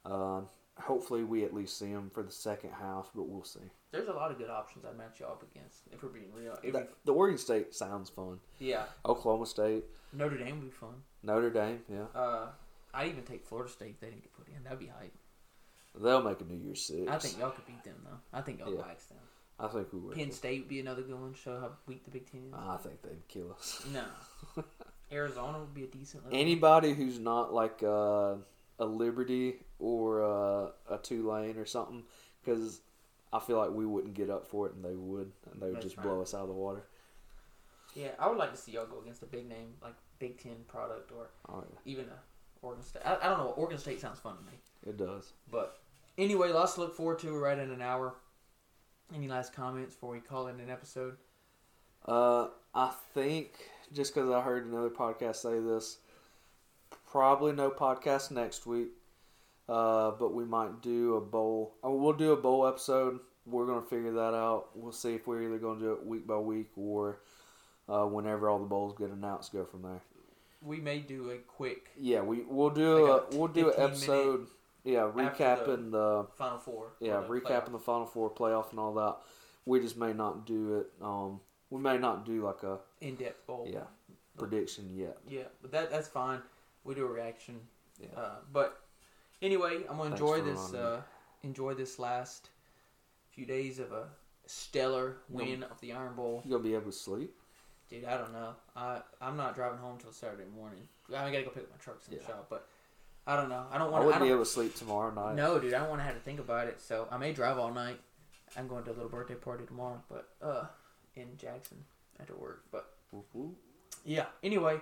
Uh, 0.06 0.42
hopefully, 0.80 1.26
we 1.26 1.44
at 1.44 1.54
least 1.54 1.78
see 1.78 1.88
him 1.88 2.10
for 2.14 2.24
the 2.24 2.32
second 2.32 2.72
half, 2.72 3.10
but 3.14 3.24
we'll 3.28 3.44
see. 3.44 3.60
There's 3.92 4.08
a 4.08 4.14
lot 4.14 4.32
of 4.32 4.38
good 4.38 4.50
options 4.50 4.86
I'd 4.86 4.98
match 4.98 5.20
you 5.20 5.26
up 5.26 5.44
against 5.44 5.82
if 5.92 6.02
we're 6.02 6.10
being 6.10 6.32
real. 6.34 6.58
If 6.64 6.72
The, 6.72 6.88
the 7.04 7.14
Oregon 7.14 7.38
State 7.38 7.76
sounds 7.76 8.10
fun. 8.10 8.40
yeah, 8.60 8.86
Oklahoma 9.06 9.46
State, 9.46 9.84
Notre 10.14 10.38
Dame 10.38 10.60
would 10.62 10.70
be 10.70 10.72
fun. 10.72 10.94
Notre 11.22 11.50
Dame, 11.50 11.82
yeah, 11.92 12.06
Uh, 12.16 12.48
I'd 12.94 13.10
even 13.10 13.24
take 13.24 13.46
Florida 13.46 13.70
State 13.70 13.90
if 13.96 14.00
they 14.00 14.08
didn't 14.08 14.22
get 14.24 14.34
put 14.34 14.48
in. 14.48 14.64
That'd 14.64 14.80
be 14.80 14.88
hype. 14.88 15.14
They'll 15.96 16.22
make 16.22 16.42
a 16.42 16.44
New 16.44 16.58
Year's 16.58 16.82
Six. 16.86 17.10
I 17.10 17.18
think 17.18 17.40
y'all 17.40 17.52
could 17.52 17.66
beat 17.66 17.84
them 17.84 17.96
though. 18.04 18.38
I 18.38 18.42
think 18.42 18.60
y'all 18.60 18.74
Yeah. 18.74 18.82
wax 18.82 19.06
them. 19.06 19.18
I 19.62 19.68
think 19.68 19.92
we 19.92 20.00
would. 20.00 20.16
Penn 20.16 20.32
State 20.32 20.62
would 20.62 20.70
be 20.70 20.80
another 20.80 21.02
good 21.02 21.20
one. 21.20 21.34
Show 21.34 21.60
how 21.60 21.72
weak 21.86 22.06
the 22.06 22.12
Big 22.12 22.30
Ten 22.32 22.46
is. 22.48 22.54
I 22.54 22.78
think 22.78 23.02
they'd 23.02 23.28
kill 23.28 23.52
us. 23.52 23.86
no, 23.94 24.06
Arizona 25.12 25.60
would 25.60 25.74
be 25.74 25.84
a 25.84 25.88
decent. 25.88 26.24
Anybody 26.32 26.94
who's 26.94 27.20
not 27.20 27.54
like 27.54 27.84
uh, 27.84 28.36
a 28.80 28.86
Liberty 28.86 29.56
or 29.80 30.24
uh, 30.24 30.70
a 30.90 30.98
Tulane 31.02 31.58
or 31.58 31.66
something, 31.66 32.04
because 32.44 32.80
I 33.34 33.40
feel 33.40 33.58
like 33.58 33.72
we 33.72 33.86
wouldn't 33.86 34.14
get 34.14 34.30
up 34.30 34.48
for 34.48 34.68
it, 34.68 34.76
and 34.76 34.84
they 34.86 34.96
would, 34.96 35.32
and 35.52 35.62
they 35.62 35.68
would 35.68 35.76
That's 35.76 35.86
just 35.86 35.98
right. 35.98 36.04
blow 36.04 36.22
us 36.22 36.34
out 36.34 36.44
of 36.44 36.48
the 36.48 36.54
water. 36.54 36.84
Yeah, 37.96 38.10
I 38.20 38.30
would 38.30 38.38
like 38.38 38.52
to 38.52 38.58
see 38.58 38.72
y'all 38.74 38.86
go 38.86 39.02
against 39.02 39.24
a 39.24 39.26
big 39.26 39.50
name 39.50 39.74
like 39.82 39.96
Big 40.20 40.40
Ten 40.42 40.56
product 40.68 41.12
or 41.12 41.28
Oh 41.50 41.64
yeah, 41.70 41.80
even 41.92 42.06
a 42.06 42.20
Oregon 42.62 42.84
State. 42.84 43.02
I, 43.06 43.18
I 43.22 43.30
don't 43.30 43.38
know. 43.40 43.54
Oregon 43.58 43.78
State 43.78 44.00
sounds 44.02 44.20
fun 44.20 44.36
to 44.38 44.44
me. 44.44 44.58
it 44.88 44.98
does. 44.98 45.34
But 45.52 45.80
anyway, 46.18 46.50
lots 46.52 46.74
to 46.76 46.82
look 46.82 46.96
forward 46.96 47.20
to. 47.20 47.32
We're 47.34 47.40
right 47.44 47.58
in 47.60 47.72
an 47.72 47.82
hour. 47.82 48.16
Any 49.14 49.28
last 49.28 49.54
comments 49.54 49.96
before 49.96 50.12
we 50.12 50.20
call 50.20 50.48
it 50.48 50.56
an 50.56 50.70
episode? 50.70 51.18
Uh, 52.06 52.48
I 52.76 52.92
think 53.14 53.52
just 53.92 54.14
because 54.14 54.30
I 54.30 54.42
heard 54.42 54.66
another 54.66 54.90
podcast 54.90 55.38
say 55.38 55.60
this, 55.60 55.98
probably 57.12 57.54
no 57.54 57.70
podcast 57.72 58.32
next 58.32 58.66
week. 58.66 58.90
Uh, 59.68 60.12
but 60.12 60.34
we 60.34 60.46
might 60.46 60.82
do 60.82 61.16
a 61.16 61.22
bowl. 61.22 61.76
Uh, 61.86 61.92
we'll 61.92 62.14
do 62.14 62.32
a 62.32 62.38
bowl 62.38 62.66
episode. 62.66 63.20
We're 63.46 63.68
gonna 63.68 63.82
figure 63.82 64.12
that 64.14 64.34
out. 64.34 64.70
We'll 64.76 64.92
see 64.92 65.14
if 65.16 65.28
we're 65.28 65.44
either 65.44 65.58
gonna 65.60 65.80
do 65.80 65.92
it 65.94 66.06
week 66.06 66.26
by 66.26 66.38
week 66.38 66.70
or 66.76 67.20
uh, 67.88 68.06
whenever 68.06 68.50
all 68.50 68.60
the 68.60 68.66
bowls 68.66 68.96
get 68.98 69.10
announced. 69.12 69.54
Go 69.54 69.66
from 69.66 69.84
there. 69.84 70.02
We 70.62 70.80
may 70.80 71.00
do 71.00 71.32
a 71.32 71.38
quick 71.38 71.90
Yeah, 71.98 72.22
we 72.22 72.42
we'll 72.42 72.70
do 72.70 73.08
Like 73.08 73.34
a, 73.34 73.38
we'll 73.38 73.48
do 73.48 73.72
an 73.72 73.82
episode. 73.82 74.48
Yeah, 74.84 75.10
recapping 75.14 75.92
the 75.92 76.28
Final 76.38 76.58
Four. 76.58 76.94
yeah, 77.00 77.20
the 77.20 77.28
recapping 77.28 77.44
playoff. 77.44 77.72
the 77.72 77.80
Final 77.80 78.06
Four 78.06 78.30
playoff 78.30 78.72
and 78.72 78.80
all 78.80 78.94
that. 78.96 79.18
We 79.66 79.80
just 79.80 79.98
may 79.98 80.14
not 80.14 80.46
do 80.46 80.80
it. 80.80 80.88
Um, 81.02 81.42
we 81.70 81.80
may 81.80 81.98
not 81.98 82.26
do 82.26 82.44
like 82.44 82.64
a 82.64 82.80
in-depth 83.02 83.46
bowl. 83.46 83.68
yeah 83.72 83.84
prediction 84.40 84.90
yet. 84.96 85.18
Yeah, 85.30 85.44
but 85.62 85.72
that 85.72 85.92
that's 85.92 86.08
fine. 86.08 86.42
We 86.84 86.96
do 86.96 87.06
a 87.06 87.12
reaction. 87.12 87.60
Yeah. 88.00 88.20
Uh, 88.20 88.36
but 88.52 88.82
anyway, 89.42 89.82
I'm 89.90 89.98
gonna 89.98 90.16
Thanks 90.16 90.22
enjoy 90.22 90.42
this. 90.42 90.74
Uh, 90.74 91.02
enjoy 91.44 91.74
this 91.74 92.00
last 92.00 92.50
few 93.32 93.46
days 93.46 93.80
of 93.80 93.92
a 93.92 94.08
stellar 94.46 95.18
win 95.30 95.64
of 95.64 95.80
the 95.82 95.94
Iron 95.94 96.16
Bowl. 96.16 96.42
You 96.46 96.52
gonna 96.52 96.64
be 96.64 96.74
able 96.74 96.92
to 96.92 96.98
sleep? 96.98 97.36
Dude, 97.90 98.06
I 98.06 98.18
don't 98.18 98.32
know. 98.34 98.54
I 98.76 99.02
I'm 99.22 99.36
not 99.38 99.56
driving 99.56 99.80
home 99.80 99.98
till 100.00 100.12
Saturday 100.12 100.44
morning. 100.56 100.88
I 101.10 101.32
gotta 101.32 101.44
go 101.44 101.50
pick 101.50 101.64
up 101.64 101.72
my 101.72 101.78
trucks 101.78 102.08
in 102.08 102.16
the 102.16 102.22
Yeah. 102.22 102.28
shop, 102.28 102.48
but 102.50 102.68
I 103.26 103.36
don't 103.36 103.50
know. 103.50 103.66
I 103.72 103.78
don't 103.78 103.88
I 103.88 103.92
want. 103.92 104.06
wouldn't 104.06 104.22
I 104.24 104.26
be 104.26 104.32
able 104.32 104.44
to 104.44 104.50
sleep 104.50 104.76
tomorrow 104.76 105.12
night. 105.14 105.36
no, 105.36 105.60
dude, 105.60 105.74
I 105.74 105.80
don't 105.80 105.90
want 105.90 106.00
to 106.02 106.06
have 106.06 106.14
to 106.16 106.22
think 106.22 106.40
about 106.40 106.68
it. 106.68 106.80
So 106.82 107.08
I 107.12 107.18
may 107.18 107.34
drive 107.34 107.58
all 107.58 107.72
night. 107.74 108.00
I'm 108.58 108.68
going 108.68 108.84
to 108.86 108.92
a 108.92 108.94
little 108.94 109.10
birthday 109.10 109.36
party 109.36 109.66
tomorrow, 109.66 110.02
but 110.10 110.30
uh, 110.42 110.66
in 111.16 111.36
Jackson 111.38 111.84
after 112.20 112.36
work. 112.36 112.64
But 112.72 112.92
whoop. 113.12 113.56
yeah. 114.06 114.26
Anyway, 114.44 114.80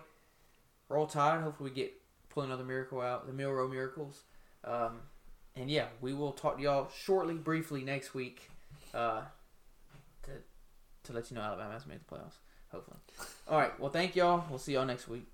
roll 0.89 1.07
tide. 1.07 1.41
Hopefully 1.41 1.69
we 1.71 1.75
get 1.75 1.93
pull 2.29 2.43
another 2.43 2.63
miracle 2.63 3.01
out. 3.01 3.25
The 3.27 3.33
Milroe 3.33 3.67
miracles. 3.69 4.21
Um, 4.63 4.99
and 5.55 5.69
yeah, 5.71 5.87
we 6.01 6.13
will 6.13 6.31
talk 6.33 6.57
to 6.57 6.63
y'all 6.63 6.89
shortly, 6.95 7.33
briefly 7.35 7.83
next 7.83 8.13
week. 8.13 8.49
Uh, 8.93 9.21
to 11.03 11.13
let 11.13 11.29
you 11.31 11.35
know 11.35 11.41
Alabama 11.41 11.71
has 11.73 11.85
made 11.85 11.99
the 12.05 12.15
playoffs. 12.15 12.35
Hopefully. 12.71 12.97
All 13.47 13.59
right. 13.59 13.79
Well, 13.79 13.91
thank 13.91 14.15
y'all. 14.15 14.45
We'll 14.49 14.59
see 14.59 14.73
y'all 14.73 14.85
next 14.85 15.07
week. 15.07 15.25